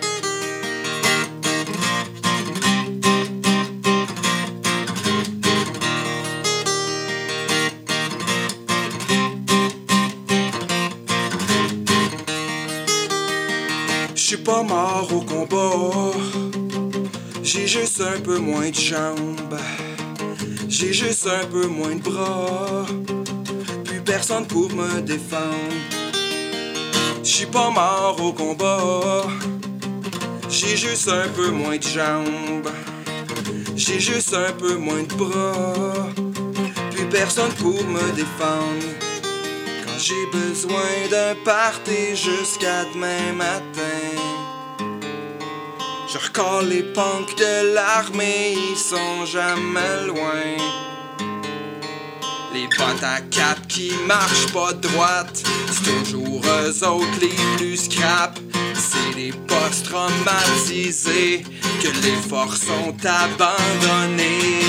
Pas 14.44 14.62
mort 14.62 15.08
au 15.10 15.22
combat. 15.22 16.12
J'ai 17.42 17.66
juste 17.66 18.00
un 18.02 18.20
peu 18.20 18.38
moins 18.38 18.68
de 18.68 18.74
jambes. 18.74 19.58
J'ai 20.68 20.92
juste 20.92 21.26
un 21.26 21.46
peu 21.46 21.66
moins 21.66 21.94
de 21.96 22.02
bras. 22.02 22.84
Plus 23.84 24.00
personne 24.02 24.46
pour 24.46 24.70
me 24.70 25.00
défendre. 25.00 25.72
Je 27.22 27.28
suis 27.28 27.46
pas 27.46 27.70
mort 27.70 28.16
au 28.22 28.32
combat. 28.32 29.22
J'ai 30.50 30.76
juste 30.76 31.08
un 31.08 31.28
peu 31.34 31.50
moins 31.50 31.78
de 31.78 31.82
jambes. 31.82 32.70
J'ai 33.74 33.98
juste 33.98 34.34
un 34.34 34.52
peu 34.52 34.76
moins 34.76 35.04
de 35.04 35.14
bras. 35.14 36.08
Plus 36.90 37.06
personne 37.06 37.52
pour 37.54 37.82
me 37.82 38.12
défendre. 38.12 39.03
J'ai 39.96 40.26
besoin 40.26 41.08
d'un 41.08 41.34
party 41.44 42.16
jusqu'à 42.16 42.84
demain 42.92 43.32
matin. 43.32 44.10
Je 46.12 46.18
recolle 46.18 46.68
les 46.68 46.82
punks 46.82 47.36
de 47.36 47.74
l'armée, 47.74 48.54
ils 48.70 48.76
sont 48.76 49.24
jamais 49.24 50.06
loin. 50.06 50.56
Les 52.52 52.66
bottes 52.76 53.02
à 53.02 53.20
cap 53.20 53.66
qui 53.68 53.92
marchent 54.06 54.52
pas 54.52 54.72
droite, 54.72 55.42
c'est 55.70 56.12
toujours 56.12 56.42
eux 56.44 56.84
autres 56.84 57.20
les 57.20 57.56
plus 57.56 57.76
scrap. 57.76 58.38
C'est 58.74 59.16
les 59.16 59.32
postes 59.32 59.86
traumatisés 59.86 61.44
que 61.80 61.88
les 61.88 62.28
forces 62.28 62.66
ont 62.68 62.96
abandonnés. 63.04 64.63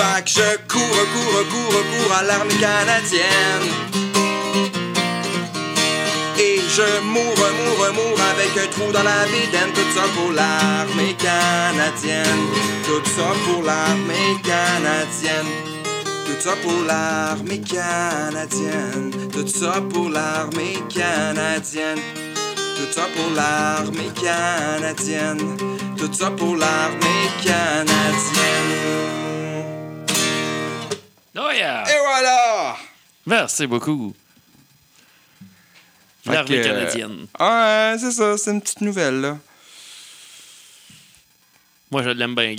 Je 0.00 0.56
cours, 0.68 0.78
cours, 0.78 1.48
cours, 1.50 1.82
cours 1.90 2.12
à 2.16 2.22
l'armée 2.22 2.54
canadienne. 2.54 3.68
Et 6.38 6.60
je 6.68 7.00
mourre, 7.02 7.24
mourre, 7.24 7.92
mourre 7.94 8.20
avec 8.30 8.56
un 8.62 8.70
trou 8.70 8.92
dans 8.92 9.02
la 9.02 9.24
bédaine. 9.24 9.72
Tout 9.74 9.90
ça 9.92 10.02
pour 10.14 10.30
l'armée 10.32 11.16
canadienne. 11.18 12.46
Tout 12.84 13.02
ça 13.10 13.34
pour 13.44 13.62
l'armée 13.64 14.36
canadienne. 14.44 15.50
Tout 16.26 16.40
ça 16.40 16.54
pour 16.62 16.84
l'armée 16.86 17.60
canadienne. 17.60 19.10
Tout 19.32 19.48
ça 19.48 19.80
pour 19.92 20.10
l'armée 20.10 20.78
canadienne. 20.88 21.98
Tout 22.76 22.92
ça 22.92 23.08
pour 23.16 23.30
l'armée 23.34 24.12
canadienne. 24.14 25.56
Tout 25.96 26.12
ça 26.12 26.30
pour 26.30 26.54
l'armée 26.54 27.30
canadienne. 27.42 29.27
Oh 31.40 31.50
yeah! 31.52 31.84
Et 31.88 31.98
voilà! 32.00 32.76
Merci 33.26 33.66
beaucoup. 33.66 34.14
L'armée 36.26 36.62
canadienne. 36.62 37.26
Ouais, 37.38 37.96
c'est 37.98 38.10
ça, 38.10 38.36
c'est 38.36 38.50
une 38.50 38.60
petite 38.60 38.80
nouvelle, 38.80 39.20
là. 39.20 39.38
Moi, 41.90 42.02
je 42.02 42.10
l'aime 42.10 42.34
bien 42.34 42.54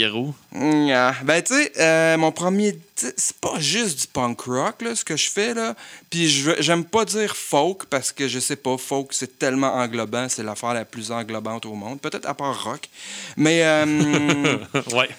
ah. 0.96 1.14
Ben, 1.24 1.44
tu 1.44 1.54
sais, 1.54 1.72
euh, 1.80 2.18
mon 2.18 2.32
premier. 2.32 2.80
C'est 2.96 3.38
pas 3.38 3.60
juste 3.60 4.02
du 4.02 4.08
punk 4.08 4.42
rock, 4.42 4.82
là, 4.82 4.96
ce 4.96 5.06
que 5.06 5.16
je 5.16 5.30
fais, 5.30 5.54
là. 5.54 5.76
Puis 6.10 6.28
j'aime 6.60 6.84
pas 6.84 7.06
dire 7.06 7.36
folk 7.36 7.86
parce 7.86 8.12
que 8.12 8.28
je 8.28 8.40
sais 8.40 8.56
pas, 8.56 8.78
folk, 8.78 9.10
c'est 9.12 9.38
tellement 9.38 9.76
englobant, 9.76 10.28
c'est 10.30 10.42
l'affaire 10.42 10.74
la 10.74 10.84
plus 10.84 11.12
englobante 11.12 11.66
au 11.68 11.76
monde. 11.76 12.02
Peut-être 12.02 12.28
à 12.28 12.34
part 12.34 12.64
rock. 12.64 12.90
Mais, 13.38 13.64
euh, 13.64 14.58
ouais. 14.94 15.10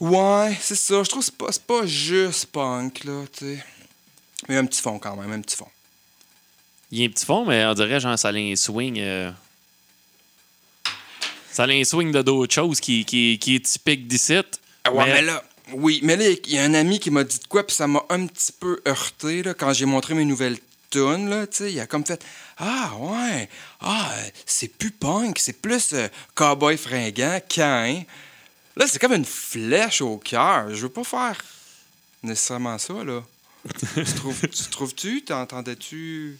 Ouais, 0.00 0.56
c'est 0.60 0.74
ça. 0.74 1.02
Je 1.02 1.08
trouve 1.08 1.20
que 1.20 1.26
c'est 1.26 1.36
pas, 1.36 1.52
c'est 1.52 1.62
pas 1.64 1.86
juste 1.86 2.46
punk, 2.46 3.04
là, 3.04 3.24
tu 3.32 3.44
sais. 3.44 3.64
Mais 4.48 4.56
un 4.56 4.66
petit 4.66 4.82
fond 4.82 4.98
quand 4.98 5.16
même, 5.16 5.32
un 5.32 5.40
petit 5.40 5.56
fond. 5.56 5.68
Il 6.90 6.98
y 7.00 7.02
a 7.02 7.06
un 7.06 7.10
petit 7.10 7.24
fond, 7.24 7.44
mais 7.44 7.64
on 7.64 7.74
dirait 7.74 7.98
genre 7.98 8.18
ça 8.18 8.28
a 8.28 8.32
un 8.32 8.56
swing. 8.56 8.98
euh, 9.00 9.30
Ça 11.50 11.64
a 11.64 11.68
un 11.68 11.84
swing 11.84 12.12
de 12.12 12.22
d'autres 12.22 12.54
choses 12.54 12.80
qui, 12.80 13.04
qui, 13.04 13.38
qui 13.40 13.56
est 13.56 13.64
typique 13.64 14.06
d'ici. 14.06 14.36
Ah 14.84 14.92
ouais, 14.92 15.06
mais, 15.06 15.22
là, 15.22 15.42
oui, 15.72 16.00
mais 16.02 16.16
là, 16.16 16.28
il 16.28 16.52
y 16.52 16.58
a 16.58 16.64
un 16.64 16.74
ami 16.74 17.00
qui 17.00 17.10
m'a 17.10 17.24
dit 17.24 17.38
de 17.38 17.46
quoi, 17.46 17.66
puis 17.66 17.74
ça 17.74 17.86
m'a 17.86 18.02
un 18.10 18.26
petit 18.26 18.52
peu 18.52 18.80
heurté, 18.86 19.42
là, 19.42 19.54
quand 19.54 19.72
j'ai 19.72 19.86
montré 19.86 20.14
mes 20.14 20.24
nouvelles 20.24 20.58
tunes, 20.90 21.30
là, 21.30 21.46
tu 21.46 21.56
sais, 21.56 21.72
il 21.72 21.80
a 21.80 21.86
comme 21.86 22.04
fait 22.04 22.22
«Ah, 22.58 22.92
ouais, 22.98 23.48
ah, 23.80 24.12
euh, 24.16 24.28
c'est 24.46 24.68
plus 24.68 24.90
punk, 24.90 25.38
c'est 25.38 25.60
plus 25.60 25.92
euh, 25.94 26.08
cowboy 26.34 26.76
fringant, 26.76 27.40
quand 27.52 28.04
Là, 28.76 28.86
c'est 28.86 28.98
comme 28.98 29.12
une 29.12 29.24
flèche 29.24 30.00
au 30.00 30.16
cœur. 30.18 30.70
Je 30.74 30.82
veux 30.82 30.88
pas 30.88 31.04
faire 31.04 31.38
nécessairement 32.22 32.78
ça, 32.78 32.94
là. 33.04 33.22
tu 33.94 34.04
trouves- 34.14 34.40
tu 34.48 34.64
trouves-tu? 34.70 35.22
T'entendais-tu? 35.24 36.38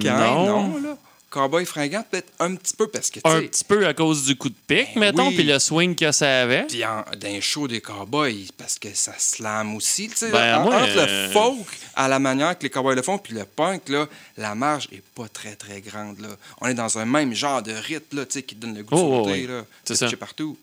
Cain, 0.00 0.34
non. 0.34 0.68
non, 0.68 0.76
là. 0.82 0.96
Cowboy 1.30 1.64
fringant, 1.64 2.04
peut-être 2.10 2.32
un 2.40 2.56
petit 2.56 2.74
peu, 2.76 2.88
parce 2.88 3.08
que, 3.08 3.20
Un 3.22 3.42
petit 3.42 3.62
peu 3.62 3.86
à 3.86 3.94
cause 3.94 4.24
du 4.24 4.34
coup 4.36 4.48
de 4.48 4.54
pic, 4.66 4.88
Ben 4.94 5.00
mettons, 5.00 5.28
oui. 5.28 5.36
puis 5.36 5.44
le 5.44 5.60
swing 5.60 5.94
que 5.94 6.10
ça 6.10 6.42
avait. 6.42 6.64
Puis 6.64 6.82
d'un 7.16 7.40
show 7.40 7.68
des 7.68 7.80
cowboys, 7.80 8.48
parce 8.58 8.78
que 8.80 8.88
ça 8.94 9.12
slam 9.16 9.76
aussi. 9.76 10.08
Tu 10.08 10.16
sais, 10.16 10.30
Ben, 10.32 10.40
là, 10.40 10.58
moi, 10.58 10.74
entre 10.82 10.98
euh, 10.98 11.26
le 11.28 11.32
folk 11.32 11.66
à 11.94 12.08
la 12.08 12.18
manière 12.18 12.58
que 12.58 12.64
les 12.64 12.70
cowboys 12.70 12.96
le 12.96 13.02
font, 13.02 13.16
puis 13.18 13.32
le 13.34 13.44
punk, 13.44 13.88
là, 13.90 14.08
la 14.36 14.54
marge 14.56 14.88
est 14.90 15.02
pas 15.14 15.28
très, 15.28 15.54
très 15.54 15.80
grande. 15.80 16.18
Là. 16.18 16.28
On 16.60 16.66
est 16.66 16.74
dans 16.74 16.98
un 16.98 17.04
même 17.04 17.32
genre 17.32 17.62
de 17.62 17.72
rythme 17.72 18.16
là, 18.18 18.26
tu 18.26 18.32
sais, 18.32 18.42
qui 18.42 18.56
donne 18.56 18.74
le 18.76 18.82
goût 18.82 18.96
de 18.96 19.00
Oh, 19.00 19.24
sauter. 19.24 19.32
oui. 19.32 19.46
là. 19.46 19.64
C'est 19.84 20.00
De 20.02 20.08
ça. 20.10 20.16
partout. 20.16 20.58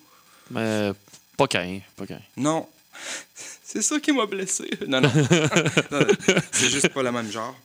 Mais 0.51 0.91
pas 1.38 1.47
Cain, 1.47 1.80
pas 1.95 2.05
Cain. 2.05 2.20
Non. 2.36 2.68
C'est 3.63 3.82
ça 3.82 3.99
qui 3.99 4.11
m'a 4.11 4.26
blessé. 4.26 4.70
Non, 4.88 5.01
non. 5.01 5.11
Non, 5.91 5.99
non. 5.99 6.07
C'est 6.51 6.70
juste 6.70 6.89
pas 6.89 7.03
le 7.03 7.11
même 7.11 7.32
genre. 7.32 7.55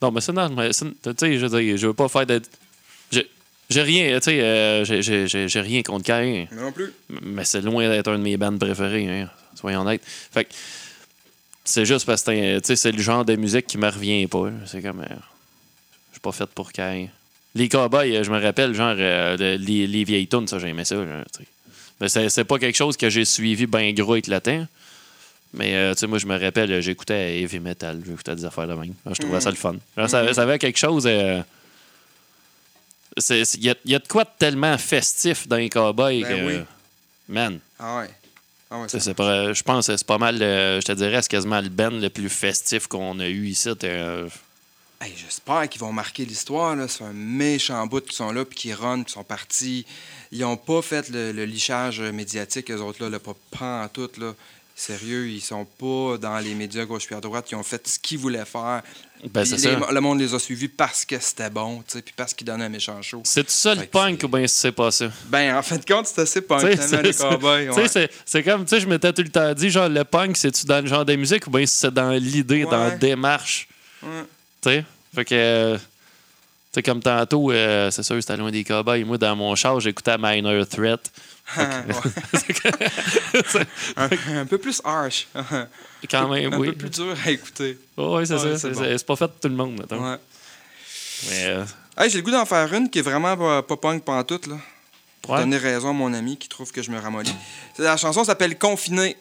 Non, 0.00 0.10
mais 0.12 0.20
ça, 0.20 0.32
non, 0.32 0.48
mais 0.50 0.70
tu 0.70 0.74
sais, 1.18 1.38
je 1.38 1.46
veux 1.46 1.60
dire, 1.62 1.76
je 1.76 1.86
veux 1.88 1.94
pas 1.94 2.08
faire 2.08 2.26
d'être. 2.26 2.48
J'ai 3.70 3.82
rien, 3.82 4.18
tu 4.18 4.24
sais, 4.30 4.40
euh, 4.40 4.82
j'ai- 4.84 5.60
rien 5.60 5.82
contre 5.82 6.06
Cain. 6.06 6.46
Non 6.52 6.72
plus. 6.72 6.90
Mais 7.20 7.44
c'est 7.44 7.60
loin 7.60 7.86
d'être 7.86 8.08
un 8.10 8.16
de 8.18 8.22
mes 8.22 8.38
bands 8.38 8.56
préférés, 8.56 9.06
hein, 9.10 9.28
soyons 9.54 9.82
honnêtes. 9.82 10.00
Fait 10.06 10.44
que 10.44 10.50
c'est 11.64 11.84
juste 11.84 12.06
parce 12.06 12.22
que 12.22 12.32
c'est 12.32 12.54
un- 12.56 12.60
tu 12.60 12.66
sais, 12.68 12.76
c'est 12.76 12.92
le 12.92 13.02
genre 13.02 13.26
de 13.26 13.36
musique 13.36 13.66
qui 13.66 13.76
me 13.76 13.86
revient 13.90 14.26
pas. 14.26 14.48
C'est 14.64 14.80
comme. 14.80 15.00
euh, 15.00 15.06
je 15.10 16.14
suis 16.14 16.20
pas 16.22 16.32
fait 16.32 16.46
pour 16.46 16.72
Cain. 16.72 17.08
Les 17.54 17.68
cowboys, 17.68 18.16
euh, 18.16 18.22
je 18.24 18.30
me 18.30 18.40
rappelle, 18.40 18.72
genre, 18.74 18.94
euh, 18.98 19.36
de- 19.36 19.62
les, 19.62 19.86
les 19.86 20.04
vieilles 20.04 20.28
tunes, 20.28 20.48
ça, 20.48 20.58
j'aimais 20.58 20.86
ça. 20.86 20.96
sais. 21.36 21.44
Mais 22.00 22.08
c'est 22.08 22.30
c'est 22.30 22.44
pas 22.44 22.58
quelque 22.58 22.76
chose 22.76 22.96
que 22.96 23.10
j'ai 23.10 23.26
suivi 23.26 23.66
bien 23.66 23.92
gros 23.92 24.12
avec 24.12 24.28
le 24.28 24.40
temps. 24.40 24.66
Mais 25.54 25.74
euh, 25.74 25.94
tu 25.94 26.00
sais, 26.00 26.06
moi, 26.06 26.18
je 26.18 26.26
me 26.26 26.38
rappelle, 26.38 26.70
euh, 26.72 26.80
j'écoutais 26.80 27.40
heavy 27.40 27.58
metal, 27.58 28.02
j'écoutais 28.06 28.36
des 28.36 28.44
affaires 28.44 28.68
de 28.68 28.74
même. 28.74 28.92
Je 29.06 29.14
trouvais 29.20 29.40
ça 29.40 29.50
le 29.50 29.56
fun. 29.56 29.76
Genre, 29.96 30.08
ça, 30.10 30.32
ça 30.34 30.42
avait 30.42 30.58
quelque 30.58 30.78
chose. 30.78 31.04
euh, 31.06 31.42
Il 33.30 33.64
y, 33.66 33.74
y 33.90 33.94
a 33.94 33.98
de 33.98 34.06
quoi 34.08 34.24
de 34.24 34.30
tellement 34.38 34.76
festif 34.78 35.48
dans 35.48 35.56
les 35.56 35.68
cowboys 35.70 36.22
Ben 36.22 36.28
que. 36.28 36.46
oui. 36.46 36.64
Man, 37.28 37.58
Ah 37.78 37.98
ouais. 37.98 38.10
Ah 38.70 38.80
ouais, 38.80 38.86
c'est- 38.88 39.14
pas- 39.14 39.52
je 39.54 39.62
pense 39.62 39.86
que 39.86 39.96
c'est 39.96 40.06
pas 40.06 40.18
mal, 40.18 40.42
euh, 40.42 40.78
je 40.80 40.86
te 40.86 40.92
dirais, 40.92 41.20
c'est 41.22 41.30
quasiment 41.30 41.60
le 41.60 41.70
band 41.70 41.90
le 41.90 42.08
plus 42.10 42.28
festif 42.28 42.86
qu'on 42.86 43.18
a 43.18 43.26
eu 43.26 43.46
ici. 43.46 43.70
Hey, 45.00 45.14
J'espère 45.16 45.68
qu'ils 45.68 45.80
vont 45.80 45.92
marquer 45.92 46.24
l'histoire. 46.26 46.76
C'est 46.88 47.04
un 47.04 47.12
méchant 47.12 47.86
bout 47.86 48.04
qui 48.04 48.14
sont 48.16 48.30
là, 48.32 48.44
puis 48.44 48.58
qui 48.58 48.74
run, 48.74 49.04
qui 49.04 49.12
sont 49.12 49.24
partis. 49.24 49.86
Ils 50.32 50.40
n'ont 50.40 50.56
pas 50.56 50.82
fait 50.82 51.08
le, 51.08 51.32
le 51.32 51.44
lichage 51.44 52.00
médiatique, 52.00 52.70
eux 52.70 52.80
autres, 52.80 53.06
là, 53.06 53.18
pas, 53.18 53.34
pas 53.56 53.84
en 53.84 53.88
tout. 53.88 54.10
Là. 54.18 54.34
Sérieux, 54.80 55.26
ils 55.28 55.40
sont 55.40 55.64
pas 55.64 56.18
dans 56.18 56.38
les 56.38 56.54
médias 56.54 56.84
gauche 56.84 57.04
puis 57.06 57.16
à 57.16 57.20
droite. 57.20 57.48
Ils 57.50 57.56
ont 57.56 57.64
fait 57.64 57.84
ce 57.88 57.98
qu'ils 57.98 58.16
voulaient 58.18 58.44
faire. 58.44 58.82
Ben, 59.28 59.42
les- 59.42 59.58
ça. 59.58 59.70
le 59.92 60.00
monde 60.00 60.20
les 60.20 60.32
a 60.32 60.38
suivis 60.38 60.68
parce 60.68 61.04
que 61.04 61.18
c'était 61.18 61.50
bon, 61.50 61.78
tu 61.78 61.94
sais, 61.98 62.02
puis 62.02 62.14
parce 62.16 62.32
qu'ils 62.32 62.46
donnaient 62.46 62.66
un 62.66 62.68
méchant 62.68 63.02
show. 63.02 63.20
C'est 63.24 63.50
ça 63.50 63.74
le 63.74 63.86
punk 63.86 64.18
c'est- 64.20 64.24
ou 64.26 64.28
bien 64.28 64.46
c'est 64.46 64.70
pas 64.70 64.92
ça? 64.92 65.10
Ben, 65.26 65.56
en 65.56 65.62
fin 65.62 65.78
de 65.78 65.84
compte, 65.84 66.06
c'est 66.06 66.20
assez 66.20 66.42
punk, 66.42 66.62
les 66.62 66.76
c'est- 66.76 67.18
cowboys. 67.28 67.70
ouais. 67.70 68.42
comme, 68.44 68.64
tu 68.64 68.68
sais, 68.76 68.80
je 68.80 68.86
m'étais 68.86 69.12
tout 69.12 69.22
le 69.22 69.30
temps 69.30 69.52
dit, 69.52 69.68
genre, 69.68 69.88
le 69.88 70.04
punk, 70.04 70.36
c'est-tu 70.36 70.64
dans 70.64 70.80
le 70.80 70.86
genre 70.86 71.04
de 71.04 71.16
musique 71.16 71.44
ou 71.48 71.50
bien 71.50 71.66
c'est 71.66 71.92
dans 71.92 72.12
l'idée, 72.12 72.62
dans 72.62 72.78
la 72.84 72.90
démarche? 72.92 73.66
Ouais. 74.04 74.08
Tu 74.62 74.70
sais? 74.70 74.84
Fait 75.12 75.24
que, 75.24 75.34
euh, 75.34 75.78
sais, 76.72 76.82
comme 76.82 77.00
tantôt, 77.02 77.50
euh, 77.50 77.90
c'est 77.90 78.02
sûr, 78.02 78.16
c'était 78.20 78.36
loin 78.36 78.50
des 78.50 78.64
cowboys. 78.64 79.04
Moi, 79.04 79.18
dans 79.18 79.34
mon 79.36 79.54
char, 79.54 79.80
j'écoutais 79.80 80.16
Minor 80.18 80.66
Threat. 80.66 81.10
Un, 83.96 84.08
un 84.40 84.46
peu 84.46 84.58
plus 84.58 84.80
harsh. 84.84 85.26
un 85.34 85.66
Quand 86.10 86.28
même, 86.28 86.54
oui. 86.54 86.68
peu 86.68 86.74
plus 86.76 86.90
dur 86.90 87.14
à 87.24 87.30
écouter. 87.30 87.78
Oui, 87.96 88.26
c'est 88.26 88.34
Ouais, 88.34 88.56
ça. 88.56 88.58
c'est 88.58 88.70
bon. 88.70 88.80
pas 89.06 89.16
fait 89.16 89.28
pour 89.28 89.40
tout 89.40 89.48
le 89.48 89.54
monde, 89.54 89.78
mettons. 89.80 90.02
Ouais. 90.04 90.16
Mais, 91.30 91.44
euh, 91.46 91.64
Hey, 91.96 92.10
j'ai 92.10 92.18
le 92.18 92.22
goût 92.24 92.30
d'en 92.30 92.44
faire 92.46 92.72
une 92.74 92.88
qui 92.88 93.00
est 93.00 93.02
vraiment 93.02 93.36
pas, 93.36 93.62
pas 93.62 93.76
punk 93.76 94.04
pantoute, 94.04 94.46
là. 94.46 94.56
Pour 95.22 95.32
Ouais. 95.34 95.40
donner 95.40 95.56
raison 95.56 95.90
à 95.90 95.92
mon 95.92 96.12
ami 96.14 96.36
qui 96.36 96.48
trouve 96.48 96.70
que 96.70 96.80
je 96.80 96.90
me 96.92 96.98
ramollis. 97.00 97.34
La 97.78 97.96
chanson 97.96 98.22
s'appelle 98.22 98.56
Confiné. 98.56 99.16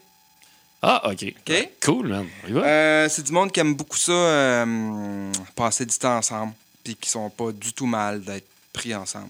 Ah, 0.84 1.10
OK. 1.10 1.34
OK. 1.40 1.70
Cool, 1.84 2.08
man. 2.10 2.28
Euh, 2.52 3.08
c'est 3.10 3.24
du 3.24 3.32
monde 3.32 3.52
qui 3.52 3.60
aime 3.60 3.74
beaucoup 3.74 3.98
ça, 3.98 4.12
euh, 4.12 5.32
passer 5.56 5.86
du 5.88 5.98
temps 5.98 6.18
ensemble, 6.18 6.54
puis 6.88 6.96
qui 6.96 7.10
sont 7.10 7.30
pas 7.30 7.52
du 7.52 7.74
tout 7.74 7.86
mal 7.86 8.24
d'être 8.24 8.48
pris 8.72 8.96
ensemble. 8.96 9.30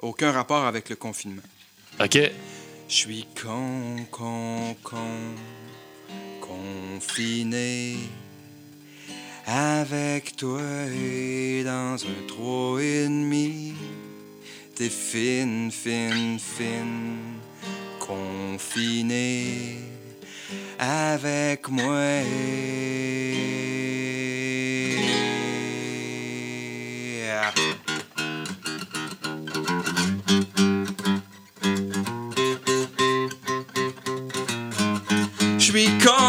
Aucun 0.00 0.30
rapport 0.30 0.66
avec 0.66 0.90
le 0.90 0.96
confinement. 0.96 1.42
OK. 2.00 2.18
Je 2.88 2.94
suis 2.94 3.26
con, 3.40 4.04
con, 4.10 4.76
con, 4.82 5.34
confiné 6.40 7.96
avec 9.46 10.36
toi 10.36 10.60
et 10.60 11.62
dans 11.64 11.96
un 11.96 12.26
trois 12.26 12.82
et 12.82 13.04
demi. 13.04 13.72
T'es 14.74 14.90
fine, 14.90 15.70
fine, 15.70 16.38
fine, 16.38 17.40
confiné 17.98 19.76
avec 20.78 21.68
moi. 21.68 22.22
Je 35.58 35.64
suis 35.64 35.88
con, 35.98 35.98
con, 36.04 36.27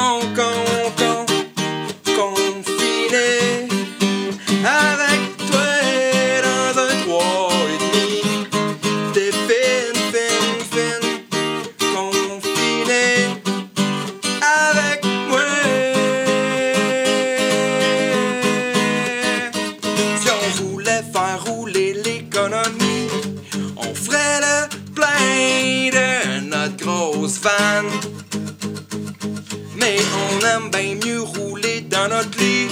Mais 29.79 29.97
on 30.21 30.45
aime 30.45 30.69
bien 30.71 30.95
mieux 31.05 31.21
rouler 31.21 31.81
dans 31.81 32.07
notre 32.09 32.37
lit. 32.39 32.69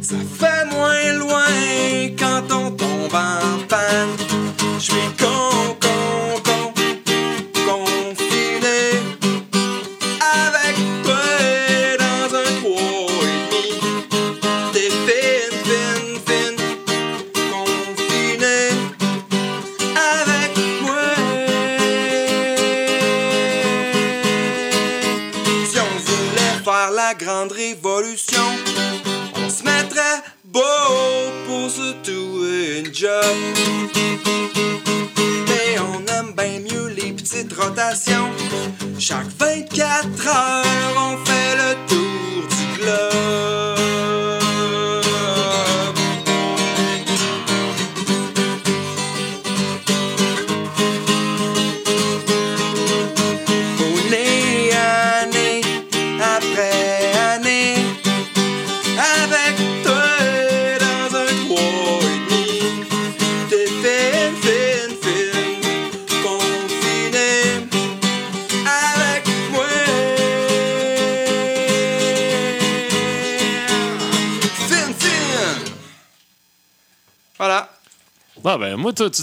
Ça 0.00 0.16
fait 0.38 0.64
moins 0.74 1.12
loin 1.14 1.46
quand 2.18 2.42
on 2.52 2.70
tombe 2.70 3.14
en 3.14 3.58
panne. 3.68 4.16
Je 4.78 4.82
suis 4.82 5.10
con, 5.18 5.55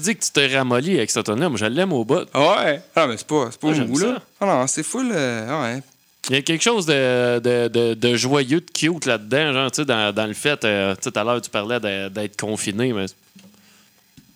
dis 0.03 0.15
que 0.15 0.23
tu 0.23 0.31
t'es 0.31 0.55
ramolli 0.55 0.97
avec 0.97 1.09
cette 1.11 1.25
tonne-là. 1.25 1.49
Moi, 1.49 1.57
je 1.57 1.65
l'aime 1.65 1.93
au 1.93 2.05
bout. 2.05 2.25
Ouais. 2.35 2.81
Ah, 2.95 3.07
mais 3.07 3.17
c'est 3.17 3.27
pas, 3.27 3.47
c'est 3.51 3.59
pas 3.59 3.73
j'aime 3.73 3.87
mou, 3.87 3.97
là. 3.99 4.21
Ah 4.39 4.45
non, 4.45 4.67
c'est 4.67 4.83
full. 4.83 5.11
euh, 5.13 5.61
ouais. 5.63 5.81
Il 6.29 6.35
y 6.35 6.39
a 6.39 6.41
quelque 6.41 6.61
chose 6.63 6.85
de, 6.85 7.39
de, 7.39 7.67
de, 7.67 7.93
de 7.95 8.15
joyeux, 8.15 8.61
de 8.61 8.71
cute 8.71 9.05
là-dedans, 9.05 9.51
genre, 9.51 9.71
tu 9.71 9.81
sais, 9.81 9.85
dans, 9.85 10.13
dans 10.15 10.25
le 10.25 10.33
fait, 10.33 10.63
euh, 10.63 10.95
tu 10.95 11.03
sais, 11.03 11.11
tout 11.11 11.19
à 11.19 11.23
l'heure, 11.23 11.41
tu 11.41 11.49
parlais 11.49 11.79
d'être 12.09 12.39
confiné, 12.39 12.93
mais 12.93 13.05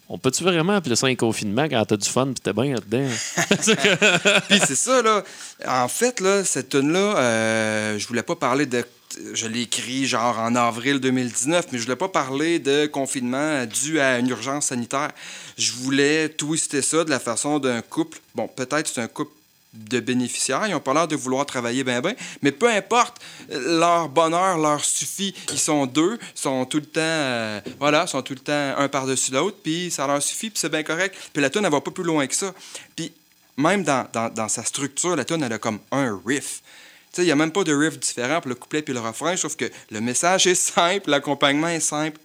on 0.09 0.17
peut-tu 0.17 0.43
vraiment 0.43 0.73
appeler 0.75 0.95
ça 0.97 1.07
un 1.07 1.15
confinement 1.15 1.63
quand 1.69 1.85
t'as 1.85 1.95
du 1.97 2.09
fun 2.09 2.27
pis 2.27 2.41
t'es 2.41 2.53
bien 2.53 2.73
là-dedans? 2.75 3.07
Puis 4.49 4.59
c'est 4.65 4.75
ça, 4.75 5.01
là. 5.01 5.23
En 5.67 5.87
fait, 5.87 6.19
là, 6.19 6.43
cette 6.43 6.69
tune-là, 6.69 7.17
euh, 7.17 7.97
je 7.99 8.07
voulais 8.07 8.23
pas 8.23 8.35
parler 8.35 8.65
de. 8.65 8.83
Je 9.33 9.47
l'ai 9.47 9.61
écrit 9.61 10.05
genre 10.05 10.37
en 10.39 10.55
avril 10.55 10.99
2019, 10.99 11.67
mais 11.71 11.77
je 11.77 11.83
voulais 11.83 11.95
pas 11.95 12.09
parler 12.09 12.59
de 12.59 12.87
confinement 12.87 13.65
dû 13.65 13.99
à 13.99 14.19
une 14.19 14.29
urgence 14.29 14.67
sanitaire. 14.67 15.11
Je 15.57 15.71
voulais 15.71 16.29
twister 16.29 16.81
ça 16.81 17.03
de 17.03 17.09
la 17.09 17.19
façon 17.19 17.59
d'un 17.59 17.81
couple. 17.81 18.19
Bon, 18.35 18.47
peut-être 18.47 18.87
c'est 18.87 19.01
un 19.01 19.07
couple 19.07 19.31
de 19.73 19.99
bénéficiaires. 19.99 20.65
Ils 20.67 20.75
ont 20.75 20.79
pas 20.79 20.93
l'air 20.93 21.07
de 21.07 21.15
vouloir 21.15 21.45
travailler 21.45 21.83
bien, 21.83 22.01
bien. 22.01 22.15
Mais 22.41 22.51
peu 22.51 22.69
importe, 22.69 23.21
leur 23.49 24.09
bonheur 24.09 24.57
leur 24.57 24.83
suffit. 24.83 25.33
Ils 25.51 25.59
sont 25.59 25.85
deux, 25.85 26.17
sont 26.35 26.65
tout 26.65 26.77
le 26.77 26.85
temps, 26.85 27.01
euh, 27.01 27.61
voilà, 27.79 28.07
sont 28.07 28.21
tout 28.21 28.33
le 28.33 28.39
temps 28.39 28.73
un 28.77 28.87
par-dessus 28.87 29.31
l'autre, 29.31 29.57
puis 29.63 29.91
ça 29.91 30.07
leur 30.07 30.21
suffit, 30.21 30.49
puis 30.49 30.59
c'est 30.59 30.69
bien 30.69 30.83
correct. 30.83 31.15
Puis 31.33 31.41
la 31.41 31.49
tune, 31.49 31.65
elle 31.65 31.71
va 31.71 31.81
pas 31.81 31.91
plus 31.91 32.03
loin 32.03 32.25
que 32.27 32.35
ça. 32.35 32.53
Puis 32.95 33.11
même 33.57 33.83
dans, 33.83 34.07
dans, 34.33 34.49
sa 34.49 34.63
structure, 34.63 35.15
la 35.15 35.25
tune, 35.25 35.43
elle 35.43 35.53
a 35.53 35.57
comme 35.57 35.79
un 35.91 36.19
riff. 36.25 36.61
Il 37.17 37.25
n'y 37.25 37.31
a 37.31 37.35
même 37.35 37.51
pas 37.51 37.63
de 37.63 37.73
riff 37.73 37.99
différent 37.99 38.39
pour 38.41 38.49
le 38.49 38.55
couplet 38.55 38.81
puis 38.81 38.93
le 38.93 38.99
refrain, 38.99 39.35
sauf 39.37 39.55
que 39.55 39.65
le 39.91 40.01
message 40.01 40.47
est 40.47 40.55
simple, 40.55 41.09
l'accompagnement 41.09 41.69
est 41.69 41.79
simple. 41.79 42.17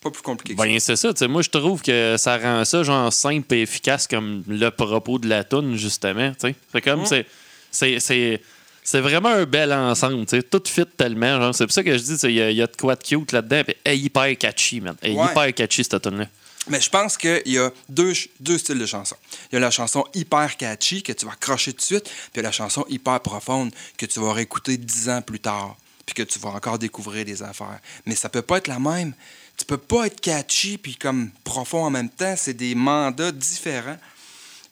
Pas 0.00 0.10
plus 0.10 0.22
compliqué 0.22 0.54
que 0.54 0.60
ça. 0.60 0.66
Ben, 0.68 0.78
c'est 0.80 0.96
ça. 0.96 1.12
tu 1.12 1.18
sais, 1.18 1.28
moi, 1.28 1.42
je 1.42 1.50
trouve 1.50 1.82
que 1.82 2.14
ça 2.18 2.38
rend 2.38 2.64
ça, 2.64 2.82
genre, 2.84 3.12
simple 3.12 3.52
et 3.54 3.62
efficace 3.62 4.06
comme 4.06 4.44
le 4.46 4.70
propos 4.70 5.18
de 5.18 5.28
la 5.28 5.42
toune, 5.42 5.76
justement. 5.76 6.32
C'est 6.38 6.80
comme, 6.80 7.00
Mm. 7.02 7.06
c'est- 7.06 7.26
c'est. 7.70 8.00
c'est. 8.00 8.40
C'est 8.84 9.00
vraiment 9.00 9.28
un 9.28 9.44
bel 9.44 9.70
ensemble, 9.70 10.24
tu 10.24 10.36
sais. 10.38 10.42
Tout 10.42 10.62
fit 10.66 10.86
tellement, 10.96 11.38
genre. 11.38 11.54
C'est 11.54 11.66
pour 11.66 11.74
ça 11.74 11.82
que 11.84 11.92
je 11.92 12.02
dis, 12.02 12.14
il 12.22 12.30
y, 12.30 12.40
a- 12.40 12.50
il 12.50 12.56
y 12.56 12.62
a 12.62 12.66
de 12.66 12.74
quoi 12.74 12.94
de 12.96 13.02
cute 13.02 13.32
là-dedans. 13.32 13.62
Puis, 13.66 13.96
hyper 13.98 14.38
catchy, 14.38 14.80
man. 14.80 14.96
Ouais. 15.02 15.10
hyper 15.12 15.52
catchy, 15.52 15.84
cette 15.84 16.00
tune 16.00 16.16
là 16.20 16.26
Mais 16.68 16.80
je 16.80 16.90
pense 16.90 17.16
qu'il 17.16 17.42
y 17.46 17.58
a 17.58 17.70
deux, 17.88 18.12
deux 18.40 18.58
styles 18.58 18.78
de 18.78 18.86
chansons. 18.86 19.16
Il 19.50 19.54
y 19.54 19.56
a 19.56 19.60
la 19.60 19.70
chanson 19.70 20.04
hyper 20.14 20.56
catchy 20.56 21.02
que 21.02 21.12
tu 21.12 21.24
vas 21.26 21.32
accrocher 21.32 21.72
tout 21.72 21.78
de 21.78 21.82
suite, 21.84 22.04
puis 22.04 22.12
il 22.34 22.36
y 22.38 22.40
a 22.40 22.42
la 22.42 22.52
chanson 22.52 22.84
hyper 22.88 23.20
profonde 23.20 23.72
que 23.96 24.06
tu 24.06 24.20
vas 24.20 24.32
réécouter 24.32 24.76
dix 24.76 25.08
ans 25.08 25.22
plus 25.22 25.40
tard, 25.40 25.76
puis 26.04 26.14
que 26.14 26.22
tu 26.22 26.38
vas 26.38 26.50
encore 26.50 26.78
découvrir 26.78 27.24
des 27.24 27.42
affaires. 27.42 27.78
Mais 28.06 28.14
ça 28.14 28.28
peut 28.28 28.42
pas 28.42 28.58
être 28.58 28.68
la 28.68 28.78
même. 28.78 29.12
Tu 29.56 29.64
peux 29.64 29.78
pas 29.78 30.06
être 30.06 30.20
catchy 30.20 30.78
puis 30.78 30.94
comme 30.96 31.30
profond 31.42 31.84
en 31.84 31.90
même 31.90 32.10
temps. 32.10 32.34
C'est 32.36 32.54
des 32.54 32.74
mandats 32.74 33.32
différents. 33.32 33.98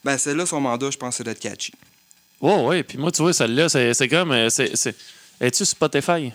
Ben, 0.03 0.17
celle-là, 0.17 0.45
son 0.45 0.61
mandat, 0.61 0.91
je 0.91 0.97
pense, 0.97 1.17
c'est 1.17 1.23
d'être 1.25 1.39
catchy. 1.41 1.73
Ouais, 2.39 2.55
ouais. 2.63 2.83
Puis 2.83 2.97
moi, 2.97 3.11
tu 3.11 3.21
vois, 3.21 3.33
celle-là, 3.33 3.67
c'est 3.69 4.07
comme. 4.07 4.31
euh, 4.31 4.49
c'est- 4.49 4.75
c'est- 4.75 4.95
Es-tu 5.41 5.65
Spotify? 5.65 6.31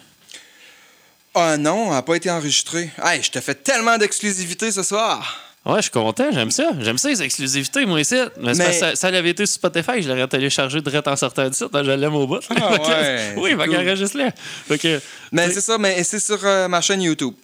Ah 1.35 1.57
non, 1.57 1.87
elle 1.87 1.93
n'a 1.93 2.03
pas 2.03 2.17
été 2.17 2.31
enregistrée. 2.31 2.91
Hey, 3.03 3.23
je 3.23 3.31
te 3.31 3.41
fais 3.41 3.55
tellement 3.55 3.97
d'exclusivité 3.97 4.71
ce 4.71 4.83
soir. 4.83 5.52
Ouais, 5.65 5.77
je 5.77 5.83
suis 5.83 5.91
content, 5.93 6.29
j'aime 6.33 6.51
ça. 6.51 6.73
J'aime 6.81 6.99
ça, 6.99 7.09
les 7.09 7.23
exclusivités, 7.23 7.87
moi, 7.87 8.01
ici. 8.01 8.17
Mais, 8.41 8.55
ça, 8.55 8.97
ça 8.97 9.07
avait 9.09 9.31
été 9.31 9.47
sur 9.47 9.55
Spotify, 9.55 10.03
je 10.03 10.09
l'aurais 10.09 10.27
téléchargé 10.27 10.81
direct 10.81 11.07
en 11.07 11.15
sortant 11.15 11.49
du 11.49 11.55
site, 11.55 11.69
je 11.73 11.91
l'aime 11.93 12.15
au 12.17 12.27
bout. 12.27 12.41
Ah 12.51 12.55
que- 12.79 13.41
ouais, 13.41 13.57
oui, 13.57 13.67
cool. 13.67 13.77
enregistre-le. 13.77 14.77
Que. 14.77 15.01
Mais 15.31 15.51
c'est 15.51 15.61
ça, 15.61 15.79
mais 15.79 16.03
c'est 16.03 16.19
sur 16.19 16.45
euh, 16.45 16.67
ma 16.67 16.81
chaîne 16.81 17.03
YouTube 17.03 17.35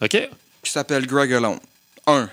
OK. 0.00 0.28
qui 0.62 0.70
s'appelle 0.72 1.06
Greg 1.06 1.32
Alone. 1.34 1.60
1. 2.08 2.28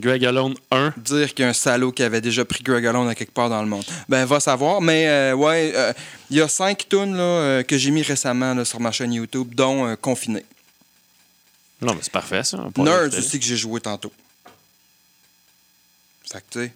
Greg 0.00 0.24
Alone 0.24 0.54
1. 0.72 0.94
dire 0.96 1.32
qu'il 1.32 1.44
y 1.44 1.46
a 1.46 1.50
un 1.50 1.52
salaud 1.52 1.92
qui 1.92 2.02
avait 2.02 2.20
déjà 2.20 2.44
pris 2.44 2.64
Greg 2.64 2.84
Alone 2.86 3.08
à 3.08 3.14
quelque 3.14 3.32
part 3.32 3.50
dans 3.50 3.62
le 3.62 3.68
monde. 3.68 3.84
Ben, 4.08 4.24
va 4.24 4.40
savoir. 4.40 4.80
Mais, 4.80 5.06
euh, 5.06 5.34
ouais, 5.34 5.72
euh, 5.76 5.92
il 6.28 6.38
y 6.38 6.40
a 6.40 6.48
cinq 6.48 6.88
tunes 6.88 7.16
là, 7.16 7.22
euh, 7.22 7.62
que 7.62 7.78
j'ai 7.78 7.92
mis 7.92 8.02
récemment 8.02 8.54
là, 8.54 8.64
sur 8.64 8.80
ma 8.80 8.90
chaîne 8.90 9.12
YouTube, 9.12 9.54
dont 9.54 9.86
euh, 9.86 9.94
Confiné. 9.94 10.44
Non, 11.80 11.94
mais 11.94 12.00
c'est 12.02 12.12
parfait, 12.12 12.42
ça. 12.42 12.56
l'écouter. 12.76 13.18
aussi 13.18 13.38
que 13.38 13.44
j'ai 13.46 13.56
joué 13.56 13.80
tantôt. 13.80 14.12
Fait 16.30 16.38
que, 16.38 16.44
tu 16.50 16.58
sais, 16.60 16.66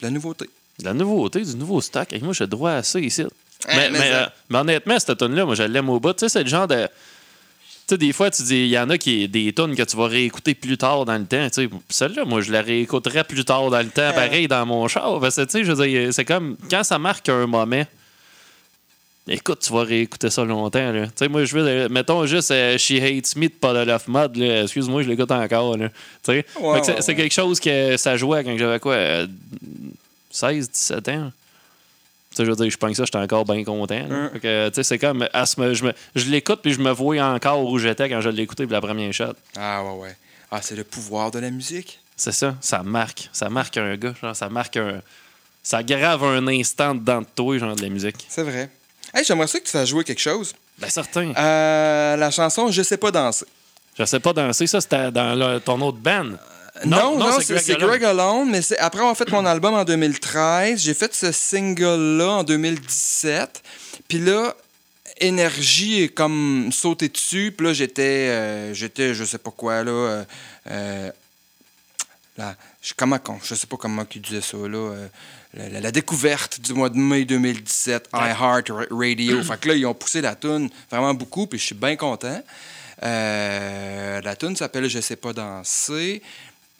de 0.00 0.06
la 0.06 0.10
nouveauté. 0.10 0.46
De 0.78 0.84
la 0.84 0.94
nouveauté, 0.94 1.42
du 1.42 1.56
nouveau 1.56 1.80
stock. 1.80 2.12
Et 2.12 2.18
moi, 2.20 2.32
j'ai 2.34 2.46
droit 2.46 2.72
à 2.72 2.82
ça 2.82 2.98
ici. 3.00 3.24
mais, 3.68 3.74
mais 3.76 3.90
mais, 3.90 3.98
ça- 3.98 4.04
euh, 4.24 4.26
mais 4.50 4.58
honnêtement, 4.58 4.98
cette 4.98 5.16
tonne 5.18 5.34
là 5.34 5.44
moi, 5.44 5.54
je 5.54 5.62
l'aime 5.62 5.88
au 5.88 5.98
bout. 6.00 6.12
Tu 6.12 6.20
sais, 6.20 6.28
c'est 6.28 6.42
le 6.42 6.48
genre 6.48 6.66
de. 6.68 6.86
Tu 6.86 7.94
sais, 7.94 7.98
des 7.98 8.12
fois, 8.12 8.30
tu 8.30 8.42
dis, 8.42 8.56
il 8.64 8.68
y 8.68 8.78
en 8.78 8.90
a 8.90 8.98
qui 8.98 9.28
des 9.28 9.52
tonnes 9.52 9.76
que 9.76 9.82
tu 9.82 9.96
vas 9.96 10.06
réécouter 10.08 10.54
plus 10.54 10.76
tard 10.76 11.04
dans 11.04 11.16
le 11.16 11.24
temps. 11.24 11.48
Tu 11.50 11.62
sais, 11.64 11.70
celle-là, 11.88 12.24
moi, 12.24 12.40
je 12.40 12.50
la 12.52 12.60
réécouterai 12.62 13.22
plus 13.24 13.44
tard 13.44 13.70
dans 13.70 13.78
le 13.78 13.88
temps, 13.90 14.12
pareil, 14.12 14.48
dans 14.48 14.66
mon 14.66 14.88
char. 14.88 15.20
Parce 15.20 15.36
que, 15.36 15.42
tu 15.42 15.50
sais, 15.52 15.64
je 15.64 15.72
veux 15.72 15.86
dire, 15.86 16.12
c'est 16.12 16.24
comme 16.24 16.56
quand 16.68 16.82
ça 16.84 16.98
marque 16.98 17.28
un 17.28 17.46
moment. 17.46 17.84
Écoute, 19.28 19.58
tu 19.60 19.72
vas 19.72 19.82
réécouter 19.82 20.30
ça 20.30 20.44
longtemps. 20.44 20.92
Tu 20.92 21.10
sais, 21.16 21.28
moi, 21.28 21.44
je 21.44 21.56
veux, 21.58 21.66
euh, 21.66 21.88
mettons 21.88 22.24
juste 22.26 22.52
euh, 22.52 22.78
She 22.78 22.92
Hates 22.92 23.34
Me 23.36 23.46
de 23.48 23.52
Paul 23.60 23.76
là. 23.76 24.62
Excuse-moi, 24.62 25.02
je 25.02 25.08
l'écoute 25.08 25.30
encore. 25.32 25.76
Tu 25.76 25.88
sais, 26.22 26.44
que 26.80 27.02
c'est 27.02 27.14
quelque 27.16 27.32
chose 27.34 27.58
que 27.58 27.96
ça 27.96 28.16
jouait 28.16 28.44
quand 28.44 28.56
j'avais 28.56 28.78
quoi 28.78 28.94
euh, 28.94 29.26
16, 30.30 30.70
17 30.70 31.08
ans. 31.08 31.32
Tu 32.30 32.36
sais, 32.36 32.44
je 32.44 32.50
veux 32.50 32.56
dire, 32.56 32.70
je 32.70 32.76
pense 32.76 32.90
que 32.90 32.96
ça, 32.96 33.04
j'étais 33.04 33.18
encore 33.18 33.44
bien 33.44 33.64
content. 33.64 34.06
que, 34.40 34.68
tu 34.68 34.74
sais, 34.76 34.82
c'est 34.84 34.98
comme, 34.98 35.26
à 35.32 35.44
ce 35.46 35.74
je, 35.74 35.84
me- 35.86 35.94
je 36.14 36.30
l'écoute 36.30 36.60
puis 36.62 36.72
je 36.72 36.80
me 36.80 36.90
vois 36.90 37.20
encore 37.24 37.64
où 37.64 37.78
j'étais 37.78 38.08
quand 38.08 38.20
je 38.20 38.28
écouté 38.30 38.64
pour 38.64 38.72
la 38.74 38.80
première 38.80 39.12
shot. 39.12 39.32
Ah, 39.56 39.82
ouais, 39.82 40.02
ouais. 40.02 40.16
Ah, 40.52 40.60
c'est 40.62 40.76
le 40.76 40.84
pouvoir 40.84 41.30
de 41.32 41.38
la 41.40 41.50
musique? 41.50 41.98
C'est 42.14 42.32
ça, 42.32 42.54
ça 42.60 42.82
marque. 42.84 43.28
Ça 43.32 43.48
marque 43.50 43.76
un 43.78 43.96
gars, 43.96 44.14
genre, 44.22 44.36
ça 44.36 44.48
marque 44.48 44.76
un. 44.76 45.00
Ça 45.62 45.82
grave 45.82 46.22
un 46.22 46.46
instant 46.46 46.94
dedans 46.94 47.22
de 47.22 47.26
toi, 47.34 47.58
genre, 47.58 47.74
de 47.74 47.82
la 47.82 47.88
musique. 47.88 48.24
C'est 48.28 48.44
vrai. 48.44 48.70
Hey, 49.14 49.24
j'aimerais 49.24 49.46
ça 49.46 49.58
que 49.60 49.64
tu 49.64 49.70
fasses 49.70 49.88
jouer 49.88 50.04
quelque 50.04 50.20
chose. 50.20 50.54
Ben, 50.78 50.88
certain. 50.90 51.32
Euh, 51.36 52.16
la 52.16 52.30
chanson 52.30 52.70
Je 52.70 52.82
sais 52.82 52.96
pas 52.96 53.10
danser. 53.10 53.46
Je 53.98 54.04
sais 54.04 54.20
pas 54.20 54.32
danser, 54.32 54.66
ça, 54.66 54.80
c'était 54.80 55.10
dans 55.10 55.34
le- 55.34 55.58
ton 55.60 55.80
autre 55.80 55.98
band. 55.98 56.32
Non, 56.84 57.16
non, 57.16 57.38
c'est 57.40 57.58
c'est 57.58 57.72
Greg 57.72 57.82
Alone. 57.82 57.88
Greg 57.88 58.04
Alone, 58.04 58.50
mais 58.50 58.60
c'est 58.60 58.78
après 58.78 59.00
avoir 59.00 59.16
fait 59.16 59.30
mon 59.30 59.46
album 59.46 59.72
en 59.72 59.84
2013, 59.84 60.82
j'ai 60.82 60.92
fait 60.92 61.14
ce 61.14 61.32
single-là 61.32 62.28
en 62.28 62.44
2017. 62.44 63.62
Puis 64.08 64.18
là, 64.18 64.54
énergie 65.18 66.02
est 66.02 66.08
comme 66.10 66.70
sauté 66.72 67.08
dessus. 67.08 67.54
Puis 67.56 67.66
là, 67.66 67.72
j'étais, 67.72 68.02
euh, 68.28 68.74
j'étais, 68.74 69.14
je 69.14 69.24
sais 69.24 69.38
pas 69.38 69.50
quoi, 69.50 69.82
là. 69.84 69.90
euh, 69.90 70.24
euh, 70.70 71.10
là 72.36 72.54
je, 72.82 72.92
comment 72.94 73.18
je 73.42 73.54
sais 73.54 73.66
pas 73.66 73.78
comment 73.78 74.04
il 74.14 74.20
disait 74.20 74.42
ça, 74.42 74.58
là. 74.58 74.94
La, 75.54 75.68
la- 75.68 75.80
la 75.80 75.90
découverte 75.92 76.60
du 76.60 76.72
mois 76.74 76.88
de 76.90 76.96
mai 76.96 77.24
2017, 77.24 78.08
iHeart 78.12 78.68
Ra- 78.70 78.84
Radio. 78.90 79.42
fait 79.42 79.60
que 79.60 79.68
là, 79.68 79.74
ils 79.74 79.86
ont 79.86 79.94
poussé 79.94 80.20
la 80.20 80.34
tune 80.34 80.68
vraiment 80.90 81.14
beaucoup, 81.14 81.46
puis 81.46 81.58
je 81.58 81.64
suis 81.66 81.74
bien 81.74 81.96
content. 81.96 82.42
Euh, 83.02 84.20
la 84.22 84.36
tune 84.36 84.56
s'appelle 84.56 84.88
Je 84.88 85.00
sais 85.00 85.16
pas 85.16 85.32
danser. 85.32 86.22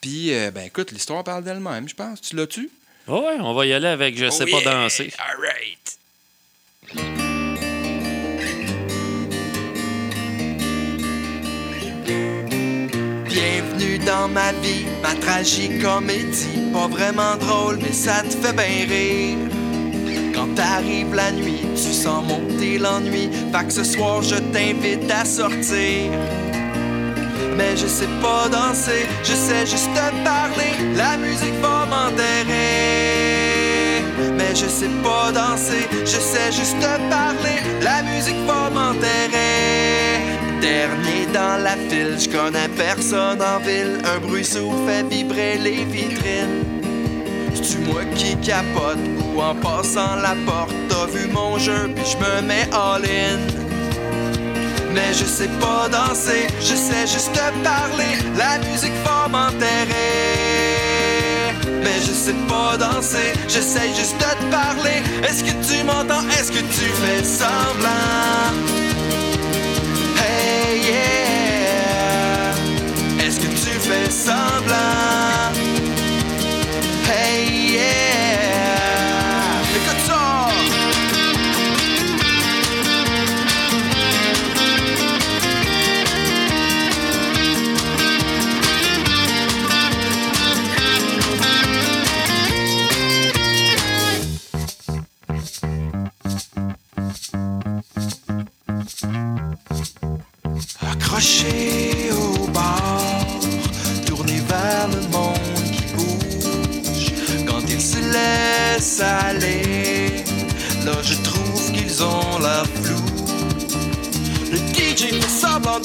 Puis, 0.01 0.33
euh, 0.35 0.51
ben 0.51 0.65
écoute, 0.67 0.91
l'histoire 0.93 1.25
parle 1.25 1.45
d'elle-même, 1.45 1.89
je 1.89 1.95
pense. 1.95 2.21
Tu 2.21 2.37
l'as-tu? 2.37 2.71
Ouais, 3.09 3.37
on 3.41 3.55
va 3.55 3.67
y 3.67 3.73
aller 3.73 3.87
avec 3.89 4.17
Je 4.17 4.29
sais 4.31 4.45
Oh 4.47 4.51
pas 4.51 4.61
yeah! 4.63 4.73
danser. 4.83 5.13
All 5.19 5.37
right. 5.41 7.36
Dans 14.07 14.29
ma 14.29 14.53
vie, 14.63 14.87
ma 15.03 15.15
tragique 15.21 15.83
comédie. 15.83 16.71
Pas 16.73 16.87
vraiment 16.87 17.37
drôle, 17.39 17.79
mais 17.83 17.93
ça 17.93 18.23
te 18.23 18.35
fait 18.35 18.53
bien 18.53 18.87
rire. 18.89 19.39
Quand 20.35 20.55
t'arrive 20.55 21.13
la 21.15 21.33
nuit, 21.33 21.67
tu 21.75 21.93
sens 21.93 22.25
monter 22.25 22.79
l'ennui. 22.79 23.29
Fait 23.53 23.67
que 23.67 23.73
ce 23.73 23.85
soir, 23.85 24.23
je 24.23 24.37
t'invite 24.37 25.11
à 25.11 25.25
sortir. 25.25 26.13
Mais 27.57 27.77
je 27.77 27.87
sais 27.87 28.13
pas 28.23 28.49
danser, 28.49 29.07
je 29.25 29.33
sais 29.33 29.67
juste 29.67 29.91
te 29.95 30.25
parler. 30.25 30.73
La 30.95 31.17
musique 31.17 31.59
va 31.61 31.87
m'enterrer. 31.87 32.55
Mais 34.39 34.55
je 34.55 34.67
sais 34.67 34.93
pas 35.03 35.33
danser, 35.33 35.89
je 36.05 36.19
sais 36.31 36.53
juste 36.53 36.79
te 36.79 37.11
parler. 37.11 37.59
La 37.83 38.03
musique 38.03 38.43
va 38.47 38.71
m'enterrer. 38.71 39.56
Dernier 40.67 41.27
dans 41.33 41.63
la 41.63 41.77
file, 41.89 42.17
je 42.19 42.29
connais 42.29 42.67
personne 42.77 43.41
en 43.41 43.61
ville. 43.61 44.01
Un 44.05 44.19
bruit 44.19 44.45
sourd 44.45 44.75
fait 44.85 45.05
vibrer 45.05 45.59
les 45.59 45.85
vitrines. 45.85 46.65
C'est-tu 47.55 47.79
moi 47.79 48.01
qui 48.17 48.37
capote 48.39 48.99
ou 49.33 49.41
en 49.41 49.55
passant 49.55 50.17
la 50.17 50.35
porte, 50.45 50.75
t'as 50.89 51.07
vu 51.07 51.29
mon 51.29 51.57
jeu 51.57 51.89
puis 51.95 52.05
je 52.05 52.17
me 52.17 52.43
mets 52.43 52.69
all-in. 52.73 53.39
Mais 54.93 55.13
je 55.13 55.25
sais 55.25 55.51
pas 55.61 55.89
danser, 55.89 56.49
je 56.59 56.75
sais 56.75 57.07
juste 57.07 57.33
te 57.33 57.49
parler, 57.63 58.17
la 58.37 58.59
musique 58.69 58.99
va 59.05 59.29
m'enterrer. 59.29 59.95
Mais 61.65 62.01
je 62.01 62.13
sais 62.13 62.41
pas 62.49 62.77
danser, 62.77 63.35
je 63.47 63.61
sais 63.61 63.89
juste 63.95 64.19
te 64.19 64.51
parler. 64.51 65.01
Est-ce 65.23 65.45
que 65.45 65.53
tu 65.65 65.85
m'entends, 65.85 66.27
est-ce 66.31 66.51
que 66.51 66.59
tu 66.59 66.87
fais 67.03 67.23
semblant? 67.23 68.86
Que 74.07 74.13
tu 74.13 74.13
fais 74.13 74.13
semblant? 74.13 75.53
Hey 77.09 77.75
yeah, 77.75 78.06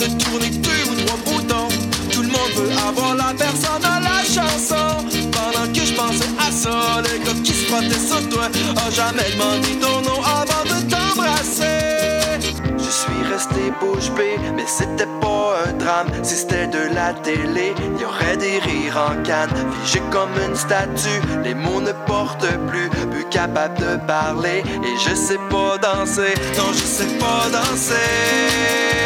de 0.01 0.23
tourner 0.23 0.49
deux 0.49 0.83
ou 0.89 1.05
trois 1.05 1.19
boutons. 1.25 1.67
Tout 2.11 2.23
le 2.23 2.27
monde 2.29 2.53
veut 2.55 2.71
avoir 2.87 3.15
la 3.15 3.33
personne 3.37 3.85
à 3.85 3.99
la 3.99 4.23
chanson. 4.23 5.05
Pendant 5.31 5.71
que 5.71 5.85
je 5.85 5.93
pensais 5.93 6.31
à 6.39 6.51
ça, 6.51 7.01
le 7.03 7.23
gars 7.23 7.39
qui 7.43 7.53
se 7.53 7.65
frottait 7.67 8.07
sur 8.09 8.27
toi 8.29 8.47
a 8.83 8.89
jamais 8.89 9.29
demandé 9.33 9.69
ton 9.79 10.01
nom 10.01 10.19
avant 10.23 10.63
de 10.65 10.81
t'embrasser. 10.89 12.39
Je 12.77 12.89
suis 12.89 13.31
resté 13.31 13.71
bouche 13.79 14.11
bée, 14.17 14.39
mais 14.55 14.65
c'était 14.65 15.11
pas 15.21 15.59
un 15.67 15.73
drame. 15.73 16.07
Si 16.23 16.35
c'était 16.35 16.67
de 16.67 16.93
la 16.95 17.13
télé, 17.13 17.73
y 17.99 18.03
aurait 18.03 18.37
des 18.37 18.57
rires 18.57 18.97
en 18.97 19.21
canne. 19.21 19.53
Figé 19.83 20.01
comme 20.09 20.31
une 20.47 20.55
statue, 20.55 21.21
les 21.43 21.53
mots 21.53 21.81
ne 21.81 21.93
portent 22.07 22.47
plus. 22.67 22.89
Plus 23.11 23.25
capable 23.29 23.77
de 23.77 23.97
parler, 24.07 24.63
et 24.65 24.95
je 25.07 25.13
sais 25.13 25.39
pas 25.51 25.77
danser. 25.77 26.33
Non, 26.57 26.73
je 26.73 26.85
sais 26.85 27.17
pas 27.19 27.49
danser. 27.51 29.00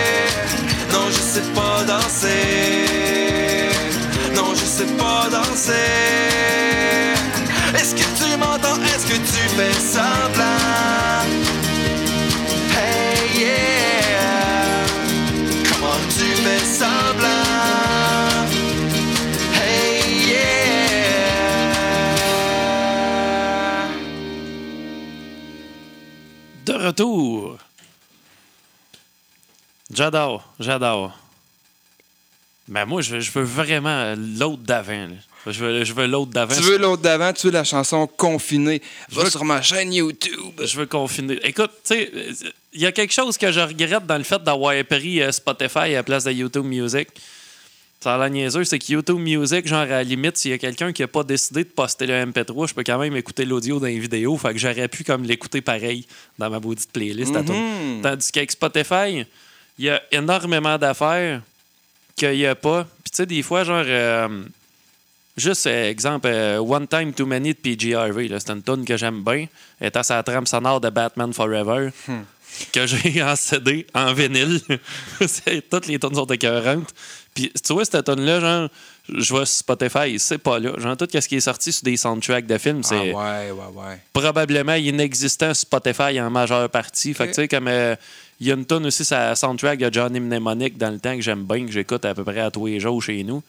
Non, 0.95 1.07
je 1.09 1.21
sais 1.33 1.47
pas 1.53 1.83
danser. 1.83 3.67
Non, 4.33 4.49
je 4.53 4.65
sais 4.75 4.91
pas 4.97 5.27
danser. 5.29 5.73
Est-ce 7.77 7.93
que 7.95 8.07
tu 8.19 8.37
m'entends? 8.37 8.79
Est-ce 8.81 9.05
que 9.05 9.17
tu 9.17 9.41
fais 9.57 9.73
semblant? 9.73 11.25
Hey 12.77 13.41
yeah, 13.41 14.85
comment 15.69 15.99
tu 16.17 16.27
fais 16.43 16.63
semblant? 16.81 18.47
Hey 19.53 20.29
yeah. 20.29 20.55
De 26.65 26.73
retour. 26.87 27.64
J'adore, 29.95 30.43
j'adore. 30.59 31.17
Mais 32.67 32.85
moi, 32.85 33.01
je 33.01 33.11
veux, 33.15 33.19
je 33.21 33.31
veux 33.31 33.43
vraiment 33.43 34.13
l'autre 34.39 34.63
d'avant. 34.63 34.91
là. 35.07 35.15
Je 35.47 35.63
veux, 35.63 35.83
je 35.83 35.93
veux 35.93 36.07
l'autre 36.07 36.31
d'avant. 36.31 36.55
Tu 36.55 36.61
veux 36.63 36.77
l'autre 36.79 37.03
d'avant, 37.03 37.31
tu 37.31 37.47
veux 37.47 37.53
la 37.53 37.63
chanson 37.63 38.07
confinée. 38.07 38.81
Va 39.11 39.23
veux- 39.23 39.29
sur 39.29 39.45
ma 39.45 39.61
chaîne 39.61 39.93
YouTube. 39.93 40.59
Je 40.63 40.77
veux 40.77 40.87
confiner. 40.87 41.37
Écoute, 41.43 41.69
tu 41.83 41.93
sais, 41.95 42.11
il 42.73 42.81
y 42.81 42.87
a 42.87 42.91
quelque 42.91 43.13
chose 43.13 43.37
que 43.37 43.51
je 43.51 43.59
regrette 43.59 44.05
dans 44.07 44.17
le 44.17 44.23
fait 44.23 44.41
d'avoir 44.43 44.73
pris 44.85 45.21
euh, 45.21 45.31
Spotify 45.31 45.77
à 45.79 45.87
la 45.89 46.03
place 46.03 46.23
de 46.23 46.31
YouTube 46.31 46.65
Music. 46.65 47.07
Ça 48.01 48.15
a 48.15 48.17
l'air 48.17 48.29
niaiseux, 48.29 48.63
c'est 48.63 48.77
que 48.79 48.91
YouTube 48.91 49.19
Music, 49.19 49.67
genre, 49.67 49.79
à 49.81 49.85
la 49.85 50.03
limite, 50.03 50.37
s'il 50.37 50.51
y 50.51 50.53
a 50.55 50.57
quelqu'un 50.57 50.91
qui 50.91 51.01
n'a 51.03 51.07
pas 51.07 51.23
décidé 51.23 51.63
de 51.63 51.69
poster 51.69 52.05
le 52.07 52.13
MP3, 52.25 52.67
je 52.67 52.73
peux 52.73 52.83
quand 52.83 52.97
même 52.99 53.15
écouter 53.15 53.45
l'audio 53.45 53.79
dans 53.79 53.85
les 53.87 53.97
vidéos. 53.99 54.37
Fait 54.37 54.51
que 54.53 54.59
j'aurais 54.59 54.87
pu 54.87 55.03
comme 55.03 55.23
l'écouter 55.23 55.61
pareil 55.61 56.05
dans 56.39 56.49
ma 56.49 56.59
maudite 56.59 56.91
playlist 56.91 57.35
à 57.35 57.43
tout. 57.43 57.53
Mhm. 57.53 58.01
Tandis 58.01 58.31
qu'avec 58.31 58.51
Spotify, 58.51 59.25
il 59.77 59.85
y 59.85 59.89
a 59.89 60.01
énormément 60.11 60.77
d'affaires 60.77 61.41
qu'il 62.15 62.31
n'y 62.31 62.45
a 62.45 62.55
pas. 62.55 62.83
Puis 63.03 63.11
tu 63.11 63.17
sais, 63.17 63.25
des 63.25 63.41
fois, 63.43 63.63
genre... 63.63 63.83
euh, 63.85 64.43
Juste, 65.37 65.67
euh, 65.67 65.89
exemple, 65.89 66.27
euh, 66.31 66.59
One 66.59 66.87
Time 66.87 67.11
Too 67.13 67.25
Many 67.25 67.49
de 67.53 67.57
PG 67.59 67.93
Harvey. 67.93 68.29
C'est 68.39 68.51
une 68.51 68.63
tune 68.63 68.85
que 68.85 68.95
j'aime 68.95 69.21
bien. 69.21 69.47
Elle 69.81 69.87
est 69.87 69.97
à 69.97 70.01
sa 70.03 70.23
trame 70.23 70.45
sonore 70.47 70.79
de 70.79 70.89
Batman 70.89 71.33
Forever. 71.33 71.89
Que 72.71 72.87
j'ai 72.87 73.21
en 73.21 73.35
CD, 73.35 73.85
en 73.93 74.13
vinyle. 74.13 74.61
C'est- 75.27 75.69
Toutes 75.69 75.87
les 75.87 75.99
tunes 75.99 76.15
sont 76.15 76.25
écœurantes. 76.27 76.87
Puis, 77.33 77.51
tu 77.51 77.73
vois, 77.73 77.83
cette 77.83 78.05
tune-là, 78.05 78.39
genre, 78.39 78.69
je 79.09 79.29
vois 79.33 79.45
Spotify, 79.45 80.17
c'est 80.17 80.37
pas 80.37 80.57
là. 80.57 80.71
Genre, 80.77 80.95
tout 80.95 81.05
ce 81.11 81.27
qui 81.27 81.35
est 81.35 81.41
sorti 81.41 81.73
sur 81.73 81.83
des 81.83 81.97
soundtracks 81.97 82.47
de 82.47 82.57
films, 82.57 82.79
Ah 82.85 82.87
c'est 82.87 83.11
ouais, 83.11 83.51
ouais, 83.51 83.51
ouais. 83.51 83.99
probablement 84.13 84.75
inexistant 84.75 85.53
Spotify 85.53 86.21
en 86.21 86.29
majeure 86.29 86.69
partie. 86.69 87.13
Fait 87.13 87.25
que, 87.25 87.31
tu 87.31 87.41
sais, 87.41 87.47
comme 87.49 87.67
euh, 87.67 87.93
il 88.39 88.47
y 88.47 88.51
a 88.51 88.55
une 88.55 88.65
tonne 88.65 88.85
aussi 88.85 89.03
la 89.11 89.35
soundtrack 89.35 89.79
de 89.79 89.93
Johnny 89.93 90.19
Mnemonic 90.19 90.77
dans 90.77 90.91
le 90.91 90.99
temps 90.99 91.15
que 91.15 91.21
j'aime 91.21 91.43
bien, 91.45 91.65
que 91.65 91.71
j'écoute 91.71 92.03
à 92.05 92.13
peu 92.13 92.23
près 92.23 92.41
à 92.41 92.51
tous 92.51 92.67
les 92.67 92.79
jours 92.79 93.01
chez 93.01 93.23
nous. 93.23 93.41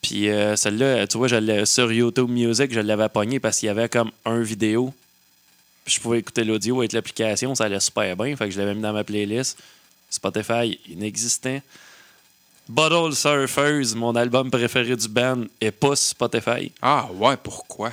Puis 0.00 0.28
euh, 0.28 0.56
celle-là, 0.56 1.06
tu 1.06 1.18
vois, 1.18 1.28
je 1.28 1.64
sur 1.64 1.92
YouTube 1.92 2.28
Music, 2.28 2.72
je 2.72 2.80
l'avais 2.80 3.08
pognée 3.08 3.38
parce 3.38 3.58
qu'il 3.58 3.68
y 3.68 3.70
avait 3.70 3.88
comme 3.88 4.10
un 4.24 4.40
vidéo. 4.40 4.92
Puis 5.84 5.94
je 5.94 6.00
pouvais 6.00 6.18
écouter 6.18 6.44
l'audio 6.44 6.80
avec 6.80 6.92
l'application, 6.92 7.54
ça 7.54 7.64
allait 7.64 7.80
super 7.80 8.16
bien. 8.16 8.34
Fait 8.36 8.46
que 8.46 8.50
je 8.50 8.58
l'avais 8.58 8.74
mis 8.74 8.82
dans 8.82 8.92
ma 8.92 9.04
playlist. 9.04 9.58
Spotify, 10.10 10.78
inexistant. 10.88 11.60
Bottle 12.68 13.14
Surfers, 13.14 13.96
mon 13.96 14.14
album 14.14 14.50
préféré 14.50 14.96
du 14.96 15.08
band, 15.08 15.44
est 15.60 15.70
pas 15.70 15.96
Spotify. 15.96 16.70
Ah 16.80 17.08
ouais, 17.14 17.36
pourquoi? 17.36 17.92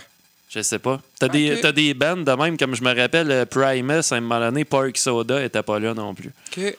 Je 0.50 0.62
sais 0.62 0.80
pas. 0.80 1.00
T'as 1.20 1.28
des, 1.28 1.54
Ok. 1.54 1.62
t'as 1.62 1.72
des 1.72 1.94
bands 1.94 2.18
de 2.18 2.32
même, 2.32 2.58
comme 2.58 2.74
je 2.76 2.84
me 2.84 2.94
rappelle, 3.00 3.30
euh, 3.32 3.46
Primus, 3.46 4.12
à 4.12 4.16
un 4.16 4.22
moment 4.22 4.40
donné, 4.40 4.66
Park 4.66 4.98
Soda 4.98 5.44
était 5.44 5.62
pas 5.62 5.80
là 5.80 5.94
non 5.94 6.14
plus. 6.16 6.30
OK. 6.48 6.56
Fait 6.56 6.78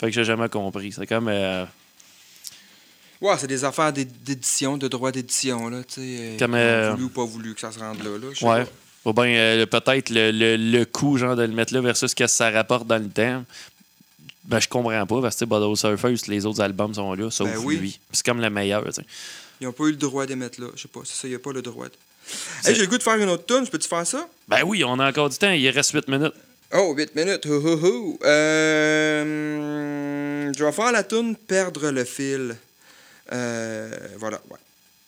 que 0.00 0.10
j'ai 0.10 0.24
jamais 0.24 0.48
compris. 0.48 0.92
C'est 0.92 1.06
comme. 1.06 1.28
euh, 1.28 1.64
Ouais, 3.20 3.34
c'est 3.38 3.46
des 3.46 3.64
affaires 3.64 3.92
d'é- 3.92 4.04
d'édition, 4.04 4.76
de 4.76 4.88
droit 4.88 5.12
d'édition, 5.12 5.68
là, 5.68 5.84
tu 5.84 5.94
sais. 5.94 6.00
euh, 6.00 6.38
Comme, 6.38 6.54
euh, 6.54 6.90
Voulu 6.92 7.04
ou 7.04 7.08
pas 7.10 7.24
voulu 7.24 7.54
que 7.54 7.60
ça 7.60 7.70
se 7.70 7.78
rende 7.78 8.02
là, 8.02 8.18
là. 8.18 8.26
ouais. 8.56 8.64
pas. 8.64 8.70
Ou 9.04 9.12
bien 9.12 9.26
euh, 9.26 9.66
peut-être 9.66 10.10
le, 10.10 10.30
le, 10.32 10.56
le 10.56 10.84
coût, 10.84 11.18
genre, 11.18 11.36
de 11.36 11.42
le 11.42 11.52
mettre 11.52 11.72
là 11.74 11.80
versus 11.80 12.10
ce 12.10 12.14
que 12.16 12.26
ça 12.26 12.50
rapporte 12.50 12.86
dans 12.86 12.98
le 12.98 13.08
temps. 13.08 13.44
Ben, 14.44 14.58
je 14.58 14.68
comprends 14.68 15.06
pas, 15.06 15.20
parce 15.20 15.34
que 15.36 15.38
tu 15.40 15.44
sais, 15.44 15.46
Bottle 15.46 15.76
Surfers, 15.76 16.16
les 16.28 16.46
autres 16.46 16.60
albums 16.60 16.94
sont 16.94 17.14
là, 17.14 17.30
sauf 17.30 17.48
Ben 17.48 17.58
oui. 17.58 17.76
lui. 17.76 18.00
C'est 18.12 18.24
comme 18.26 18.40
le 18.40 18.50
meilleur, 18.50 18.84
tu 18.86 18.92
sais. 18.92 19.04
Ils 19.60 19.66
n'ont 19.66 19.72
pas 19.72 19.84
eu 19.84 19.90
le 19.90 19.96
droit 19.96 20.26
d'émettre 20.26 20.60
là. 20.60 20.68
Je 20.74 20.82
sais 20.82 20.88
pas, 20.88 21.00
c'est 21.04 21.14
ça, 21.14 21.28
il 21.28 21.30
n'y 21.30 21.36
a 21.36 21.38
pas 21.38 21.52
le 21.52 21.62
droit. 21.62 21.86
de- 21.86 21.92
Hey, 22.64 22.74
j'ai 22.74 22.82
le 22.82 22.86
goût 22.86 22.98
de 22.98 23.02
faire 23.02 23.16
une 23.16 23.28
autre 23.28 23.44
tune, 23.46 23.66
peux-tu 23.68 23.88
faire 23.88 24.06
ça? 24.06 24.28
Ben 24.48 24.62
oui, 24.64 24.84
on 24.84 24.98
a 24.98 25.08
encore 25.08 25.28
du 25.28 25.36
temps, 25.36 25.50
il 25.50 25.68
reste 25.68 25.92
8 25.92 26.08
minutes. 26.08 26.34
Oh, 26.74 26.94
8 26.96 27.14
minutes. 27.14 27.44
Hou, 27.46 27.54
hou, 27.54 27.78
hou. 27.86 28.18
Euh, 28.24 29.62
je 30.56 30.64
vais 30.64 30.72
faire 30.72 30.92
la 30.92 31.02
tune 31.02 31.36
Perdre 31.36 31.90
le 31.90 32.04
fil. 32.04 32.56
Euh, 33.32 33.90
voilà, 34.18 34.40
ouais. 34.50 34.58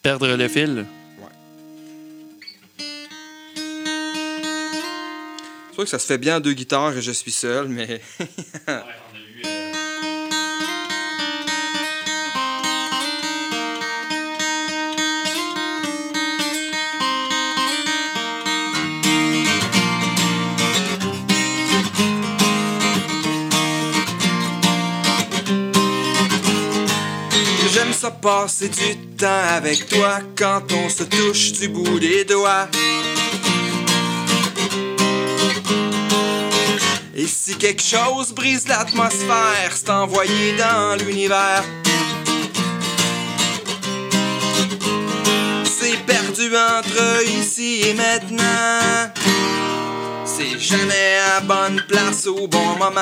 Perdre 0.03 0.27
le 0.37 0.49
fil. 0.49 0.85
C'est 5.71 5.75
sûr 5.75 5.85
que 5.85 5.91
ça 5.91 5.99
se 5.99 6.07
fait 6.07 6.19
bien 6.19 6.37
à 6.37 6.41
deux 6.41 6.53
guitares 6.53 6.97
et 6.97 7.03
je 7.03 7.11
suis 7.11 7.33
seul, 7.33 7.67
mais. 7.69 8.01
passer 28.11 28.69
du 28.69 28.97
temps 29.17 29.49
avec 29.51 29.89
toi 29.89 30.19
quand 30.37 30.63
on 30.73 30.89
se 30.89 31.05
touche 31.05 31.53
du 31.53 31.69
bout 31.69 31.99
des 31.99 32.25
doigts. 32.25 32.69
Et 37.15 37.27
si 37.27 37.57
quelque 37.57 37.83
chose 37.83 38.33
brise 38.33 38.69
l'atmosphère, 38.69 39.73
c'est 39.75 39.91
envoyé 39.91 40.57
dans 40.57 40.97
l'univers. 41.05 41.65
C'est 45.65 45.99
perdu 46.07 46.51
entre 46.57 47.23
ici 47.39 47.83
et 47.87 47.95
maintenant. 47.95 49.13
C'est 50.25 50.59
jamais 50.59 51.19
à 51.37 51.41
bonne 51.41 51.81
place 51.89 52.27
au 52.27 52.47
bon 52.49 52.77
moment. 52.79 53.01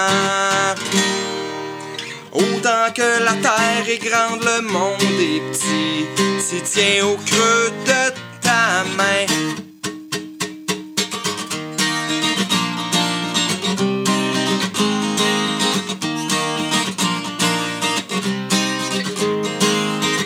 Autant 2.32 2.90
que 2.94 3.24
la 3.24 3.34
terre 3.34 3.88
est 3.88 3.98
grande, 3.98 4.42
le 4.42 4.62
monde 4.62 5.02
est 5.20 5.40
petit. 5.52 6.06
Si 6.40 6.62
tiens 6.62 7.04
au 7.04 7.16
creux 7.16 7.70
de 7.84 8.10
ta 8.40 8.84
main. 8.96 9.26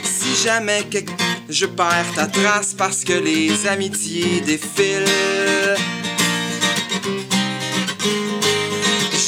Si 0.05 0.45
jamais 0.45 0.87
je 1.49 1.67
perds 1.67 2.13
ta 2.15 2.27
trace 2.27 2.73
parce 2.75 3.03
que 3.03 3.15
les 3.15 3.67
amitiés 3.67 4.41
défilent. 4.41 6.06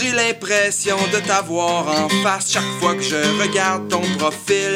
J'ai 0.08 0.14
l'impression 0.14 0.96
de 1.12 1.18
t'avoir 1.18 1.86
en 1.86 2.08
face 2.22 2.52
chaque 2.52 2.80
fois 2.80 2.94
que 2.94 3.02
je 3.02 3.16
regarde 3.42 3.88
ton 3.88 4.00
profil. 4.16 4.74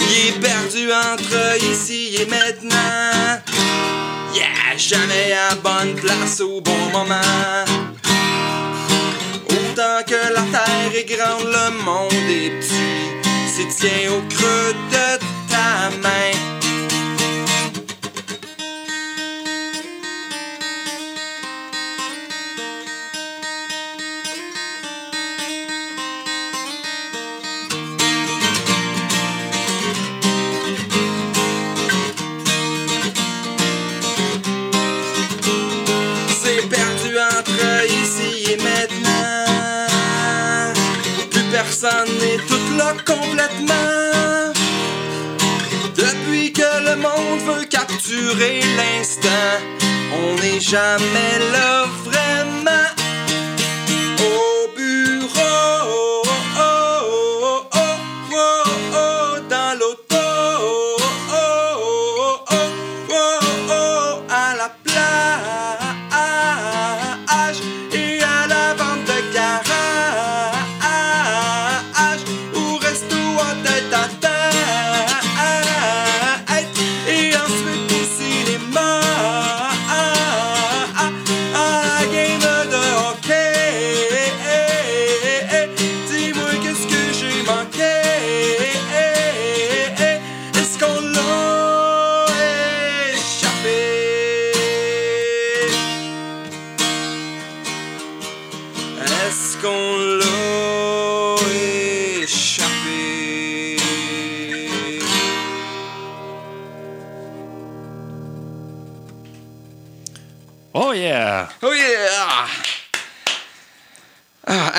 Il 0.00 0.28
est 0.28 0.38
perdu 0.38 0.92
entre 0.92 1.56
ici 1.72 2.16
et 2.20 2.26
maintenant. 2.26 3.40
Yeah, 4.34 4.76
jamais 4.76 5.32
à 5.32 5.54
bonne 5.54 5.94
place 5.94 6.40
au 6.40 6.60
bon 6.60 6.90
moment. 6.92 7.64
Autant 9.48 10.02
que 10.06 10.34
la 10.34 10.42
terre 10.52 10.94
est 10.94 11.04
grande, 11.04 11.46
le 11.46 11.84
monde 11.84 12.12
est 12.12 12.50
petit. 12.60 13.46
Si 13.48 13.66
tiens 13.78 14.12
au 14.12 14.20
creux 14.28 14.74
de 14.90 15.18
ta 15.48 15.90
main. 16.02 16.55
Complètement. 43.04 44.52
Depuis 45.96 46.52
que 46.52 46.70
le 46.88 46.96
monde 46.96 47.40
veut 47.46 47.64
capturer 47.64 48.60
l'instant, 48.76 49.28
on 50.12 50.34
n'est 50.40 50.60
jamais 50.60 51.38
là 51.52 51.86
vraiment. 52.04 52.95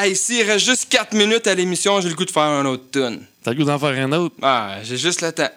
Hey, 0.07 0.15
s'il 0.15 0.43
reste 0.49 0.65
juste 0.65 0.87
4 0.89 1.13
minutes 1.13 1.47
à 1.47 1.55
l'émission, 1.55 1.99
j'ai 2.01 2.09
le 2.09 2.15
goût 2.15 2.25
de 2.25 2.31
faire 2.31 2.43
un 2.43 2.65
autre 2.65 2.83
tune. 2.91 3.21
T'as 3.43 3.51
le 3.51 3.57
goût 3.57 3.63
d'en 3.63 3.77
faire 3.79 3.89
un 4.05 4.11
autre? 4.13 4.35
Ah, 4.41 4.75
j'ai 4.83 4.97
juste 4.97 5.21
le 5.21 5.31
temps. 5.31 5.49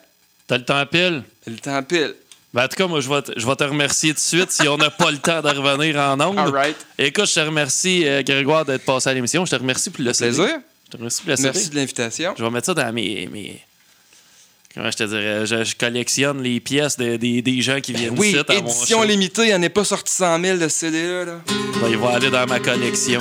T'as 0.47 0.59
le 0.59 0.65
temps 0.65 0.85
pile? 0.87 1.23
Le 1.47 1.57
temps 1.57 1.83
pile. 1.83 2.15
Ben, 2.53 2.65
en 2.65 2.69
tout 2.69 2.77
cas, 2.77 2.87
moi, 2.89 3.01
je 3.01 3.09
vais 3.09 3.23
te, 3.23 3.33
je 3.39 3.47
vais 3.47 3.55
te 3.57 3.63
remercier 3.65 4.11
tout 4.11 4.17
de 4.17 4.21
suite 4.21 4.51
si 4.51 4.67
on 4.69 4.77
n'a 4.77 4.91
pas 4.91 5.11
le 5.13 5.19
temps 5.19 5.41
de 5.41 5.49
revenir 5.49 5.97
en 5.97 6.21
ondes. 6.21 6.39
All 6.39 6.51
right. 6.51 6.77
Écoute, 6.99 7.27
je 7.27 7.35
te 7.35 7.41
remercie, 7.41 8.07
euh, 8.07 8.23
Grégoire, 8.25 8.65
d'être 8.65 8.85
passé 8.85 9.09
à 9.09 9.15
l'émission. 9.15 9.45
Je 9.47 9.53
te 9.53 9.57
remercie 9.57 9.91
pour 9.91 10.03
le 10.05 10.13
CD. 10.13 10.37
Plaisir. 10.37 10.59
Je 10.87 10.91
te 10.91 10.97
remercie 10.97 11.21
pour 11.23 11.31
le 11.31 11.37
CD. 11.37 11.51
Merci 11.55 11.71
de 11.71 11.77
l'invitation. 11.77 12.35
Je 12.37 12.43
vais 12.43 12.51
mettre 12.51 12.67
ça 12.67 12.75
dans 12.75 12.93
mes. 12.93 13.29
mes... 13.31 13.63
Comment 14.75 14.91
je 14.91 14.97
te 14.97 15.05
dirais? 15.05 15.47
Je, 15.47 15.63
je 15.65 15.77
collectionne 15.77 16.43
les 16.43 16.59
pièces 16.61 16.97
de- 16.97 17.17
des- 17.17 17.43
des 17.43 17.61
gens 17.63 17.81
qui 17.81 17.93
viennent 17.93 18.17
Oui, 18.19 18.29
ici 18.31 18.37
mon 18.49 18.59
édition 18.69 19.03
limitée, 19.03 19.43
il 19.43 19.49
n'y 19.49 19.55
en 19.55 19.63
a 19.63 19.69
pas 19.71 19.85
sorti 19.85 20.13
100 20.13 20.41
000 20.43 20.59
de 20.59 20.69
CD-là. 20.69 21.25
Là. 21.25 21.41
Ben, 21.81 21.89
il 21.89 21.97
va 21.99 22.11
aller 22.15 22.31
dans 22.31 22.47
ma 22.47 22.59
collection. 22.61 23.21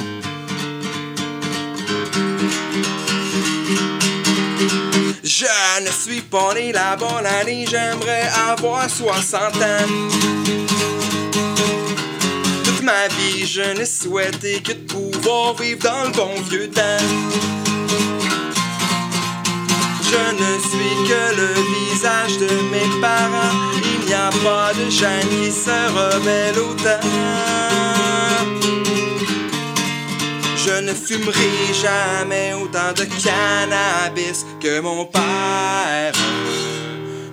Je 5.39 5.45
ne 5.85 5.89
suis 5.89 6.19
pas 6.19 6.53
né 6.53 6.73
la 6.73 6.97
bonne 6.97 7.25
année, 7.25 7.65
j'aimerais 7.65 8.29
avoir 8.49 8.89
60 8.89 9.55
ans. 9.55 9.87
Toute 12.65 12.81
ma 12.81 13.07
vie, 13.07 13.47
je 13.47 13.61
n'ai 13.61 13.85
souhaité 13.85 14.61
que 14.61 14.73
de 14.73 14.79
pouvoir 14.79 15.53
vivre 15.53 15.79
dans 15.81 16.03
le 16.03 16.09
bon 16.09 16.41
vieux 16.49 16.69
temps. 16.69 17.05
Je 20.03 20.23
ne 20.41 20.59
suis 20.59 20.95
que 21.07 21.35
le 21.37 21.53
visage 21.73 22.37
de 22.39 22.51
mes 22.73 22.99
parents. 22.99 23.55
Il 23.77 24.07
n'y 24.07 24.13
a 24.13 24.29
pas 24.43 24.73
de 24.73 24.89
gêne 24.89 25.29
qui 25.29 25.49
se 25.53 25.69
rebelle 25.69 26.59
autant. 26.59 26.99
Je 30.69 30.81
ne 30.81 30.93
fumerai 30.93 31.73
jamais 31.73 32.53
autant 32.53 32.93
de 32.95 33.03
cannabis 33.05 34.45
que 34.61 34.79
mon 34.81 35.03
père. 35.03 36.13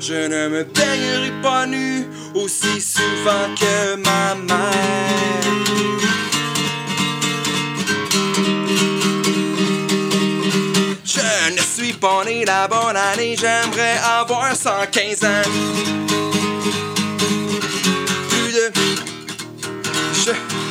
Je 0.00 0.14
ne 0.14 0.48
me 0.48 0.64
baignerai 0.64 1.32
pas 1.42 1.66
nu 1.66 2.06
aussi 2.34 2.80
souvent 2.80 3.54
que 3.60 3.96
ma 3.96 4.34
mère. 4.36 5.52
Je 11.04 11.52
ne 11.52 11.60
suis 11.60 11.92
pas 11.92 12.24
né 12.24 12.46
la 12.46 12.66
bonne 12.68 12.96
année, 12.96 13.36
j'aimerais 13.38 13.98
avoir 14.18 14.56
115 14.56 15.24
ans. 15.24 15.50
Plus 18.30 18.52
de. 18.54 18.72
Je. 20.24 20.65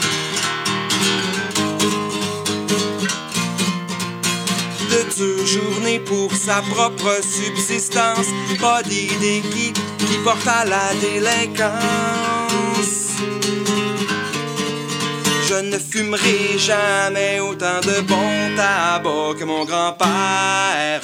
Journées 5.17 5.99
pour 5.99 6.33
sa 6.33 6.61
propre 6.61 7.21
subsistance. 7.21 8.27
Pas 8.59 8.83
d'idée 8.83 9.41
qui, 9.51 9.73
qui 9.73 10.17
porte 10.23 10.47
à 10.47 10.65
la 10.65 10.93
délinquance. 11.01 11.75
Je 15.47 15.55
ne 15.55 15.77
fumerai 15.77 16.57
jamais 16.57 17.39
autant 17.39 17.79
de 17.81 18.01
bon 18.01 18.55
tabac 18.55 19.39
que 19.39 19.43
mon 19.45 19.63
grand-père. 19.65 21.01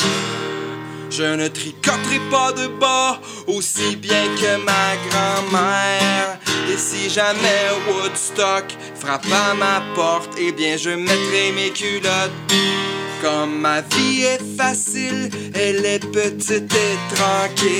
Je 1.11 1.23
ne 1.23 1.49
tricoterai 1.49 2.19
pas 2.31 2.53
de 2.53 2.67
bas 2.79 3.19
aussi 3.45 3.97
bien 3.97 4.23
que 4.37 4.55
ma 4.63 4.95
grand-mère. 5.09 6.39
Et 6.71 6.77
si 6.77 7.09
jamais 7.09 7.67
Woodstock 7.89 8.63
frappe 8.95 9.25
à 9.29 9.53
ma 9.53 9.83
porte, 9.93 10.29
eh 10.39 10.53
bien 10.53 10.77
je 10.77 10.91
mettrai 10.91 11.51
mes 11.53 11.71
culottes. 11.71 12.31
Comme 13.21 13.59
ma 13.59 13.81
vie 13.81 14.23
est 14.23 14.57
facile, 14.57 15.29
elle 15.53 15.85
est 15.85 15.99
petite 15.99 16.73
et 16.73 17.15
tranquille. 17.15 17.71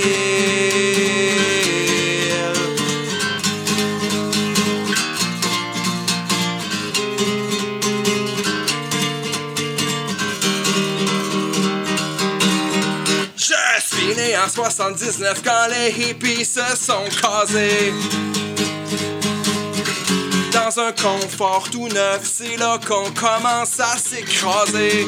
Suis 14.12 14.22
né 14.22 14.36
en 14.38 14.50
79 14.50 15.42
quand 15.42 15.68
les 15.70 15.90
hippies 15.90 16.44
se 16.44 16.76
sont 16.76 17.06
casés. 17.22 17.94
Dans 20.52 20.80
un 20.80 20.92
confort 20.92 21.70
tout 21.72 21.88
neuf, 21.88 22.22
c'est 22.24 22.58
là 22.58 22.78
qu'on 22.86 23.10
commence 23.12 23.80
à 23.80 23.98
s'écraser. 23.98 25.08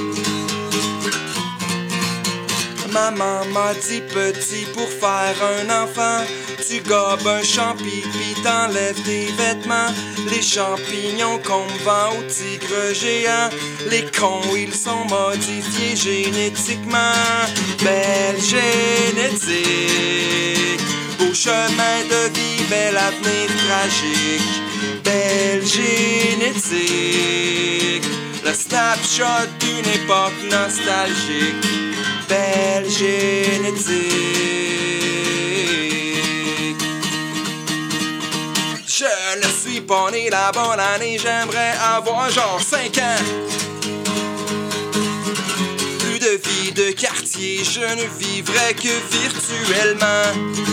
Maman 2.93 3.45
m'a 3.51 3.73
dit 3.73 4.01
petit 4.01 4.65
pour 4.75 4.87
faire 4.87 5.35
un 5.41 5.67
enfant, 5.83 6.23
tu 6.67 6.79
gobes 6.81 7.27
un 7.27 7.41
champi 7.43 8.03
pis 8.13 8.35
t'enlèves 8.43 9.01
tes 9.03 9.25
vêtements. 9.31 9.91
Les 10.29 10.43
champignons 10.43 11.39
qu'on 11.39 11.65
vend 11.83 12.11
au 12.19 12.23
tigre 12.29 12.93
géant, 12.93 13.49
les 13.89 14.05
cons 14.05 14.55
ils 14.55 14.75
sont 14.75 15.05
modifiés 15.09 15.95
génétiquement. 15.95 17.17
Belle 17.83 18.39
génétique, 18.39 19.63
beau 21.17 21.33
chemin 21.33 22.03
de 22.11 22.29
vie, 22.35 22.63
bel 22.69 22.95
avenir 22.95 23.49
tragique. 23.65 24.61
Belle 25.03 25.65
génétique, 25.65 26.83
le 28.45 28.53
snapshot 28.53 29.47
d'une 29.59 29.87
époque 29.93 30.33
nostalgique. 30.51 31.65
Belle 32.27 32.89
génétique. 32.89 33.93
Je 38.87 39.37
ne 39.37 39.51
suis 39.51 39.81
pas 39.81 40.11
né 40.11 40.29
la 40.29 40.51
bonne 40.51 40.79
année, 40.79 41.17
j'aimerais 41.21 41.73
avoir 41.95 42.29
genre 42.29 42.61
5 42.61 42.97
ans. 42.97 43.23
Plus 45.99 46.19
de 46.19 46.39
vie 46.47 46.71
de 46.71 46.91
quartier, 46.91 47.63
je 47.63 47.81
ne 47.81 48.05
vivrai 48.19 48.73
que 48.75 48.93
virtuellement. 49.11 50.63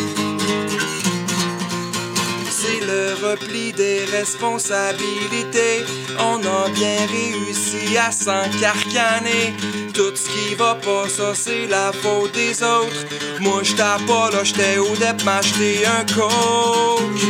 C'est 2.62 2.84
le 2.84 3.14
repli 3.26 3.72
des 3.72 4.04
responsabilités. 4.04 5.82
On 6.18 6.36
a 6.40 6.68
bien 6.68 6.98
réussi 7.06 7.96
à 7.96 8.12
s'encarcaner. 8.12 9.54
Tout 9.94 10.14
ce 10.14 10.28
qui 10.28 10.54
va 10.56 10.74
pas, 10.74 11.08
ça 11.08 11.34
c'est 11.34 11.66
la 11.68 11.90
faute 11.90 12.32
des 12.32 12.62
autres. 12.62 13.06
Moi 13.40 13.60
j'étais 13.62 14.04
pas 14.06 14.30
là, 14.30 14.44
j'étais 14.44 14.76
au 14.76 14.94
dep 14.96 15.24
m'acheter 15.24 15.86
un 15.86 16.04
coke. 16.04 17.22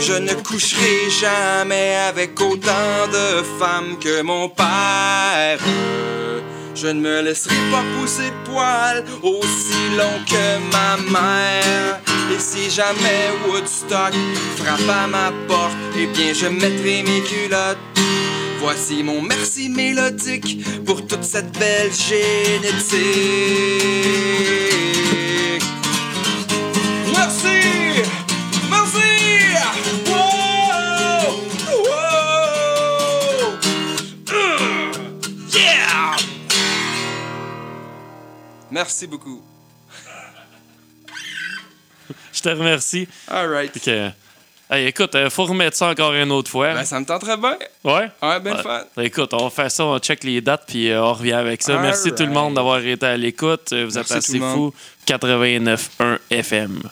Je 0.00 0.14
ne 0.14 0.32
coucherai 0.32 1.10
jamais 1.20 1.96
avec 2.08 2.40
autant 2.40 3.06
de 3.12 3.42
femmes 3.58 3.98
que 4.00 4.22
mon 4.22 4.48
père. 4.48 5.60
Je 6.74 6.86
ne 6.86 7.00
me 7.00 7.22
laisserai 7.22 7.54
pas 7.70 7.82
pousser 7.98 8.30
de 8.30 8.50
poils 8.50 9.04
aussi 9.22 9.96
long 9.96 10.18
que 10.26 10.58
ma 10.72 10.96
mère. 11.10 12.00
Et 12.34 12.38
si 12.38 12.70
jamais 12.70 13.30
Woodstock 13.48 14.14
frappe 14.56 14.88
à 14.88 15.06
ma 15.06 15.32
porte, 15.48 15.76
eh 15.98 16.06
bien 16.06 16.32
je 16.32 16.46
mettrai 16.46 17.02
mes 17.02 17.22
culottes. 17.22 17.78
Voici 18.60 19.02
mon 19.02 19.22
merci 19.22 19.68
mélodique 19.68 20.84
pour 20.84 21.06
toute 21.06 21.24
cette 21.24 21.58
belle 21.58 21.90
génétique. 21.92 23.00
Merci 38.70 39.06
beaucoup. 39.06 39.42
Je 42.32 42.40
te 42.40 42.48
remercie. 42.48 43.08
All 43.28 43.48
right. 43.48 43.88
Hey, 44.72 44.86
écoute, 44.86 45.16
euh, 45.16 45.28
faut 45.30 45.46
remettre 45.46 45.76
ça 45.76 45.88
encore 45.88 46.14
une 46.14 46.30
autre 46.30 46.48
fois. 46.48 46.74
Ben, 46.74 46.84
ça 46.84 47.00
me 47.00 47.04
tenterait 47.04 47.36
bien. 47.36 47.56
ouais? 47.82 48.08
Ouais, 48.22 48.38
ben 48.40 48.54
Ouais. 48.54 48.80
Ben, 48.96 49.02
Écoute, 49.02 49.34
on 49.34 49.50
fait 49.50 49.68
ça, 49.68 49.84
on 49.84 49.98
check 49.98 50.22
les 50.22 50.40
dates, 50.40 50.62
puis 50.68 50.90
euh, 50.90 51.02
on 51.02 51.12
revient 51.12 51.32
avec 51.32 51.60
ça. 51.60 51.76
Merci 51.78 52.12
tout 52.12 52.22
le 52.22 52.30
monde 52.30 52.54
d'avoir 52.54 52.78
été 52.78 53.04
à 53.04 53.16
l'écoute. 53.16 53.72
Euh, 53.72 53.86
Vous 53.86 53.94
Merci 53.96 54.12
êtes 54.12 54.18
assez 54.18 54.38
fous. 54.38 54.72
89.1 55.08 56.18
FM. 56.30 56.82